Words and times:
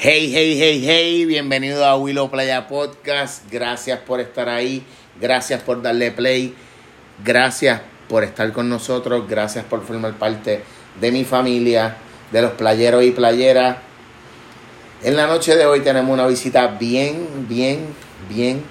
Hey, 0.00 0.30
hey, 0.32 0.56
hey, 0.56 0.80
hey, 0.86 1.24
bienvenido 1.24 1.84
a 1.84 1.96
Willow 1.96 2.30
Playa 2.30 2.68
Podcast. 2.68 3.50
Gracias 3.50 3.98
por 3.98 4.20
estar 4.20 4.48
ahí, 4.48 4.84
gracias 5.20 5.60
por 5.60 5.82
darle 5.82 6.12
play, 6.12 6.54
gracias 7.24 7.80
por 8.08 8.22
estar 8.22 8.52
con 8.52 8.68
nosotros, 8.68 9.28
gracias 9.28 9.64
por 9.64 9.84
formar 9.84 10.16
parte 10.16 10.62
de 11.00 11.10
mi 11.10 11.24
familia, 11.24 11.96
de 12.30 12.42
los 12.42 12.52
playeros 12.52 13.02
y 13.02 13.10
playeras. 13.10 13.78
En 15.02 15.16
la 15.16 15.26
noche 15.26 15.56
de 15.56 15.66
hoy 15.66 15.80
tenemos 15.80 16.14
una 16.14 16.28
visita 16.28 16.68
bien, 16.68 17.26
bien, 17.48 17.86
bien, 18.28 18.62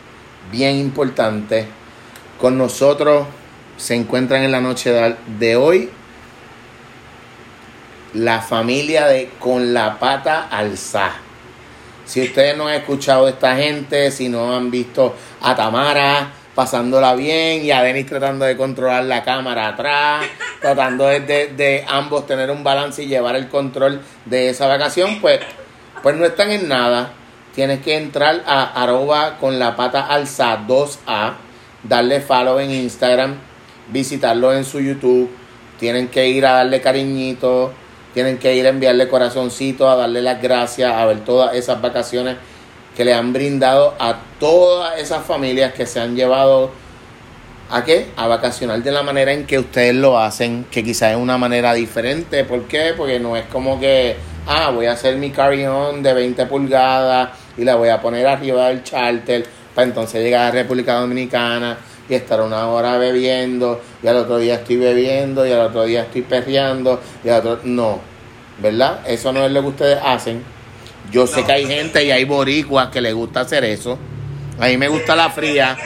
bien 0.50 0.78
importante. 0.78 1.66
Con 2.40 2.58
nosotros 2.58 3.28
se 3.76 3.96
encuentran 3.96 4.44
en 4.44 4.54
la 4.54 4.62
noche 4.62 4.94
de 5.38 5.56
hoy 5.58 5.90
la 8.18 8.42
familia 8.42 9.06
de 9.06 9.30
Con 9.40 9.74
la 9.74 10.00
Pata 10.00 10.48
Alzá. 10.50 11.12
Si 12.06 12.24
ustedes 12.24 12.58
no 12.58 12.68
han 12.68 12.76
escuchado 12.76 13.26
de 13.26 13.32
esta 13.32 13.56
gente, 13.56 14.10
si 14.12 14.28
no 14.28 14.56
han 14.56 14.72
visto 14.72 15.16
a 15.42 15.56
Tamara 15.56 16.32
pasándola 16.56 17.14
bien 17.14 17.64
y 17.64 17.70
a 17.70 17.84
Denis 17.84 18.08
tratando 18.08 18.46
de 18.46 18.58
controlar 18.58 19.04
la 19.04 19.24
cámara 19.24 19.68
atrás, 19.68 20.26
tratando 20.62 21.06
de, 21.06 21.20
de, 21.20 21.86
ambos 21.88 22.26
tener 22.26 22.50
un 22.50 22.64
balance 22.64 23.04
y 23.04 23.08
llevar 23.08 23.36
el 23.36 23.50
control 23.50 24.02
de 24.26 24.50
esa 24.50 24.66
vacación, 24.66 25.22
pues, 25.22 25.40
pues 26.02 26.16
no 26.16 26.26
están 26.26 26.50
en 26.50 26.68
nada. 26.68 27.12
Tienes 27.54 27.82
que 27.82 27.98
entrar 27.98 28.44
a 28.48 28.82
arroba 28.82 29.38
con 29.38 29.60
la 29.60 29.76
pata 29.76 30.08
alza 30.08 30.58
2A, 30.68 31.34
darle 31.84 32.22
follow 32.22 32.58
en 32.58 32.72
Instagram, 32.72 33.36
visitarlo 33.90 34.54
en 34.54 34.66
su 34.66 34.80
YouTube, 34.80 35.30
tienen 35.80 36.08
que 36.08 36.28
ir 36.30 36.48
a 36.48 36.54
darle 36.54 36.82
cariñito, 36.82 37.74
tienen 38.18 38.40
que 38.40 38.56
ir 38.56 38.66
a 38.66 38.70
enviarle 38.70 39.08
corazoncito, 39.08 39.88
a 39.88 39.96
darle 39.96 40.24
las 40.24 40.42
gracias, 40.42 40.92
a 40.92 41.06
ver 41.06 41.20
todas 41.20 41.54
esas 41.54 41.80
vacaciones 41.80 42.36
que 42.96 43.06
le 43.06 43.14
han 43.14 43.32
brindado 43.32 43.94
a 44.00 44.18
todas 44.40 45.00
esas 45.00 45.24
familias 45.24 45.72
que 45.74 45.86
se 45.86 46.00
han 46.00 46.16
llevado 46.16 46.72
a 47.70 47.84
qué? 47.84 48.08
A 48.16 48.26
vacacionar 48.26 48.82
de 48.82 48.92
la 48.92 49.04
manera 49.04 49.32
en 49.32 49.46
que 49.46 49.60
ustedes 49.60 49.94
lo 49.94 50.18
hacen, 50.18 50.66
que 50.72 50.84
quizás 50.84 51.12
es 51.12 51.18
una 51.18 51.38
manera 51.38 51.76
diferente. 51.76 52.44
¿Por 52.44 52.64
qué? 52.64 52.96
Porque 52.98 53.20
no 53.20 53.38
es 53.38 53.46
como 53.52 53.80
que, 53.80 54.16
ah, 54.48 54.72
voy 54.72 54.88
a 54.88 54.94
hacer 54.94 55.16
mi 55.18 55.30
carry-on 55.30 56.02
de 56.02 56.12
20 56.16 56.48
pulgadas 56.48 57.30
y 57.56 57.66
la 57.66 57.76
voy 57.76 57.90
a 57.90 58.02
poner 58.02 58.26
arriba 58.26 58.70
del 58.70 58.84
charter 58.84 59.46
para 59.76 59.90
entonces 59.90 60.24
llegar 60.24 60.48
a 60.48 60.50
República 60.50 60.96
Dominicana 60.96 61.78
y 62.10 62.16
estar 62.16 62.42
una 62.42 62.68
hora 62.68 62.98
bebiendo 62.98 63.82
y 64.02 64.08
al 64.08 64.18
otro 64.18 64.38
día 64.38 64.56
estoy 64.56 64.78
bebiendo 64.78 65.46
y 65.46 65.52
al 65.52 65.62
otro 65.62 65.84
día 65.84 66.04
estoy 66.04 66.22
perreando 66.22 67.02
y 67.24 67.30
al 67.30 67.40
otro 67.40 67.60
no, 67.64 68.00
¿verdad? 68.60 69.02
Eso 69.08 69.32
no 69.34 69.46
es 69.46 69.52
lo 69.52 69.62
que 69.62 69.68
ustedes 69.68 70.00
hacen. 70.04 70.44
Yo 71.12 71.26
sé 71.28 71.44
que 71.44 71.52
hay 71.52 71.66
gente 71.66 72.04
y 72.04 72.12
hay 72.12 72.26
boricuas 72.26 72.90
que 72.90 73.02
les 73.02 73.14
gusta 73.14 73.42
hacer 73.42 73.64
eso. 73.64 73.98
A 74.60 74.68
mí 74.68 74.78
me 74.78 74.88
gusta 74.88 75.16
la 75.16 75.30
fría. 75.30 75.78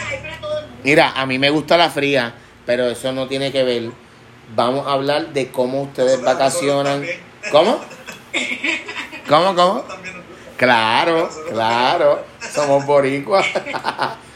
Mira, 0.83 1.13
a 1.15 1.25
mí 1.25 1.37
me 1.37 1.49
gusta 1.49 1.77
la 1.77 1.89
fría, 1.89 2.33
pero 2.65 2.87
eso 2.89 3.11
no 3.11 3.27
tiene 3.27 3.51
que 3.51 3.63
ver. 3.63 3.91
Vamos 4.55 4.87
a 4.87 4.93
hablar 4.93 5.33
de 5.33 5.51
cómo 5.51 5.83
ustedes 5.83 6.21
vacacionan. 6.21 7.05
¿Cómo? 7.51 7.79
¿Cómo, 9.29 9.55
cómo? 9.55 9.85
Claro, 10.57 11.29
claro. 11.49 12.23
Somos 12.53 12.85
boricuas. 12.85 13.45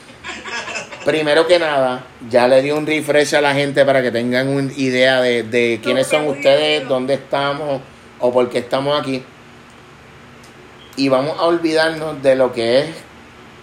Primero 1.05 1.45
que 1.45 1.59
nada, 1.59 2.03
ya 2.31 2.47
le 2.47 2.63
di 2.63 2.71
un 2.71 2.87
refresh 2.87 3.35
a 3.35 3.41
la 3.41 3.53
gente 3.53 3.85
para 3.85 4.01
que 4.01 4.09
tengan 4.09 4.47
una 4.47 4.73
idea 4.73 5.21
de, 5.21 5.79
quiénes 5.83 6.07
son 6.07 6.27
ustedes, 6.27 6.87
dónde 6.87 7.13
estamos 7.13 7.79
o 8.19 8.33
por 8.33 8.49
qué 8.49 8.57
estamos 8.57 8.99
aquí. 8.99 9.23
Y 10.97 11.09
vamos 11.09 11.37
a 11.37 11.43
olvidarnos 11.43 12.23
de 12.23 12.35
lo 12.35 12.51
que 12.51 12.79
es 12.79 12.87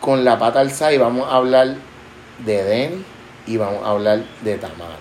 con 0.01 0.25
la 0.25 0.39
pata 0.39 0.61
alzada 0.61 0.93
y 0.93 0.99
vamos 0.99 1.27
a 1.29 1.35
hablar 1.35 1.75
de 2.47 2.63
Denny 2.63 3.05
y 3.49 3.57
vamos 3.57 3.83
a 3.85 3.91
hablar 3.91 4.23
de 4.43 4.59
Tamara. 4.59 4.95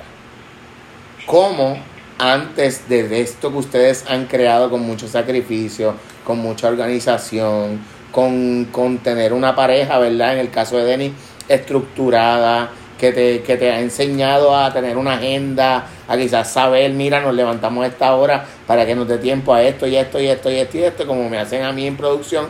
¿Cómo 1.28 1.78
antes 2.18 2.90
de 2.90 3.22
esto 3.22 3.52
que 3.52 3.58
ustedes 3.60 4.06
han 4.10 4.26
creado 4.26 4.72
con 4.72 4.82
mucho 4.82 5.08
sacrificio, 5.08 5.94
con 6.26 6.40
mucha 6.40 6.70
organización, 6.70 7.82
con, 8.12 8.66
con 8.66 8.98
tener 8.98 9.32
una 9.32 9.56
pareja, 9.56 10.00
¿verdad? 10.00 10.34
En 10.34 10.40
el 10.40 10.50
caso 10.50 10.78
de 10.78 10.86
Denny 10.86 11.14
estructurada, 11.48 12.72
que 13.00 13.12
te, 13.12 13.42
que 13.42 13.58
te 13.58 13.72
ha 13.72 13.80
enseñado 13.80 14.56
a 14.56 14.72
tener 14.72 14.96
una 14.96 15.16
agenda, 15.16 15.88
a 16.08 16.18
quizás 16.18 16.54
saber, 16.54 16.92
mira, 16.92 17.20
nos 17.20 17.34
levantamos 17.34 17.84
a 17.84 17.88
esta 17.88 18.14
hora 18.16 18.46
para 18.68 18.86
que 18.86 18.94
nos 18.94 19.08
dé 19.08 19.18
tiempo 19.18 19.54
a 19.54 19.64
esto 19.64 19.88
y 19.88 19.96
esto 19.96 20.20
y 20.20 20.28
esto 20.28 20.52
y 20.52 20.60
esto 20.60 20.78
y 20.78 20.84
esto, 20.84 21.08
como 21.08 21.28
me 21.30 21.40
hacen 21.40 21.64
a 21.64 21.72
mí 21.72 21.88
en 21.88 21.98
producción, 21.98 22.48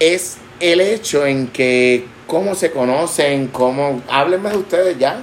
es 0.00 0.38
el 0.60 0.80
hecho 0.80 1.26
en 1.26 1.48
que 1.48 2.06
cómo 2.26 2.54
se 2.54 2.70
conocen, 2.70 3.48
cómo... 3.48 4.02
Háblenme 4.08 4.50
de 4.50 4.56
ustedes 4.58 4.98
ya. 4.98 5.22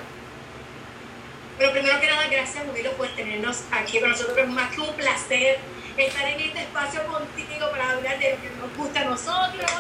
Pero 1.58 1.72
primero 1.72 2.00
que 2.02 2.08
nada, 2.08 2.28
gracias, 2.30 2.64
Julio, 2.70 2.92
por 2.94 3.08
tenernos 3.16 3.64
aquí 3.72 4.00
con 4.00 4.10
nosotros. 4.10 4.48
Más 4.50 4.72
que 4.72 4.82
un 4.82 4.94
placer 4.96 5.58
estar 5.98 6.28
en 6.28 6.40
este 6.40 6.60
espacio 6.60 7.02
contigo 7.06 7.72
para 7.72 7.92
hablar 7.92 8.20
de 8.20 8.32
lo 8.32 8.42
que 8.42 8.50
nos 8.50 8.78
gusta 8.78 9.02
a 9.02 9.06
nosotros. 9.06 9.72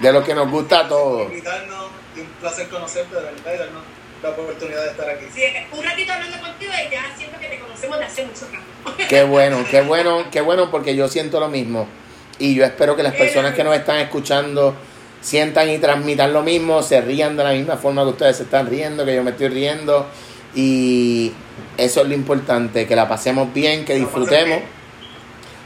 De 0.00 0.12
lo 0.12 0.24
que 0.24 0.34
nos 0.34 0.50
gusta 0.50 0.80
a 0.80 0.88
todos. 0.88 1.30
un 1.30 2.26
placer 2.40 2.68
conocerte, 2.68 3.14
de 3.14 3.22
verdad, 3.22 3.54
y 3.54 3.58
darnos 3.58 3.82
la 4.22 4.30
oportunidad 4.30 4.84
de 4.84 4.90
estar 4.90 5.10
aquí. 5.10 5.26
Sí, 5.34 5.42
un 5.72 5.84
ratito 5.84 6.12
hablando 6.12 6.40
contigo 6.40 6.72
y 6.72 6.90
ya 6.90 7.14
siento 7.16 7.38
que 7.38 7.46
te 7.46 7.58
conocemos 7.58 7.98
de 7.98 8.04
hace 8.04 8.26
mucho 8.26 8.46
tiempo. 8.46 8.66
Qué 9.08 9.22
bueno, 9.24 9.64
qué 9.70 9.82
bueno, 9.82 10.24
qué 10.30 10.40
bueno, 10.40 10.70
porque 10.70 10.94
yo 10.94 11.08
siento 11.08 11.40
lo 11.40 11.48
mismo. 11.48 11.86
Y 12.38 12.54
yo 12.54 12.64
espero 12.64 12.96
que 12.96 13.02
las 13.02 13.14
personas 13.14 13.54
que 13.54 13.64
nos 13.64 13.76
están 13.76 13.98
escuchando 13.98 14.74
sientan 15.20 15.68
y 15.68 15.78
transmitan 15.78 16.32
lo 16.32 16.42
mismo, 16.42 16.82
se 16.82 17.00
rían 17.00 17.36
de 17.36 17.44
la 17.44 17.52
misma 17.52 17.76
forma 17.76 18.02
que 18.04 18.10
ustedes 18.10 18.38
se 18.38 18.44
están 18.44 18.66
riendo, 18.66 19.04
que 19.04 19.14
yo 19.14 19.22
me 19.22 19.30
estoy 19.32 19.48
riendo. 19.48 20.06
Y 20.54 21.32
eso 21.76 22.00
es 22.02 22.08
lo 22.08 22.14
importante, 22.14 22.86
que 22.86 22.96
la 22.96 23.08
pasemos 23.08 23.52
bien, 23.52 23.84
que 23.84 23.94
disfrutemos. 23.94 24.60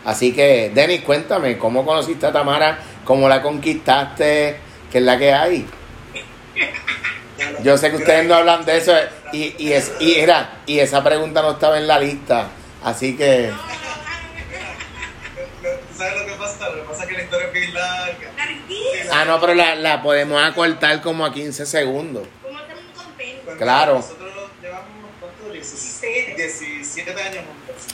Así 0.04 0.32
que, 0.32 0.70
Denis, 0.75 1.03
cuéntame, 1.03 1.56
¿cómo 1.56 1.84
conociste 1.84 2.26
a 2.26 2.32
Tamara? 2.32 2.78
¿Cómo 3.04 3.28
la 3.28 3.41
conquistaste? 3.41 4.56
¿Qué 4.91 4.98
es 4.98 5.04
la 5.04 5.19
que 5.19 5.32
hay? 5.32 5.66
Yo 7.62 7.78
sé 7.78 7.91
que 7.91 7.97
ustedes 7.97 8.26
no 8.26 8.34
hablan 8.34 8.64
de 8.64 8.76
eso 8.76 8.93
y, 9.32 9.54
y, 9.59 9.72
es, 9.72 9.93
y, 10.00 10.14
era, 10.16 10.59
y 10.66 10.78
esa 10.78 11.03
pregunta 11.03 11.41
no 11.43 11.53
estaba 11.53 11.78
en 11.78 11.87
la 11.87 11.98
lista, 11.98 12.48
así 12.82 13.16
que... 13.16 13.50
¿Sabes 15.97 16.20
lo 16.20 16.26
que 16.26 16.32
pasa? 16.32 16.69
Lo 16.69 16.82
que 16.82 16.88
pasa 16.88 17.03
es 17.04 17.09
que 17.09 17.14
la 17.14 17.22
historia 17.22 17.47
es 17.47 17.53
bien 17.53 17.75
larga. 17.75 18.31
Ah, 19.12 19.25
no, 19.25 19.41
pero 19.41 19.54
la, 19.54 19.75
la 19.76 20.03
podemos 20.03 20.43
acortar 20.43 21.00
como 21.00 21.25
a 21.25 21.32
15 21.32 21.66
segundos. 21.66 22.26
¿Cómo 22.43 22.59
estamos 22.59 22.82
contentos? 22.94 23.54
Claro. 23.56 23.94
Nosotros 23.94 24.32
llevamos, 24.60 24.87
¿cuánto? 25.20 25.53
17, 25.53 26.34
17 26.37 27.22
años 27.22 27.44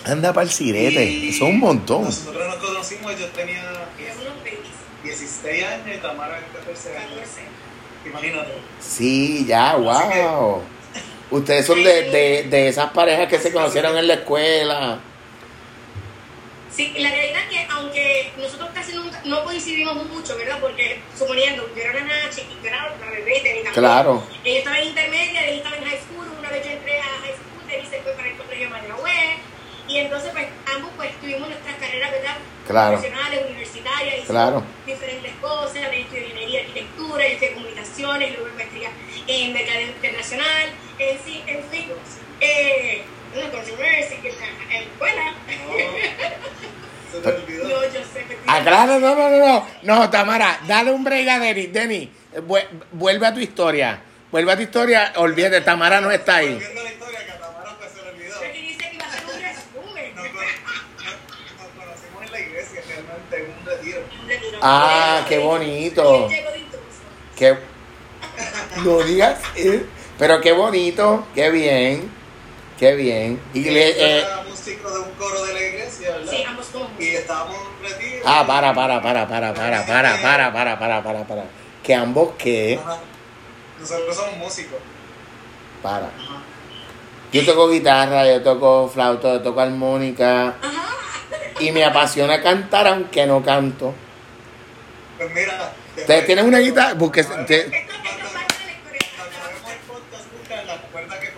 Anda 0.05 0.33
para 0.33 0.45
el 0.45 0.51
sirete, 0.51 1.29
eso 1.29 1.45
es 1.45 1.51
un 1.51 1.59
montón. 1.59 2.05
Nosotros 2.05 2.47
nos 2.47 2.57
conocimos, 2.57 3.19
yo 3.19 3.27
tenía 3.29 3.63
16 5.05 5.65
años 5.65 5.97
y 5.97 5.99
Tamara 5.99 6.41
14 6.53 6.97
años. 6.97 7.29
Imagínate. 8.07 8.53
Sí, 8.81 9.45
ya, 9.47 9.77
wow. 9.77 10.63
Ustedes 11.31 11.67
son 11.67 11.83
de, 11.85 12.11
de, 12.11 12.43
de 12.45 12.69
esas 12.69 12.91
parejas 12.93 13.29
que 13.29 13.39
se 13.39 13.53
conocieron 13.53 13.97
en 13.97 14.09
la 14.09 14.15
escuela. 14.15 15.01
Sí, 16.75 16.95
la 16.99 17.11
realidad 17.11 17.43
es 17.43 17.49
que 17.51 17.67
aunque 17.71 18.33
nosotros 18.39 18.71
casi 18.73 18.95
nunca, 18.95 19.21
no 19.25 19.45
coincidimos 19.45 20.07
mucho, 20.07 20.37
¿verdad? 20.37 20.59
Porque 20.61 21.01
suponiendo, 21.19 21.69
yo 21.77 21.83
era 21.83 22.03
una 22.03 22.31
chiquita, 22.31 22.69
era 22.69 22.95
una 22.97 23.11
bebé, 23.11 23.41
tenía 23.43 23.73
Claro. 23.73 24.25
Ella 24.45 24.59
estaba 24.59 24.79
en 24.79 24.89
intermedia, 24.89 25.47
ella 25.47 25.57
estaba 25.57 25.77
en 25.77 25.85
high 25.85 25.99
school, 26.01 26.27
una 26.39 26.49
vez 26.49 26.65
yo 26.65 26.71
entré 26.71 26.99
a 26.99 27.05
high 27.05 27.35
school, 27.35 27.69
Denis 27.69 27.89
se 27.91 28.01
fue 28.01 28.13
para 28.13 28.29
el 28.29 28.37
colegio 28.37 28.65
de 28.67 28.71
Mayagüez, 28.71 29.39
y 29.91 29.99
entonces 29.99 30.31
pues 30.33 30.47
ambos 30.75 30.91
pues 30.97 31.11
tuvimos 31.21 31.49
nuestras 31.49 31.75
carreras, 31.77 32.11
¿verdad? 32.13 32.37
Claro. 32.67 32.93
Profesionales, 32.99 33.41
universitarias, 33.49 34.27
claro. 34.27 34.63
diferentes 34.87 35.33
cosas, 35.41 35.91
de 35.91 36.01
ingeniería, 36.01 36.61
arquitectura, 36.61 37.25
de 37.25 37.53
comunicaciones, 37.55 38.39
luego 38.39 38.55
maestría 38.57 38.91
en 39.27 39.53
mercadeo 39.53 39.89
internacional, 39.89 40.69
en 40.99 41.19
sí, 41.25 41.43
en 41.47 41.65
fin, 41.71 41.87
eh, 42.41 43.03
una 43.35 43.51
controversia 43.51 44.21
que 44.21 44.29
está 44.29 44.45
en 44.47 44.71
la 44.71 44.79
escuela. 44.79 45.35
Se 47.13 47.19
te 47.21 47.29
olvidó. 47.29 47.65
No, 47.69 47.83
yo 47.87 48.01
sé 48.13 48.25
que 48.29 48.39
Ah, 48.47 48.61
claro, 48.63 49.01
no, 49.01 49.15
no, 49.17 49.29
no, 49.29 49.39
no. 49.39 49.67
No, 49.83 50.11
Tamara, 50.11 50.61
dale 50.69 50.93
un 50.93 51.03
break 51.03 51.29
a 51.29 51.39
Denis. 51.41 51.73
Denis, 51.73 52.09
vu- 52.47 52.59
vuelve 52.93 53.27
a 53.27 53.35
tu 53.35 53.41
historia. 53.41 54.01
Vuelve 54.31 54.53
a 54.53 54.57
tu 54.57 54.63
historia. 54.63 55.13
Olvídate, 55.17 55.61
Tamara 55.63 56.01
no 56.01 56.11
está 56.13 56.37
ahí. 56.37 56.51
Volviendo 56.55 56.81
a 56.81 56.85
la 56.85 56.91
historia, 56.93 57.27
que 57.27 57.33
a 57.33 57.39
Tamara 57.41 57.77
pues 57.79 57.91
se 57.91 58.03
le 58.05 58.11
olvidó. 58.11 58.37
Aquí 58.49 58.61
dice 58.63 58.91
que 58.91 58.95
iba 58.95 59.05
a 59.05 59.09
hacer 59.09 59.25
un 59.25 59.43
resumen. 59.43 60.15
Nos, 60.15 60.27
con- 60.29 60.35
nos- 60.37 61.59
nos 61.59 61.85
conocimos 61.85 62.23
en 62.25 62.33
la 62.33 62.41
iglesia, 62.41 62.83
realmente, 62.87 63.37
en 63.37 63.45
un 63.59 63.67
retiro. 63.67 64.01
Un 64.23 64.29
retiro. 64.29 64.50
Ah, 64.63 65.25
qué 65.29 65.39
bonito. 65.39 66.29
Qué... 67.37 67.57
No 68.85 68.99
digas, 69.01 69.39
eh, 69.57 69.85
pero 70.19 70.41
qué 70.41 70.53
bonito, 70.53 71.27
qué 71.35 71.51
bien, 71.51 72.11
qué 72.79 72.95
bien. 72.95 73.41
Y 73.53 73.65
le- 73.65 74.19
eh, 74.21 74.25
ciclo 74.55 74.91
de 74.93 75.01
un 75.01 75.11
coro 75.13 75.45
de 75.45 75.55
la 75.55 75.61
iglesia. 75.63 76.11
¿verdad? 76.13 76.31
Sí, 76.33 76.45
ambos 76.45 76.67
somos 76.67 76.89
Y 76.99 77.09
estábamos 77.09 77.57
retiro. 77.83 78.23
Ah, 78.25 78.45
para, 78.47 78.75
para, 78.75 79.03
para, 79.03 79.27
para, 79.27 79.55
para, 79.55 79.87
para, 79.87 80.17
para, 80.23 80.53
para, 80.53 80.79
para, 80.79 81.03
para, 81.03 81.25
para. 81.25 81.45
Que 81.83 81.95
ambos 81.95 82.31
qué? 82.39 82.79
Ajá. 82.83 82.99
Nosotros 83.81 84.15
somos 84.17 84.37
músicos. 84.37 84.79
Para. 85.83 86.07
Ajá. 86.07 86.43
Yo 87.33 87.45
toco 87.45 87.69
guitarra, 87.69 88.27
yo 88.27 88.43
toco 88.43 88.89
flauta, 88.93 89.29
yo 89.35 89.41
toco 89.41 89.61
armónica. 89.61 90.55
Y 91.61 91.73
me 91.73 91.85
apasiona 91.85 92.43
cantar 92.43 92.87
aunque 92.87 93.27
no 93.27 93.43
canto. 93.43 93.95
Pues 95.21 95.35
mira. 95.35 95.73
¿Ustedes 95.99 96.25
tienen 96.27 96.47
una 96.47 96.59
guitarra? 96.61 96.99
Porque 96.99 97.23
te- 97.23 97.29
esta 97.31 97.45
parte 97.45 98.57
de 98.59 98.65
la 98.65 98.73
historia. 98.73 99.01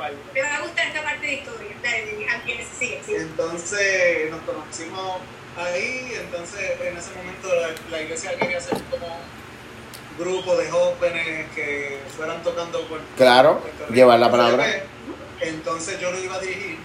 El. 0.07 0.17
Me 0.35 0.43
va 0.43 0.57
a 0.57 0.61
gustar 0.61 0.87
esta 0.87 1.03
parte 1.03 1.27
de 1.27 1.33
historia. 1.35 1.71
Dale, 1.83 2.67
sigue. 2.79 3.01
Entonces 3.09 4.31
nos 4.31 4.41
conocimos 4.43 5.19
ahí, 5.57 6.13
entonces 6.21 6.61
en 6.81 6.97
ese 6.97 7.11
momento 7.17 7.49
la, 7.55 7.69
la 7.91 8.03
iglesia 8.03 8.39
quería 8.39 8.59
hacer 8.59 8.79
como 8.91 9.07
un 9.07 10.19
grupo 10.19 10.57
de 10.57 10.71
jóvenes 10.71 11.47
que 11.55 11.99
fueran 12.17 12.41
tocando 12.45 12.87
por 12.87 13.01
Claro, 13.17 13.63
llevar 13.93 14.21
la 14.21 14.31
palabra. 14.31 14.65
Entonces 15.41 15.99
yo 16.01 16.13
lo 16.13 16.21
iba 16.21 16.37
a 16.37 16.41
dirigir 16.41 16.79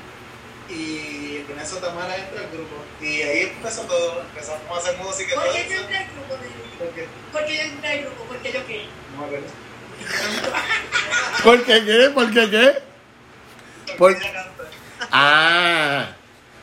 y 0.69 1.45
en 1.49 1.59
eso 1.59 1.77
Tamara 1.77 2.15
entra 2.17 2.41
al 2.41 2.49
grupo 2.49 2.75
y 3.01 3.21
ahí 3.21 3.53
empezó 3.55 3.83
todo, 3.83 4.21
empezamos 4.21 4.61
a 4.69 4.77
hacer 4.79 4.97
música 4.97 5.31
y 5.31 5.35
¿Por 5.35 5.43
todo 5.45 5.53
qué 5.53 5.61
entré 5.61 5.97
al 5.97 6.05
grupo? 6.07 6.33
de- 6.35 6.66
¿Por 6.77 6.89
qué? 6.89 7.07
¿Por 7.31 7.45
qué 7.45 7.55
yo 7.55 7.61
entré 7.63 7.89
al 7.91 7.99
grupo? 8.01 8.23
¿Por 8.23 8.37
qué 8.37 8.51
yo 8.51 8.65
qué? 8.67 8.85
No 9.13 9.19
me 9.19 9.25
acuerdo. 9.25 9.47
¿Por 11.43 11.65
qué 11.65 11.85
qué? 11.85 12.09
¿Por 12.13 12.33
qué 12.33 12.49
qué? 12.49 12.73
Por- 13.97 14.13
Porque 14.13 14.27
ella 14.27 14.33
canta. 14.33 14.63
Ah, 15.11 16.07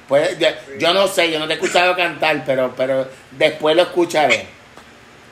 pues 0.09 0.39
yo, 0.39 0.49
yo 0.79 0.95
no 0.95 1.09
sé, 1.09 1.31
yo 1.31 1.39
no 1.39 1.47
te 1.47 1.55
he 1.55 1.57
escuchado 1.57 1.97
cantar, 1.97 2.45
pero, 2.45 2.75
pero 2.77 3.09
después 3.33 3.75
lo 3.77 3.83
escucharé. 3.83 4.47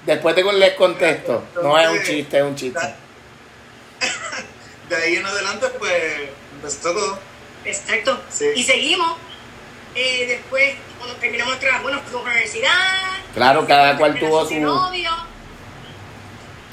Después 0.06 0.34
te 0.34 0.43
les 0.43 0.75
contesto. 0.75 1.44
No 1.62 1.79
es 1.79 1.88
un 1.88 2.02
chiste, 2.02 2.38
es 2.38 2.43
un 2.43 2.56
chiste. 2.56 2.81
De 4.88 4.96
ahí 4.96 5.17
en 5.17 5.25
adelante 5.26 5.67
pues 5.79 5.93
empezó 6.55 6.93
todo. 6.93 7.19
Exacto. 7.64 8.20
Sí. 8.31 8.46
Y 8.56 8.62
seguimos. 8.64 9.17
Eh, 9.94 10.25
después, 10.26 10.75
cuando 10.99 11.14
terminamos 11.17 11.55
nuestra, 11.55 11.81
bueno, 11.82 12.00
fuimos 12.00 12.23
a 12.23 12.25
la 12.29 12.32
universidad. 12.32 13.12
Claro, 13.34 13.67
cada 13.67 13.96
cual 13.96 14.19
tuvo 14.19 14.44
de 14.44 14.55
su- 14.56 14.61
novio. 14.61 15.11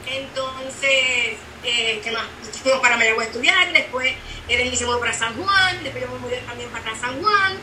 Entonces, 0.06 1.38
eh, 1.64 2.02
¿qué 2.04 2.12
más? 2.12 2.24
Fuimos 2.64 2.82
para 2.82 2.98
Mayagüez 2.98 3.28
a 3.28 3.30
estudiar, 3.30 3.74
después 3.74 4.14
eh, 4.48 4.58
Denis 4.58 4.80
se 4.80 4.86
mudó 4.86 5.00
para 5.00 5.14
San 5.14 5.34
Juan, 5.36 5.84
después 5.84 6.04
yo 6.04 6.12
me 6.12 6.20
mudé 6.20 6.38
también 6.48 6.70
para 6.70 6.96
San 6.96 7.22
Juan. 7.22 7.58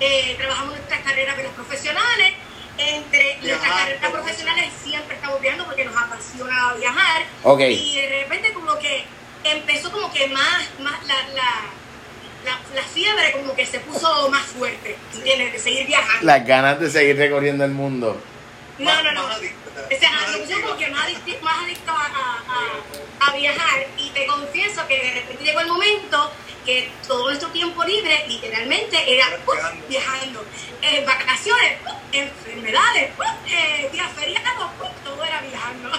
Eh, 0.00 0.34
trabajamos 0.36 0.74
nuestras 0.76 1.00
carreras 1.00 1.36
menos 1.36 1.52
profesionales. 1.52 2.32
Entre 2.78 3.36
nuestras 3.36 3.42
Viajar, 3.60 3.78
carreras 3.80 4.00
todo. 4.02 4.12
profesionales 4.12 4.72
siempre 4.82 5.14
estamos 5.16 5.40
viajando 5.40 5.66
porque 5.66 5.84
nos 5.84 5.94
apasiona 5.96 6.72
viajar. 6.78 7.22
Ok. 7.44 7.60
Y 7.60 8.00
de 8.00 8.08
repente 8.22 8.52
como 8.54 8.78
que 8.78 9.04
empezó 9.44 9.92
como 9.92 10.10
que 10.12 10.26
más, 10.28 10.70
más 10.80 11.04
la, 11.06 11.14
la, 11.34 11.50
la, 12.46 12.58
la 12.74 12.82
fiebre 12.82 13.32
como 13.32 13.54
que 13.54 13.66
se 13.66 13.78
puso 13.80 14.28
más 14.30 14.42
fuerte, 14.46 14.96
¿entiendes? 15.14 15.52
De 15.52 15.58
seguir 15.58 15.86
viajando. 15.86 16.24
Las 16.26 16.46
ganas 16.46 16.80
de 16.80 16.90
seguir 16.90 17.16
recorriendo 17.16 17.64
el 17.64 17.72
mundo. 17.72 18.20
No, 18.82 19.02
no, 19.02 19.12
no. 19.12 19.22
más 19.22 19.36
adicta, 19.36 19.88
O 19.94 19.98
sea, 19.98 20.10
más 20.10 20.36
pusimos 20.36 20.62
como 20.62 20.76
que 20.76 20.88
más 20.88 21.04
adicto, 21.04 21.44
más 21.44 21.58
adicto 21.64 21.92
a, 21.92 22.42
a, 22.48 23.28
a, 23.28 23.36
viajar 23.36 23.86
y 23.96 24.10
te 24.10 24.26
confieso 24.26 24.86
que 24.86 24.98
de 24.98 25.12
repente 25.12 25.44
llegó 25.44 25.60
el 25.60 25.68
momento 25.68 26.32
que 26.64 26.90
todo 27.06 27.24
nuestro 27.24 27.48
tiempo 27.48 27.82
libre 27.84 28.24
literalmente 28.28 28.96
era 29.12 29.26
uh, 29.46 29.88
Viajando. 29.88 30.44
Eh, 30.82 31.04
vacaciones, 31.04 31.78
uh, 31.86 32.16
enfermedades, 32.16 33.10
uh, 33.18 33.48
eh, 33.48 33.88
días 33.92 34.10
feriados, 34.12 34.70
uh, 34.80 35.04
todo 35.04 35.24
era 35.24 35.40
viajando. 35.40 35.90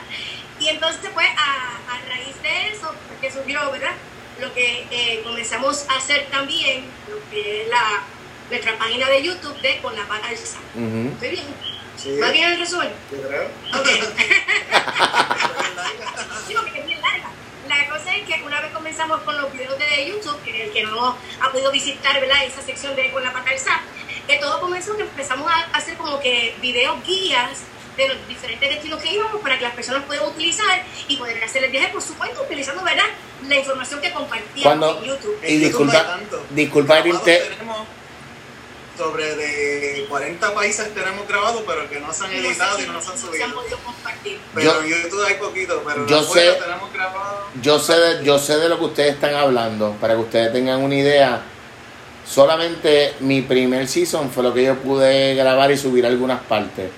y 0.60 0.68
entonces 0.68 1.10
pues 1.12 1.28
a, 1.36 1.94
a 1.94 2.08
raíz 2.08 2.40
de 2.42 2.68
eso, 2.68 2.92
que 3.20 3.30
surgió, 3.30 3.70
¿verdad? 3.70 3.94
Lo 4.40 4.52
que 4.52 4.86
eh, 4.90 5.22
comenzamos 5.24 5.86
a 5.88 5.96
hacer 5.96 6.26
también, 6.30 6.84
lo 7.08 7.30
que 7.30 7.62
es 7.62 7.68
la, 7.68 8.02
nuestra 8.50 8.76
página 8.78 9.08
de 9.08 9.22
YouTube 9.22 9.58
de 9.60 9.78
Con 9.78 9.96
la 9.96 10.06
Pata 10.06 10.28
al 10.28 10.36
Sal. 10.36 10.60
Ujú. 10.74 11.10
¿Estoy 11.14 11.30
bien? 11.30 11.75
Sí, 12.06 12.18
¿Va 12.20 12.30
bien 12.30 12.52
el 12.52 12.58
resumen? 12.60 12.88
yo 13.10 13.20
creo. 13.28 13.44
Ok. 13.74 13.88
Sí, 16.46 16.54
porque 16.54 16.78
es 16.78 16.86
bien 16.86 17.00
larga. 17.02 17.28
La 17.68 17.88
cosa 17.88 18.14
es 18.14 18.24
que 18.24 18.40
una 18.44 18.60
vez 18.60 18.70
comenzamos 18.72 19.20
con 19.22 19.36
los 19.36 19.52
videos 19.52 19.76
de 19.78 20.06
YouTube, 20.08 20.40
que 20.44 20.64
el 20.66 20.72
que 20.72 20.84
no 20.84 21.16
ha 21.40 21.50
podido 21.50 21.72
visitar 21.72 22.20
¿verdad? 22.20 22.44
esa 22.44 22.62
sección 22.62 22.94
de 22.94 23.10
con 23.10 23.24
la 23.24 23.32
pata 23.32 23.50
al 23.50 23.58
SAP, 23.58 23.80
que 24.28 24.36
todo 24.38 24.60
comenzó 24.60 24.96
que 24.96 25.02
empezamos 25.02 25.50
a 25.50 25.76
hacer 25.76 25.96
como 25.96 26.20
que 26.20 26.54
videos 26.62 26.96
guías 27.04 27.58
de 27.96 28.08
los 28.08 28.28
diferentes 28.28 28.68
destinos 28.70 29.02
que 29.02 29.12
íbamos 29.12 29.40
para 29.42 29.58
que 29.58 29.64
las 29.64 29.74
personas 29.74 30.04
puedan 30.04 30.26
utilizar 30.26 30.84
y 31.08 31.16
poder 31.16 31.42
hacer 31.42 31.64
el 31.64 31.70
viaje, 31.72 31.88
por 31.88 32.02
supuesto, 32.02 32.42
utilizando 32.42 32.84
¿verdad? 32.84 33.06
la 33.48 33.56
información 33.56 34.00
que 34.00 34.12
compartíamos 34.12 34.62
Cuando- 34.78 34.98
en 35.02 35.08
YouTube. 35.08 35.38
Y 35.42 35.54
En 35.54 35.60
YouTube 35.62 35.86
no 35.86 35.92
disculpa- 35.92 36.20
disculpa 36.50 37.02
tenemos 37.24 37.86
sobre 38.96 39.34
de 39.36 40.06
40 40.08 40.54
países 40.54 40.94
tenemos 40.94 41.26
grabados, 41.28 41.62
pero 41.66 41.88
que 41.88 42.00
no 42.00 42.12
se 42.12 42.24
han 42.24 42.32
editado 42.32 42.78
y 42.80 42.86
no 42.86 43.00
se 43.02 43.10
han 43.10 43.18
se 43.18 43.26
han 43.26 43.32
subido. 43.32 43.54
podido 43.54 43.78
compartir. 43.78 44.38
Pero 44.54 44.72
Yo- 44.72 44.80
en 44.82 45.02
YouTube 45.02 45.24
hay 45.26 45.34
poquito, 45.34 45.82
pero 45.86 46.06
yo 46.06 46.22
sé- 46.22 46.52
tenemos 46.52 46.92
grabado. 46.92 47.40
Yo 47.62 47.78
sé, 47.78 47.94
de, 47.98 48.24
yo 48.24 48.38
sé 48.38 48.56
de 48.58 48.68
lo 48.68 48.78
que 48.78 48.84
ustedes 48.86 49.14
están 49.14 49.34
hablando, 49.34 49.92
para 50.00 50.14
que 50.14 50.20
ustedes 50.20 50.52
tengan 50.52 50.82
una 50.82 50.94
idea. 50.94 51.42
Solamente 52.26 53.14
mi 53.20 53.42
primer 53.42 53.86
season 53.86 54.30
fue 54.30 54.42
lo 54.42 54.52
que 54.52 54.64
yo 54.64 54.74
pude 54.76 55.34
grabar 55.34 55.70
y 55.70 55.76
subir 55.78 56.04
algunas 56.06 56.40
partes. 56.42 56.90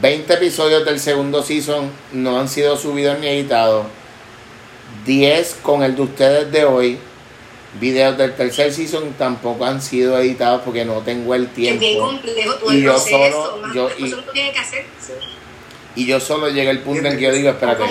20 0.00 0.32
episodios 0.34 0.84
del 0.84 0.98
segundo 0.98 1.42
season 1.42 1.90
no 2.12 2.38
han 2.40 2.48
sido 2.48 2.76
subidos 2.76 3.18
ni 3.18 3.26
editados. 3.28 3.86
10 5.04 5.56
con 5.62 5.82
el 5.82 5.94
de 5.96 6.02
ustedes 6.02 6.50
de 6.52 6.64
hoy. 6.64 6.98
Videos 7.78 8.18
del 8.18 8.34
tercer 8.34 8.72
season 8.72 9.12
tampoco 9.16 9.64
han 9.64 9.80
sido 9.80 10.18
editados 10.18 10.62
porque 10.64 10.84
no 10.84 10.94
tengo 11.02 11.34
el 11.36 11.44
Es 11.44 11.54
bien 11.54 11.78
tiempo. 11.78 12.06
complejo 12.06 12.54
todo 12.54 12.72
Y 12.72 12.76
el 12.78 12.82
yo 12.82 12.90
proceso, 12.94 13.30
solo- 13.44 13.56
más 13.62 13.74
yo- 13.74 13.84
cosas 13.84 14.00
y- 14.00 14.04
que 14.08 14.14
uno 14.14 14.22
tiene 14.32 14.52
que 14.52 14.58
hacer. 14.58 14.84
Sí. 15.00 15.12
Y 15.96 16.06
yo 16.06 16.18
solo 16.20 16.48
llegué 16.48 16.70
al 16.70 16.80
punto 16.80 17.06
en 17.06 17.16
que 17.16 17.22
yo 17.24 17.32
digo, 17.32 17.50
espérate. 17.50 17.82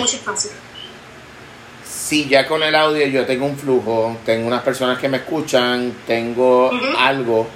Si 1.84 2.28
ya 2.28 2.46
con 2.46 2.62
el 2.62 2.74
audio 2.74 3.06
yo 3.06 3.24
tengo 3.24 3.46
un 3.46 3.56
flujo, 3.56 4.16
tengo 4.24 4.46
unas 4.46 4.62
personas 4.62 4.98
que 4.98 5.08
me 5.08 5.18
escuchan, 5.18 5.94
tengo 6.06 6.70
algo, 6.98 7.46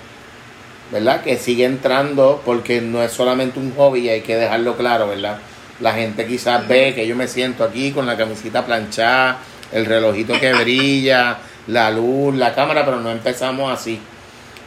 ¿verdad? 0.93 1.23
Que 1.23 1.37
sigue 1.37 1.65
entrando 1.65 2.41
porque 2.45 2.81
no 2.81 3.03
es 3.03 3.13
solamente 3.13 3.59
un 3.59 3.75
hobby 3.75 4.01
y 4.01 4.09
hay 4.11 4.21
que 4.23 4.37
dejarlo 4.37 4.77
claro, 4.77 5.09
¿verdad? 5.09 5.39
La 5.81 5.93
gente 5.95 6.27
quizás 6.27 6.67
ve 6.69 6.95
que 6.95 7.07
yo 7.07 7.17
me 7.17 7.27
siento 7.27 7.65
aquí 7.65 7.91
con 7.91 8.07
la 8.07 8.17
camisita 8.17 8.65
planchada, 8.65 9.39
el 9.73 9.87
relojito 9.87 10.39
que 10.39 10.53
brilla, 10.63 11.39
la 11.67 11.91
luz, 11.91 12.35
la 12.35 12.55
cámara, 12.55 12.85
pero 12.85 13.01
no 13.01 13.11
empezamos 13.11 13.73
así. 13.73 14.01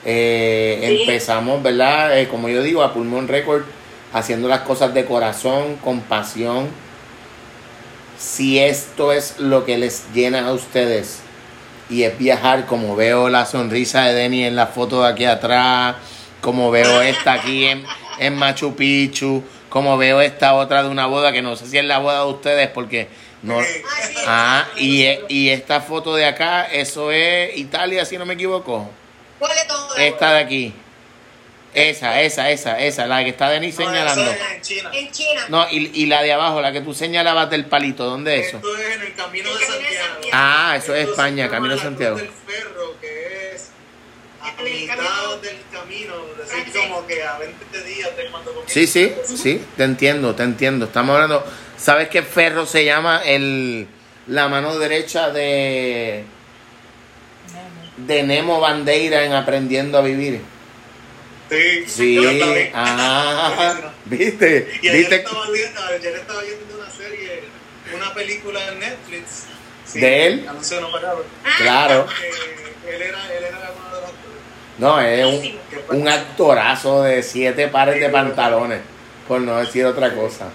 Eh, 0.05 0.77
Sí. 0.79 1.01
Empezamos, 1.01 1.61
¿verdad? 1.61 2.17
Eh, 2.17 2.27
como 2.27 2.49
yo 2.49 2.61
digo, 2.61 2.83
a 2.83 2.93
pulmón 2.93 3.27
récord, 3.27 3.63
haciendo 4.13 4.47
las 4.47 4.61
cosas 4.61 4.93
de 4.93 5.05
corazón, 5.05 5.77
con 5.83 6.01
pasión 6.01 6.67
si 8.17 8.59
esto 8.59 9.11
es 9.11 9.39
lo 9.39 9.65
que 9.65 9.77
les 9.77 10.05
llena 10.13 10.47
a 10.47 10.53
ustedes 10.53 11.19
y 11.89 12.03
es 12.03 12.17
viajar 12.17 12.65
como 12.65 12.95
veo 12.95 13.29
la 13.29 13.45
sonrisa 13.45 14.03
de 14.05 14.13
Denny 14.13 14.43
en 14.43 14.55
la 14.55 14.67
foto 14.67 15.03
de 15.03 15.09
aquí 15.09 15.25
atrás, 15.25 15.95
como 16.41 16.71
veo 16.71 17.01
esta 17.01 17.33
aquí 17.33 17.65
en, 17.65 17.83
en 18.19 18.35
Machu 18.35 18.75
Picchu, 18.75 19.43
como 19.69 19.97
veo 19.97 20.21
esta 20.21 20.55
otra 20.55 20.83
de 20.83 20.89
una 20.89 21.05
boda 21.05 21.31
que 21.31 21.41
no 21.41 21.55
sé 21.55 21.67
si 21.67 21.77
es 21.77 21.85
la 21.85 21.99
boda 21.99 22.23
de 22.25 22.31
ustedes 22.31 22.69
porque 22.69 23.07
no... 23.43 23.61
Sí. 23.61 23.67
Ah. 24.25 24.67
Ah, 24.67 24.67
y, 24.77 25.03
e- 25.03 25.21
y 25.29 25.49
esta 25.49 25.79
foto 25.81 26.15
de 26.15 26.25
acá, 26.25 26.65
eso 26.65 27.11
es 27.11 27.55
Italia, 27.57 28.03
si 28.05 28.17
no 28.17 28.25
me 28.25 28.33
equivoco. 28.33 28.89
¿Cuál 29.39 29.55
de 29.55 29.65
todo? 29.67 29.95
Esta 29.97 30.33
de 30.33 30.39
aquí. 30.39 30.73
Esa, 31.73 32.21
esa, 32.21 32.49
esa, 32.49 32.79
esa, 32.79 33.05
la 33.05 33.23
que 33.23 33.29
está 33.29 33.49
Denis 33.49 33.77
No, 33.77 33.85
señalando. 33.85 34.31
es 34.31 34.37
en 34.55 34.61
China. 34.61 34.89
En 34.93 35.11
China. 35.11 35.45
No, 35.49 35.67
y, 35.69 35.91
y 35.93 36.05
la 36.07 36.23
de 36.23 36.33
abajo, 36.33 36.59
la 36.59 36.71
que 36.71 36.81
tú 36.81 36.93
señalabas 36.93 37.49
del 37.51 37.65
palito, 37.65 38.05
¿dónde 38.05 38.39
es 38.39 38.47
eso? 38.47 38.57
Esto 38.57 38.77
es 38.77 38.95
en 38.95 39.01
el 39.03 39.13
Camino 39.13 39.49
El 39.51 39.57
de 39.59 39.65
Santiago. 39.65 40.29
Ah, 40.33 40.73
eso 40.75 40.95
es 40.95 41.09
España, 41.09 41.49
Camino 41.49 41.75
de 41.75 41.81
Santiago. 41.81 42.15
del 42.17 42.29
Ferro, 42.29 42.95
que 42.99 43.51
es 43.53 43.69
a 44.41 44.49
el 44.61 44.73
mitad 44.73 45.37
del 45.41 45.57
camino, 45.71 46.15
es 46.43 46.51
Ah, 46.51 46.55
decir, 46.57 46.73
sí. 46.73 46.79
como 46.87 47.05
que 47.05 47.23
a 47.23 47.37
20 47.37 47.83
días 47.83 48.09
cuando 48.31 48.51
comienza. 48.53 48.73
Sí, 48.73 48.87
sí, 48.87 49.13
sí, 49.37 49.63
te 49.77 49.83
entiendo, 49.83 50.33
te 50.33 50.43
entiendo. 50.43 50.85
Estamos 50.85 51.13
hablando. 51.13 51.45
¿Sabes 51.77 52.09
qué 52.09 52.23
ferro 52.23 52.65
se 52.65 52.85
llama 52.85 53.21
el 53.23 53.87
la 54.27 54.47
mano 54.49 54.77
derecha 54.77 55.29
de 55.29 56.23
de 57.97 58.23
Nemo 58.23 58.59
Bandeira 58.59 59.23
en 59.23 59.33
Aprendiendo 59.33 59.97
a 59.97 60.01
Vivir? 60.01 60.41
Sí, 61.49 61.85
Sí, 61.87 62.69
ah, 62.73 63.91
¿viste? 64.05 64.69
Y 64.81 64.89
ayer 64.89 64.99
¿Viste? 64.99 65.15
estaba, 65.15 65.49
viendo, 65.49 65.81
ayer 65.81 66.15
estaba 66.15 66.41
viendo 66.41 66.77
una 66.77 66.89
serie, 66.91 67.43
una 67.95 68.13
película 68.13 68.59
en 68.67 68.79
Netflix. 68.79 69.45
Sí, 69.85 70.01
¿De 70.01 70.27
él? 70.27 70.45
Anuncio 70.49 70.81
no. 70.81 70.89
Ah, 70.97 71.15
Claro. 71.57 72.07
Que 72.85 72.95
él 72.95 73.01
era, 73.01 73.33
él 73.33 73.43
era 73.45 73.71
uno 73.75 73.95
de 73.95 74.01
los 74.01 74.09
actores. 74.09 74.41
No, 74.77 74.99
es 74.99 75.25
un, 75.89 75.97
un 76.01 76.07
actorazo 76.09 77.03
de 77.03 77.23
siete 77.23 77.69
pares 77.69 77.99
de 78.01 78.09
pantalones, 78.09 78.81
por 79.27 79.39
no 79.39 79.55
decir 79.57 79.85
otra 79.85 80.13
cosa. 80.13 80.49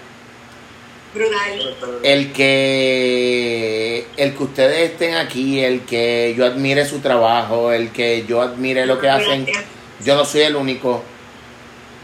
Brutal. 1.13 1.75
El 2.03 2.33
que 2.33 4.07
el 4.17 4.35
que 4.35 4.43
ustedes 4.43 4.91
estén 4.91 5.15
aquí, 5.15 5.59
el 5.59 5.81
que 5.81 6.33
yo 6.37 6.45
admire 6.45 6.85
su 6.85 6.99
trabajo, 6.99 7.71
el 7.71 7.91
que 7.91 8.25
yo 8.27 8.41
admire 8.41 8.85
lo 8.85 8.99
que 8.99 9.09
hacen, 9.09 9.45
Gracias. 9.45 9.65
yo 10.03 10.15
no 10.15 10.25
soy 10.25 10.41
el 10.41 10.55
único. 10.55 11.03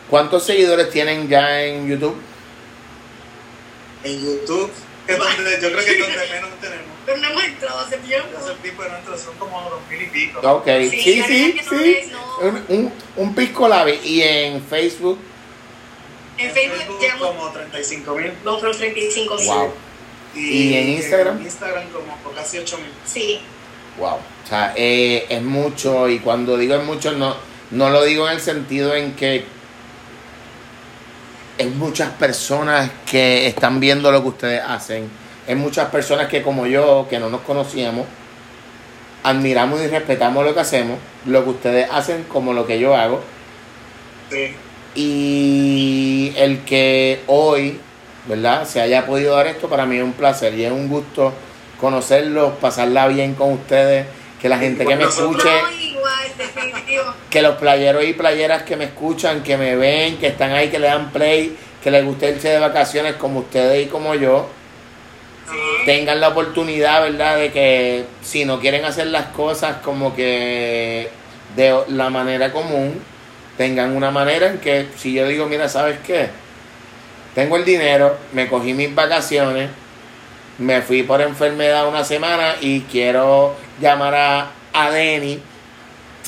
¿Cuántos 0.09 0.43
seguidores 0.43 0.89
tienen 0.89 1.27
ya 1.27 1.63
en 1.63 1.87
YouTube? 1.87 2.15
En 4.03 4.23
YouTube, 4.23 4.71
que 5.05 5.13
es 5.13 5.19
donde 5.19 5.51
yo 5.61 5.71
creo 5.71 5.85
que 5.85 5.91
es 5.91 5.99
donde 5.99 6.27
menos 6.31 6.49
tenemos. 6.61 6.85
Pero 7.05 7.17
no 7.17 7.29
hemos 7.29 7.43
entrado 7.43 7.79
hace 7.79 7.97
tiempo. 7.97 8.27
Tipo 8.61 8.83
de 8.83 8.89
nuestros 8.89 9.21
son 9.21 9.35
como 9.37 9.61
dos 9.69 9.79
mil 9.89 10.01
y 10.01 10.05
pico. 10.07 10.39
Ok, 10.41 10.67
sí, 10.89 11.01
Sí, 11.01 11.23
sí, 11.23 12.11
no 12.11 12.19
no. 12.19 12.49
Un, 12.49 12.65
un, 12.69 12.93
un 13.17 13.35
pisco 13.35 13.67
labi. 13.67 13.99
Y 14.03 14.21
en 14.21 14.63
Facebook, 14.63 15.19
En 16.39 16.51
Facebook 16.51 16.99
llevamos 17.01 17.27
como 17.27 17.49
35 17.51 18.15
mil. 18.15 18.31
los 18.45 18.77
35 18.77 19.35
mil. 19.35 19.47
wow, 19.47 19.73
¿Y 20.35 20.73
en 20.73 20.89
Instagram? 20.89 21.37
En 21.37 21.43
Instagram 21.43 21.83
como 21.89 22.33
casi 22.33 22.59
8 22.59 22.77
mil. 22.77 22.91
Sí. 23.05 23.41
wow. 23.97 24.15
O 24.15 24.47
sea, 24.47 24.73
eh, 24.77 25.25
es 25.27 25.41
mucho. 25.41 26.07
Y 26.07 26.19
cuando 26.19 26.57
digo 26.57 26.75
es 26.75 26.83
mucho, 26.83 27.11
no, 27.11 27.35
no 27.71 27.89
lo 27.89 28.03
digo 28.03 28.25
en 28.27 28.35
el 28.35 28.41
sentido 28.41 28.95
en 28.95 29.15
que 29.15 29.43
es 31.57 31.75
muchas 31.75 32.11
personas 32.11 32.89
que 33.09 33.47
están 33.47 33.81
viendo 33.81 34.09
lo 34.11 34.21
que 34.21 34.29
ustedes 34.29 34.63
hacen. 34.65 35.09
Es 35.45 35.57
muchas 35.57 35.89
personas 35.89 36.29
que 36.29 36.41
como 36.41 36.67
yo, 36.67 37.07
que 37.09 37.19
no 37.19 37.29
nos 37.29 37.41
conocíamos, 37.41 38.07
admiramos 39.23 39.81
y 39.81 39.87
respetamos 39.87 40.45
lo 40.45 40.53
que 40.53 40.61
hacemos, 40.61 40.97
lo 41.25 41.43
que 41.43 41.49
ustedes 41.49 41.89
hacen 41.91 42.23
como 42.23 42.53
lo 42.53 42.65
que 42.65 42.79
yo 42.79 42.95
hago. 42.95 43.21
Sí. 44.31 44.55
Y 44.95 46.33
el 46.35 46.59
que 46.65 47.21
hoy, 47.27 47.79
¿verdad? 48.25 48.65
Se 48.67 48.81
haya 48.81 49.05
podido 49.05 49.35
dar 49.35 49.47
esto, 49.47 49.69
para 49.69 49.85
mí 49.85 49.97
es 49.97 50.03
un 50.03 50.13
placer 50.13 50.53
y 50.55 50.65
es 50.65 50.71
un 50.71 50.87
gusto 50.89 51.33
conocerlos, 51.79 52.53
pasarla 52.59 53.07
bien 53.07 53.35
con 53.35 53.53
ustedes, 53.53 54.05
que 54.41 54.49
la 54.49 54.57
gente 54.57 54.85
que 54.85 54.95
me 54.95 55.03
escuche, 55.05 55.49
que 57.29 57.41
los 57.41 57.55
playeros 57.55 58.03
y 58.03 58.13
playeras 58.13 58.63
que 58.63 58.75
me 58.75 58.85
escuchan, 58.85 59.43
que 59.43 59.57
me 59.57 59.75
ven, 59.75 60.17
que 60.17 60.27
están 60.27 60.51
ahí, 60.51 60.69
que 60.69 60.79
le 60.79 60.87
dan 60.87 61.11
play, 61.11 61.55
que 61.83 61.91
les 61.91 62.03
guste 62.03 62.29
irse 62.31 62.49
de 62.49 62.59
vacaciones 62.59 63.15
como 63.15 63.39
ustedes 63.39 63.85
y 63.85 63.89
como 63.89 64.15
yo, 64.15 64.47
Sí. 65.49 65.55
tengan 65.85 66.19
la 66.19 66.27
oportunidad, 66.27 67.01
¿verdad? 67.01 67.37
De 67.37 67.51
que 67.51 68.05
si 68.21 68.45
no 68.45 68.59
quieren 68.59 68.85
hacer 68.85 69.07
las 69.07 69.27
cosas 69.27 69.77
como 69.83 70.15
que 70.15 71.09
de 71.55 71.75
la 71.87 72.11
manera 72.11 72.51
común, 72.51 73.01
tengan 73.59 73.93
una 73.93 74.09
manera 74.09 74.47
en 74.47 74.59
que 74.59 74.87
si 74.95 75.11
yo 75.11 75.27
digo, 75.27 75.45
mira, 75.47 75.67
¿sabes 75.67 75.97
qué? 76.07 76.29
Tengo 77.35 77.57
el 77.57 77.65
dinero, 77.65 78.17
me 78.31 78.47
cogí 78.47 78.73
mis 78.73 78.95
vacaciones, 78.95 79.69
me 80.59 80.81
fui 80.81 81.03
por 81.03 81.19
enfermedad 81.19 81.85
una 81.89 82.05
semana 82.05 82.55
y 82.61 82.79
quiero 82.83 83.57
llamar 83.81 84.15
a, 84.15 84.51
a 84.71 84.91
Denny 84.91 85.41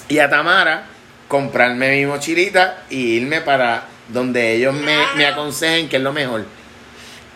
y 0.10 0.20
a 0.20 0.30
Tamara, 0.30 0.88
comprarme 1.30 1.96
mi 1.96 2.06
mochilita 2.06 2.84
y 2.90 2.98
irme 3.14 3.40
para 3.40 3.86
donde 4.10 4.56
ellos 4.56 4.74
me, 4.74 4.98
me 5.16 5.26
aconsejen 5.26 5.88
que 5.88 5.96
es 5.96 6.04
lo 6.04 6.12
mejor. 6.12 6.44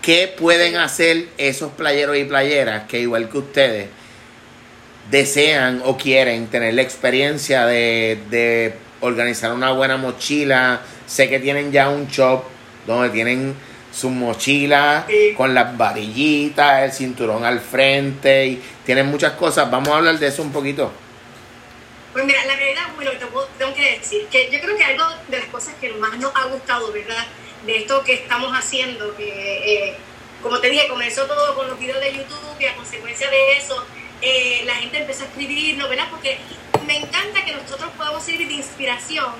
¿Qué 0.01 0.27
pueden 0.37 0.75
hacer 0.75 1.27
esos 1.37 1.71
playeros 1.71 2.17
y 2.17 2.25
playeras 2.25 2.83
que 2.89 2.99
igual 2.99 3.29
que 3.29 3.37
ustedes 3.37 3.87
desean 5.09 5.81
o 5.85 5.95
quieren 5.95 6.47
tener 6.47 6.73
la 6.73 6.81
experiencia 6.81 7.65
de, 7.65 8.19
de 8.29 8.84
organizar 9.01 9.51
una 9.53 9.71
buena 9.71 9.97
mochila? 9.97 10.81
Sé 11.05 11.29
que 11.29 11.39
tienen 11.39 11.71
ya 11.71 11.89
un 11.89 12.07
shop 12.07 12.43
donde 12.85 13.09
tienen 13.09 13.55
sus 13.91 14.11
mochilas 14.11 15.05
con 15.37 15.53
las 15.53 15.77
varillitas, 15.77 16.83
el 16.83 16.91
cinturón 16.91 17.45
al 17.45 17.61
frente 17.61 18.45
y 18.45 18.63
tienen 18.85 19.07
muchas 19.07 19.33
cosas. 19.33 19.71
Vamos 19.71 19.89
a 19.89 19.97
hablar 19.97 20.19
de 20.19 20.27
eso 20.27 20.41
un 20.41 20.51
poquito. 20.51 20.91
Pues 22.11 22.25
mira, 22.25 22.45
la 22.45 22.55
realidad, 22.55 22.83
bueno, 22.95 23.11
tengo 23.57 23.73
que 23.73 23.97
decir 23.97 24.25
que 24.27 24.49
yo 24.51 24.59
creo 24.59 24.77
que 24.77 24.83
algo 24.83 25.03
de 25.27 25.37
las 25.37 25.47
cosas 25.47 25.75
que 25.81 25.91
más 25.93 26.17
nos 26.17 26.33
ha 26.35 26.45
gustado, 26.45 26.91
¿verdad? 26.91 27.25
De 27.65 27.77
esto 27.77 28.03
que 28.03 28.13
estamos 28.13 28.51
haciendo, 28.53 29.15
que 29.17 29.87
eh, 29.87 29.95
como 30.41 30.59
te 30.59 30.69
dije, 30.69 30.87
comenzó 30.87 31.25
todo 31.25 31.55
con 31.55 31.67
los 31.67 31.79
videos 31.79 31.99
de 31.99 32.13
YouTube 32.13 32.55
y 32.59 32.65
a 32.65 32.75
consecuencia 32.75 33.29
de 33.29 33.57
eso, 33.57 33.83
eh, 34.21 34.61
la 34.65 34.75
gente 34.75 34.99
empezó 34.99 35.23
a 35.23 35.27
escribirnos, 35.27 35.89
¿verdad? 35.89 36.07
Porque 36.09 36.37
me 36.85 36.97
encanta 36.97 37.43
que 37.45 37.53
nosotros 37.53 37.89
podamos 37.97 38.23
servir 38.23 38.47
de 38.47 38.53
inspiración 38.55 39.33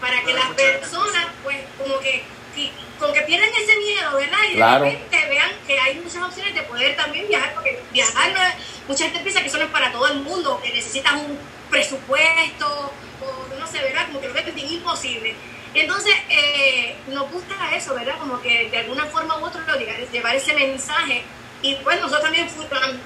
para 0.00 0.22
que 0.22 0.32
las 0.34 0.48
personas, 0.50 1.26
pues, 1.42 1.58
como 1.78 1.98
que, 2.00 2.22
que- 2.54 2.70
con 2.98 3.12
que 3.12 3.22
pierdan 3.22 3.48
ese 3.62 3.76
miedo, 3.78 4.14
¿verdad? 4.16 4.38
Y 4.50 4.54
Claro. 4.54 4.84
de 4.84 4.90
repente 4.90 5.26
vean 5.28 5.50
que 5.66 5.78
hay 5.78 5.94
muchas 5.96 6.22
opciones 6.22 6.54
de 6.54 6.62
poder 6.62 6.96
también 6.96 7.28
viajar, 7.28 7.54
porque 7.54 7.80
viajar 7.92 8.32
no 8.32 8.42
es, 8.42 8.54
mucha 8.88 9.04
gente 9.04 9.20
piensa 9.20 9.40
que 9.42 9.48
eso 9.48 9.58
no 9.58 9.64
es 9.64 9.70
para 9.70 9.92
todo 9.92 10.06
el 10.08 10.20
mundo, 10.20 10.60
que 10.62 10.72
necesitas 10.72 11.12
un 11.14 11.38
presupuesto, 11.70 12.92
o 13.20 13.58
no 13.58 13.66
sé, 13.66 13.78
¿verdad? 13.80 14.06
Como 14.06 14.20
que 14.20 14.28
lo 14.28 14.34
ven 14.34 14.54
bien 14.54 14.72
imposible. 14.72 15.34
Entonces, 15.74 16.14
eh, 16.30 16.96
nos 17.08 17.30
gusta 17.30 17.54
eso, 17.74 17.94
¿verdad? 17.94 18.16
Como 18.18 18.40
que 18.40 18.70
de 18.70 18.78
alguna 18.78 19.04
forma 19.06 19.36
u 19.38 19.44
otra 19.44 19.62
llevar, 19.76 20.08
llevar 20.10 20.36
ese 20.36 20.54
mensaje. 20.54 21.22
Y 21.62 21.74
pues 21.76 21.96
nosotros 22.00 22.22
también 22.22 22.48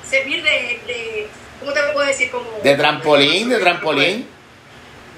servir 0.09 0.43
de, 0.43 0.51
de, 0.87 1.29
¿cómo 1.61 1.73
te 1.73 1.81
puedo 1.93 2.07
decir? 2.07 2.31
Como, 2.31 2.51
De 2.63 2.75
trampolín, 2.77 3.49
de 3.49 3.59
trampolín. 3.59 4.27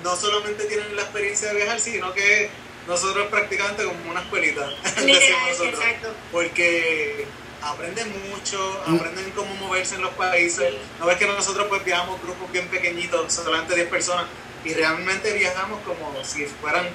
No 0.04 0.16
solamente 0.16 0.64
tienen 0.64 0.94
la 0.96 1.02
experiencia 1.02 1.49
de 1.49 1.54
viajar, 1.56 1.78
sino 1.80 2.12
que 2.12 2.50
nosotros 2.88 3.28
prácticamente 3.28 3.84
como 3.84 4.11
una 4.11 4.20
escuelita. 4.20 4.68
decimos 4.82 5.04
Literal, 5.06 5.40
nosotros. 5.50 5.75
exacto. 5.80 6.14
Porque 6.32 7.26
aprenden 7.62 8.12
mucho, 8.30 8.82
Mm. 8.87 8.96
aprenden 8.96 9.30
cómo 9.30 9.54
moverse 9.54 9.94
en 9.94 10.02
los 10.02 10.11
países. 10.14 10.75
No 10.99 11.06
ves 11.06 11.16
que 11.16 11.26
nosotros 11.26 11.66
pues 11.68 11.84
viajamos 11.84 12.20
grupos 12.20 12.50
bien 12.50 12.66
pequeñitos, 12.68 13.32
solamente 13.32 13.75
10 13.76 13.88
personas, 13.88 14.26
y 14.64 14.75
realmente 14.75 15.32
viajamos 15.32 15.80
como 15.87 16.12
si 16.25 16.46
fueran, 16.46 16.88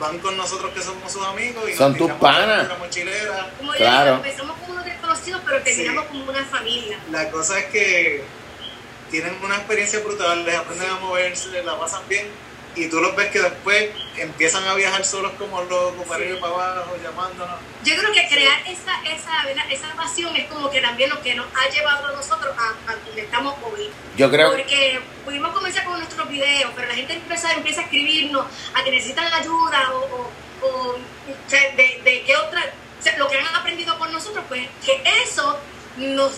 van 0.00 0.18
con 0.18 0.36
nosotros 0.36 0.72
que 0.74 0.82
somos 0.82 1.12
sus 1.12 1.24
amigos. 1.24 1.70
Y 1.70 1.74
Son 1.76 1.96
tus 1.96 2.10
panas. 2.14 2.66
Una 2.66 2.74
mochilera. 2.78 3.52
Como 3.56 3.72
yo 3.72 3.78
Claro. 3.78 4.04
digo, 4.16 4.24
empezamos 4.24 4.56
como 4.58 4.72
unos 4.72 4.84
desconocidos, 4.84 5.40
pero 5.44 5.62
terminamos 5.62 6.04
como 6.06 6.24
una 6.28 6.44
familia. 6.44 6.98
La 7.12 7.30
cosa 7.30 7.60
es 7.60 7.66
que 7.66 8.24
tienen 9.14 9.38
una 9.44 9.54
experiencia 9.54 10.00
brutal, 10.00 10.44
les 10.44 10.56
aprenden 10.56 10.90
a 10.90 10.96
moverse, 10.96 11.62
la 11.62 11.78
pasan 11.78 12.02
bien, 12.08 12.26
y 12.74 12.88
tú 12.88 13.00
los 13.00 13.14
ves 13.14 13.30
que 13.30 13.38
después 13.40 13.90
empiezan 14.16 14.64
a 14.64 14.74
viajar 14.74 15.04
solos 15.04 15.30
como 15.38 15.62
locos, 15.62 16.04
para 16.08 16.24
ir 16.24 16.40
para 16.40 16.52
abajo, 16.52 16.96
llamándonos. 17.00 17.60
Yo 17.84 17.94
creo 17.94 18.10
que 18.10 18.26
crear 18.26 18.60
esa, 18.66 19.00
esa, 19.04 19.44
¿verdad? 19.44 19.66
esa 19.70 19.94
pasión 19.94 20.34
es 20.34 20.46
como 20.46 20.68
que 20.68 20.80
también 20.80 21.10
lo 21.10 21.22
que 21.22 21.32
nos 21.36 21.46
ha 21.46 21.72
llevado 21.72 22.08
a 22.08 22.10
nosotros 22.10 22.56
a, 22.58 22.90
a 22.90 22.96
donde 22.96 23.22
estamos 23.22 23.54
hoy. 23.62 23.88
Yo 24.16 24.28
creo 24.32 24.50
Porque 24.50 24.98
pudimos 25.24 25.52
comenzar 25.52 25.84
con 25.84 25.96
nuestros 25.96 26.28
videos, 26.28 26.72
pero 26.74 26.88
la 26.88 26.94
gente 26.94 27.12
empieza, 27.12 27.52
empieza 27.52 27.82
a 27.82 27.84
escribirnos 27.84 28.46
a 28.74 28.82
que 28.82 28.90
necesitan 28.90 29.32
ayuda 29.32 29.92
o, 29.92 29.98
o, 29.98 30.66
o, 30.66 30.90
o 30.90 30.98
sea, 31.46 31.60
de, 31.76 32.00
de 32.02 32.24
qué 32.26 32.34
otra, 32.34 32.64
o 32.98 33.02
sea, 33.02 33.16
lo 33.16 33.28
que 33.28 33.38
han 33.38 33.54
aprendido 33.54 33.96
con 33.96 34.12
nosotros, 34.12 34.44
pues 34.48 34.66
que 34.84 35.00
eso 35.22 35.56
nos 35.98 36.32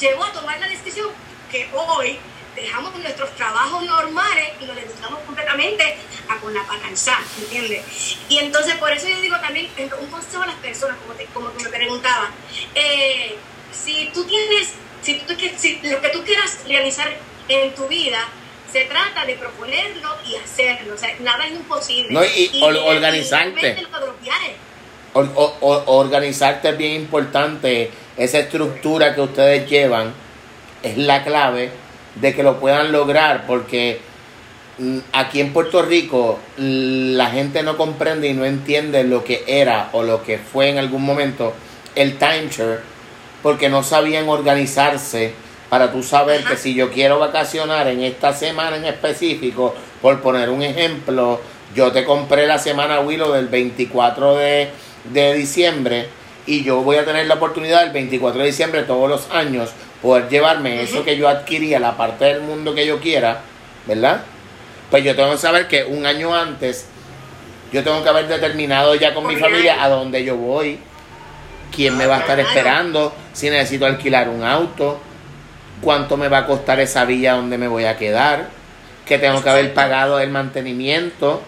llevó 0.00 0.24
a 0.24 0.32
tomar 0.32 0.58
la 0.58 0.66
decisión 0.66 1.08
que 1.50 1.68
hoy 1.74 2.18
dejamos 2.54 2.94
nuestros 2.96 3.30
trabajos 3.36 3.82
normales 3.84 4.48
y 4.60 4.64
nos 4.64 4.76
dedicamos 4.76 5.20
completamente 5.26 5.96
a 6.28 6.36
con 6.38 6.54
la 6.54 6.62
patanza, 6.66 7.18
¿entiendes? 7.38 8.16
Y 8.28 8.38
entonces 8.38 8.74
por 8.76 8.90
eso 8.90 9.06
yo 9.08 9.20
digo 9.20 9.36
también 9.40 9.68
un 10.00 10.06
consejo 10.10 10.42
a 10.42 10.46
las 10.46 10.56
personas, 10.56 10.96
como, 10.98 11.12
te, 11.14 11.26
como 11.26 11.48
tú 11.50 11.62
me 11.64 11.68
preguntabas, 11.70 12.30
eh, 12.74 13.36
si 13.72 14.10
tú 14.14 14.24
tienes, 14.24 14.72
si, 15.02 15.14
tú, 15.20 15.34
si 15.58 15.80
lo 15.82 16.00
que 16.00 16.08
tú 16.08 16.24
quieras 16.24 16.58
realizar 16.66 17.08
en 17.48 17.74
tu 17.74 17.86
vida, 17.88 18.18
se 18.72 18.84
trata 18.86 19.24
de 19.26 19.34
proponerlo 19.34 20.16
y 20.26 20.36
hacerlo, 20.36 20.94
o 20.94 20.98
sea, 20.98 21.14
nada 21.20 21.44
es 21.46 21.52
imposible. 21.52 22.12
No, 22.12 22.24
y 22.24 22.50
or- 22.62 22.76
organizarte. 22.76 23.76
o- 25.12 25.20
o- 25.60 25.98
organizarte 25.98 26.70
es 26.70 26.78
bien 26.78 26.92
importante. 26.92 27.90
Esa 28.16 28.38
estructura 28.38 29.14
que 29.14 29.20
ustedes 29.20 29.68
llevan 29.68 30.12
es 30.82 30.96
la 30.96 31.24
clave 31.24 31.70
de 32.20 32.34
que 32.34 32.42
lo 32.42 32.58
puedan 32.58 32.92
lograr 32.92 33.46
porque 33.46 34.00
mm, 34.78 34.98
aquí 35.12 35.40
en 35.40 35.52
Puerto 35.52 35.82
Rico 35.82 36.38
mm, 36.56 37.12
la 37.14 37.30
gente 37.30 37.62
no 37.62 37.76
comprende 37.76 38.28
y 38.28 38.34
no 38.34 38.44
entiende 38.44 39.04
lo 39.04 39.24
que 39.24 39.44
era 39.46 39.90
o 39.92 40.02
lo 40.02 40.22
que 40.22 40.38
fue 40.38 40.70
en 40.70 40.78
algún 40.78 41.04
momento 41.04 41.54
el 41.94 42.16
timeshare 42.18 42.80
porque 43.42 43.68
no 43.68 43.82
sabían 43.82 44.28
organizarse 44.28 45.32
para 45.68 45.92
tú 45.92 46.02
saber 46.02 46.40
Ajá. 46.40 46.50
que 46.50 46.56
si 46.56 46.74
yo 46.74 46.90
quiero 46.90 47.18
vacacionar 47.18 47.88
en 47.88 48.02
esta 48.02 48.32
semana 48.32 48.76
en 48.76 48.84
específico, 48.84 49.74
por 50.00 50.20
poner 50.20 50.50
un 50.50 50.62
ejemplo, 50.62 51.40
yo 51.74 51.92
te 51.92 52.04
compré 52.04 52.46
la 52.46 52.58
semana 52.58 53.00
Willow 53.00 53.32
del 53.32 53.48
24 53.48 54.36
de, 54.36 54.68
de 55.12 55.34
diciembre 55.34 56.08
y 56.46 56.62
yo 56.62 56.82
voy 56.82 56.96
a 56.96 57.04
tener 57.04 57.26
la 57.26 57.34
oportunidad 57.34 57.82
el 57.82 57.90
24 57.90 58.40
de 58.40 58.46
diciembre 58.46 58.82
todos 58.84 59.08
los 59.08 59.30
años 59.30 59.70
poder 60.06 60.28
llevarme 60.28 60.82
eso 60.82 61.04
que 61.04 61.16
yo 61.16 61.28
adquiría, 61.28 61.80
la 61.80 61.96
parte 61.96 62.26
del 62.26 62.40
mundo 62.40 62.74
que 62.74 62.86
yo 62.86 63.00
quiera, 63.00 63.40
¿verdad? 63.86 64.22
Pues 64.88 65.02
yo 65.02 65.16
tengo 65.16 65.32
que 65.32 65.38
saber 65.38 65.66
que 65.66 65.82
un 65.82 66.06
año 66.06 66.32
antes, 66.32 66.86
yo 67.72 67.82
tengo 67.82 68.04
que 68.04 68.08
haber 68.08 68.28
determinado 68.28 68.94
ya 68.94 69.12
con 69.12 69.26
mi 69.26 69.34
familia 69.34 69.82
a 69.82 69.88
dónde 69.88 70.22
yo 70.24 70.36
voy, 70.36 70.78
quién 71.74 71.96
me 71.96 72.06
va 72.06 72.18
a 72.18 72.20
estar 72.20 72.38
esperando, 72.38 73.12
si 73.32 73.50
necesito 73.50 73.84
alquilar 73.84 74.28
un 74.28 74.44
auto, 74.44 75.00
cuánto 75.80 76.16
me 76.16 76.28
va 76.28 76.38
a 76.38 76.46
costar 76.46 76.78
esa 76.78 77.04
villa 77.04 77.34
donde 77.34 77.58
me 77.58 77.66
voy 77.66 77.86
a 77.86 77.96
quedar, 77.96 78.48
que 79.06 79.18
tengo 79.18 79.42
que 79.42 79.50
haber 79.50 79.74
pagado 79.74 80.20
el 80.20 80.30
mantenimiento, 80.30 81.42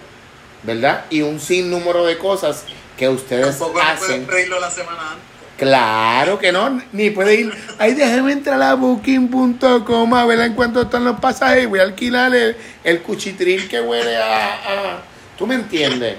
¿verdad? 0.65 1.05
Y 1.11 1.23
un 1.23 1.38
sinnúmero 1.38 2.05
de 2.05 2.19
cosas 2.19 2.65
que 2.97 3.09
ustedes 3.09 3.57
Tampoco 3.57 3.81
no 3.81 3.88
hacen. 3.88 4.27
pedirlo 4.27 4.59
la 4.59 4.71
semana 4.71 5.12
antes. 5.12 5.27
Claro 5.59 6.38
que 6.38 6.53
no, 6.53 6.81
ni 6.93 7.11
puede 7.11 7.35
ir. 7.35 7.53
Ahí 7.79 7.93
déjeme 7.95 8.33
entrar 8.33 8.62
a 8.62 8.75
booking.com 8.75 10.15
a 10.15 10.25
ver 10.25 10.38
en 10.41 10.55
cuánto 10.55 10.83
están 10.83 11.05
los 11.05 11.19
pasajes. 11.21 11.69
Voy 11.69 11.81
a 11.81 11.83
alquilar 11.83 12.33
el, 12.35 12.57
el 12.85 13.03
cuchitril 13.03 13.69
que 13.69 13.81
huele 13.81 14.17
a, 14.17 14.55
a- 14.55 14.99
¿Tú 15.37 15.47
me 15.47 15.57
entiendes? 15.57 16.17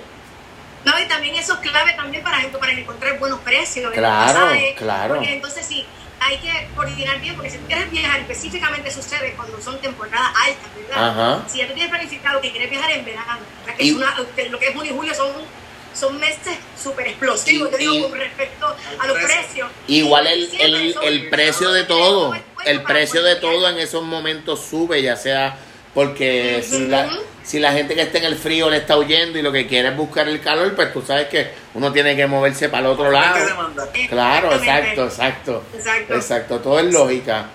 No, 0.86 0.94
y 1.00 1.08
también 1.08 1.36
eso 1.36 1.54
es 1.54 1.60
clave 1.60 1.94
también 1.94 2.24
para, 2.24 2.38
para 2.60 2.72
encontrar 2.74 3.18
buenos 3.20 3.40
precios. 3.40 3.92
Claro, 3.94 4.40
pasajes, 4.42 4.76
claro. 4.78 5.16
Porque 5.16 5.34
entonces 5.34 5.66
sí, 5.66 5.86
hay 6.22 6.38
que 6.38 6.68
coordinar 6.76 7.20
bien, 7.22 7.36
porque 7.36 7.50
si 7.50 7.58
tú 7.58 7.66
quieres 7.68 7.90
viajar, 7.92 8.20
específicamente 8.22 8.92
sucede 8.92 9.34
cuando 9.38 9.62
son 9.62 9.80
temporadas 9.80 10.32
altas, 10.46 10.68
¿verdad? 10.78 11.10
Ajá. 11.10 11.44
Si 11.48 11.58
ya 11.60 11.68
tú 11.68 11.74
tienes 11.74 11.90
planificado 11.90 12.40
que 12.42 12.52
quieres 12.52 12.70
viajar 12.70 12.92
en 12.92 13.06
verano, 13.06 13.40
que 13.78 13.84
Y- 13.84 13.90
es 13.90 13.96
una- 13.96 14.16
lo 14.18 14.60
que 14.60 14.68
es 14.68 14.76
junio 14.76 14.92
y 14.92 14.96
julio 14.96 15.14
son, 15.14 15.32
son 15.94 16.20
meses 16.20 16.58
súper 16.82 17.08
explosivos, 17.08 17.70
Y- 17.74 17.78
digo, 17.78 17.94
y- 17.96 18.02
con 18.04 18.20
respecto 18.20 18.66
a 19.00 19.08
los 19.08 19.18
precio. 19.18 19.38
precios. 19.38 19.68
Igual 19.88 20.28
el, 20.28 20.48
Siempre 20.48 20.66
el, 20.88 20.94
son- 20.94 21.04
el 21.04 21.30
precio 21.30 21.72
de 21.72 21.84
todo, 21.84 22.34
el 22.66 22.84
precio 22.84 23.24
de 23.24 23.36
todo 23.36 23.70
en 23.70 23.78
esos 23.80 24.04
momentos 24.04 24.62
sube, 24.62 25.02
ya 25.02 25.16
sea 25.16 25.58
porque 25.94 26.64
si, 26.68 26.86
la, 26.88 27.10
si 27.44 27.60
la 27.60 27.74
gente 27.74 27.96
que 27.96 28.02
está 28.04 28.20
en 28.20 28.26
el 28.26 28.36
frío 28.36 28.70
le 28.70 28.78
está 28.78 28.96
huyendo 28.98 29.40
y 29.40 29.42
lo 29.42 29.52
que 29.52 29.66
quiere 29.68 29.90
es 29.90 29.98
buscar 29.98 30.28
el 30.30 30.40
calor, 30.40 30.74
pues 30.76 30.94
tú 30.94 31.02
sabes 31.02 31.28
que 31.28 31.48
uno 31.74 31.92
tiene 31.92 32.16
que 32.16 32.28
moverse 32.28 32.70
para 32.70 32.86
el 32.86 32.94
otro 32.94 33.12
lado. 33.12 33.38
Claro, 34.08 34.54
exacto, 34.54 35.06
exacto. 35.06 35.64
Exacto. 35.76 36.14
Exacto, 36.16 36.60
todo 36.60 36.80
es 36.80 36.94
lógica. 36.94 37.48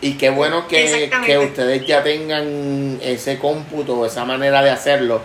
Y 0.00 0.14
qué 0.14 0.30
bueno 0.30 0.66
que, 0.66 1.10
que 1.24 1.38
ustedes 1.38 1.86
ya 1.86 2.02
tengan 2.02 2.98
ese 3.02 3.38
cómputo, 3.38 4.04
esa 4.04 4.24
manera 4.24 4.62
de 4.62 4.70
hacerlo, 4.70 5.20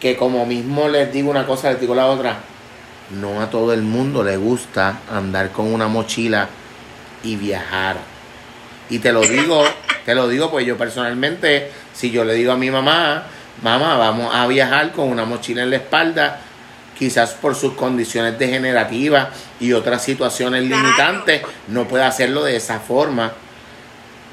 que 0.00 0.16
como 0.16 0.46
mismo 0.46 0.88
les 0.88 1.12
digo 1.12 1.30
una 1.30 1.46
cosa, 1.46 1.70
les 1.70 1.80
digo 1.80 1.94
la 1.94 2.06
otra, 2.06 2.38
no 3.10 3.40
a 3.40 3.50
todo 3.50 3.72
el 3.72 3.82
mundo 3.82 4.22
le 4.22 4.36
gusta 4.36 5.00
andar 5.10 5.50
con 5.50 5.72
una 5.72 5.88
mochila 5.88 6.48
y 7.22 7.36
viajar. 7.36 7.96
Y 8.90 8.98
te 8.98 9.12
lo 9.12 9.22
digo, 9.22 9.64
te 10.04 10.14
lo 10.14 10.28
digo, 10.28 10.50
pues 10.50 10.66
yo 10.66 10.76
personalmente, 10.76 11.70
si 11.94 12.10
yo 12.10 12.24
le 12.24 12.34
digo 12.34 12.52
a 12.52 12.56
mi 12.56 12.70
mamá, 12.70 13.24
mamá, 13.62 13.96
vamos 13.96 14.34
a 14.34 14.46
viajar 14.46 14.92
con 14.92 15.08
una 15.08 15.24
mochila 15.24 15.62
en 15.62 15.70
la 15.70 15.76
espalda, 15.76 16.40
quizás 16.98 17.32
por 17.34 17.54
sus 17.54 17.74
condiciones 17.74 18.38
degenerativas 18.38 19.28
y 19.60 19.72
otras 19.72 20.02
situaciones 20.02 20.62
limitantes, 20.64 21.42
no 21.68 21.86
puede 21.86 22.04
hacerlo 22.04 22.44
de 22.44 22.56
esa 22.56 22.80
forma. 22.80 23.32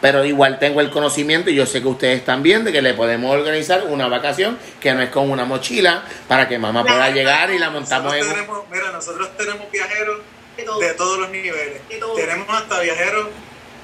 Pero 0.05 0.23
igual 0.23 0.59
tengo 0.59 0.81
el 0.81 0.91
conocimiento 0.91 1.49
y 1.49 1.55
yo 1.55 1.65
sé 1.65 1.81
que 1.81 1.87
ustedes 1.87 2.23
también 2.23 2.63
de 2.63 2.71
que 2.71 2.79
le 2.83 2.93
podemos 2.93 3.33
organizar 3.33 3.85
una 3.87 4.07
vacación 4.07 4.55
que 4.79 4.93
no 4.93 5.01
es 5.01 5.09
con 5.09 5.31
una 5.31 5.45
mochila 5.45 6.03
para 6.27 6.47
que 6.47 6.59
mamá 6.59 6.83
pueda 6.83 7.09
llegar 7.09 7.49
y 7.49 7.57
la 7.57 7.71
montamos 7.71 8.13
Nosotros 8.13 8.27
en... 8.29 8.35
tenemos, 8.35 8.63
mira, 8.71 8.91
nosotros 8.91 9.29
tenemos 9.35 9.71
viajeros 9.71 10.19
De 10.57 10.61
todo. 10.63 10.79
de 10.79 10.93
todos 10.93 11.17
los 11.17 11.29
niveles. 11.31 11.81
Todo. 11.99 12.13
Tenemos 12.13 12.47
hasta 12.47 12.81
viajeros 12.81 13.29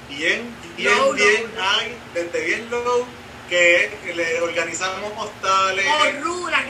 bien, 0.08 0.42
bien, 0.76 0.96
Low, 0.96 1.12
bien 1.12 1.42
low. 1.42 1.64
high, 1.64 1.92
desde 2.14 2.46
bien 2.46 2.70
low, 2.70 3.04
que 3.48 3.90
le 4.14 4.40
organizamos 4.42 5.10
hostales, 5.18 5.84
Oh, 5.88 6.24
rutas. 6.24 6.64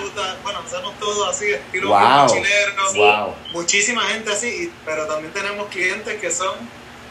rutas, 0.00 0.36
bueno, 0.44 0.60
hacemos 0.64 0.96
todo 1.00 1.28
así, 1.28 1.50
estilo 1.50 1.88
Wow. 1.88 1.98
mochileros, 2.00 2.94
Wow. 2.94 3.34
muchísima 3.54 4.02
gente 4.04 4.30
así, 4.30 4.72
pero 4.84 5.04
también 5.06 5.32
tenemos 5.34 5.66
clientes 5.66 6.14
que 6.20 6.30
son 6.30 6.54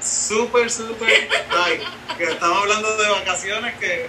súper, 0.07 0.69
súper 0.71 1.27
que 2.17 2.23
estamos 2.23 2.57
hablando 2.61 2.95
de 2.97 3.09
vacaciones 3.09 3.75
que 3.79 4.07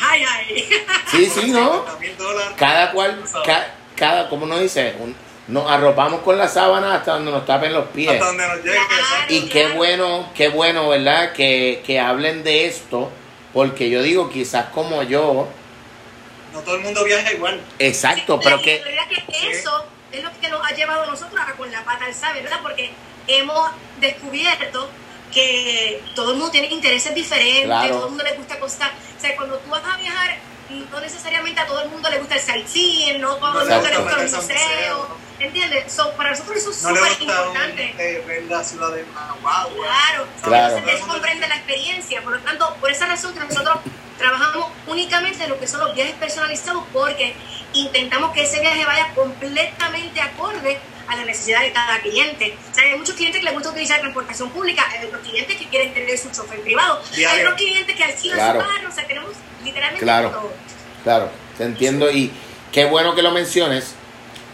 Ay, 0.00 0.22
ay. 0.30 0.68
Sí, 1.10 1.26
sí, 1.26 1.50
¿no? 1.50 1.84
dólares. 2.18 2.52
Cada 2.56 2.92
cual, 2.92 3.20
ca- 3.44 3.74
cada, 3.96 4.28
como 4.28 4.46
nos 4.46 4.60
dice, 4.60 4.94
un- 5.00 5.16
nos 5.48 5.68
arropamos 5.68 6.20
con 6.20 6.38
la 6.38 6.46
sábana 6.46 6.94
hasta 6.94 7.14
donde 7.14 7.32
nos 7.32 7.44
tapen 7.44 7.72
los 7.72 7.86
pies. 7.88 8.10
hasta 8.12 8.26
donde 8.26 8.46
nos 8.46 8.56
llegue. 8.62 8.78
Y 9.30 9.48
qué 9.48 9.68
bueno, 9.72 10.30
qué 10.36 10.48
bueno, 10.50 10.88
¿verdad? 10.88 11.32
Que, 11.32 11.82
que 11.84 11.98
hablen 11.98 12.44
de 12.44 12.66
esto, 12.66 13.10
porque 13.52 13.90
yo 13.90 14.02
digo, 14.02 14.30
quizás 14.30 14.66
como 14.66 15.02
yo, 15.02 15.48
No 16.52 16.60
todo 16.60 16.76
el 16.76 16.82
mundo 16.82 17.02
viaja 17.04 17.32
igual. 17.32 17.60
exacto, 17.80 18.34
Sí, 18.36 18.40
pero 18.44 18.56
la 18.56 18.62
que, 18.62 18.82
eso 19.50 19.84
es 20.12 20.22
lo 20.22 20.30
que 20.40 20.48
nos 20.48 20.64
ha 20.64 20.74
llevado 20.76 21.02
a 21.02 21.06
nosotros 21.06 21.40
a 21.44 21.52
con 21.54 21.72
la 21.72 21.82
pata 21.84 22.04
alzada, 22.04 22.34
¿verdad? 22.34 22.60
Porque 22.62 22.92
hemos 23.26 23.68
descubierto 24.00 24.88
que 25.32 26.02
todo 26.14 26.30
el 26.32 26.36
mundo 26.38 26.50
tiene 26.50 26.68
intereses 26.68 27.14
diferentes, 27.14 27.64
Claro. 27.66 27.94
todo 27.94 28.04
el 28.04 28.10
mundo 28.10 28.24
le 28.24 28.32
gusta 28.34 28.58
cosas. 28.58 28.90
O 29.16 29.20
sea, 29.20 29.36
cuando 29.36 29.58
tú 29.58 29.70
vas 29.70 29.82
a 29.84 29.96
viajar, 29.96 30.36
no 30.90 31.00
necesariamente 31.00 31.60
a 31.60 31.66
todo 31.66 31.80
el 31.82 31.88
mundo 31.90 32.08
le 32.10 32.18
gusta 32.18 32.34
el 32.36 32.40
sightseeing, 32.40 33.20
no 33.20 33.36
todo 33.36 33.62
el 33.62 33.68
mundo 33.68 33.88
le 33.90 33.96
gusta 33.98 34.22
los 34.22 34.32
museos. 34.32 35.08
¿entiendes? 35.40 35.92
So, 35.92 36.10
para 36.14 36.30
nosotros 36.30 36.56
eso 36.56 36.70
es 36.72 36.82
No 36.82 36.96
súper 36.96 37.12
importante. 37.22 37.94
eh, 37.96 38.24
ver 38.26 38.42
la 38.44 38.64
ciudad 38.64 38.90
de 38.90 39.04
Managua. 39.04 39.68
Claro, 39.72 40.26
Claro. 40.42 40.76
Entonces, 40.78 41.00
él 41.00 41.06
comprende 41.06 41.46
la 41.46 41.54
experiencia. 41.54 42.22
Por 42.22 42.32
lo 42.32 42.40
tanto, 42.40 42.74
por 42.80 42.90
esa 42.90 43.06
razón 43.06 43.32
que 43.34 43.40
nosotros 43.40 43.76
trabajamos 44.18 44.66
únicamente 44.88 45.44
en 45.44 45.50
lo 45.50 45.60
que 45.60 45.68
son 45.68 45.78
los 45.78 45.94
viajes 45.94 46.14
personalizados 46.16 46.82
porque 46.92 47.36
intentamos 47.72 48.32
que 48.32 48.42
ese 48.42 48.58
viaje 48.58 48.84
vaya 48.84 49.12
completamente 49.14 50.20
acorde 50.20 50.80
a 51.08 51.16
la 51.16 51.24
necesidad 51.24 51.62
de 51.62 51.72
cada 51.72 52.00
cliente. 52.00 52.54
O 52.70 52.74
sea, 52.74 52.84
hay 52.84 52.98
muchos 52.98 53.14
clientes 53.14 53.40
que 53.40 53.44
les 53.46 53.54
gusta 53.54 53.70
utilizar 53.70 54.00
transportación 54.00 54.50
pública, 54.50 54.84
hay 54.90 55.06
otros 55.06 55.22
clientes 55.22 55.56
que 55.56 55.66
quieren 55.68 55.94
tener 55.94 56.16
su 56.18 56.30
chofer 56.30 56.60
privado, 56.60 57.00
hay 57.10 57.16
Diario. 57.16 57.42
otros 57.44 57.54
clientes 57.60 57.96
que 57.96 58.04
alquilan 58.04 58.36
Claro. 58.38 58.60
su 58.60 58.66
carro, 58.66 58.88
o 58.88 58.92
sea, 58.92 59.06
tenemos 59.06 59.30
literalmente 59.64 60.04
Claro. 60.04 60.30
todo. 60.30 60.52
claro, 61.04 61.30
te 61.56 61.64
entiendo 61.64 62.10
y 62.10 62.30
qué 62.72 62.84
bueno 62.84 63.14
que 63.14 63.22
lo 63.22 63.30
menciones, 63.30 63.94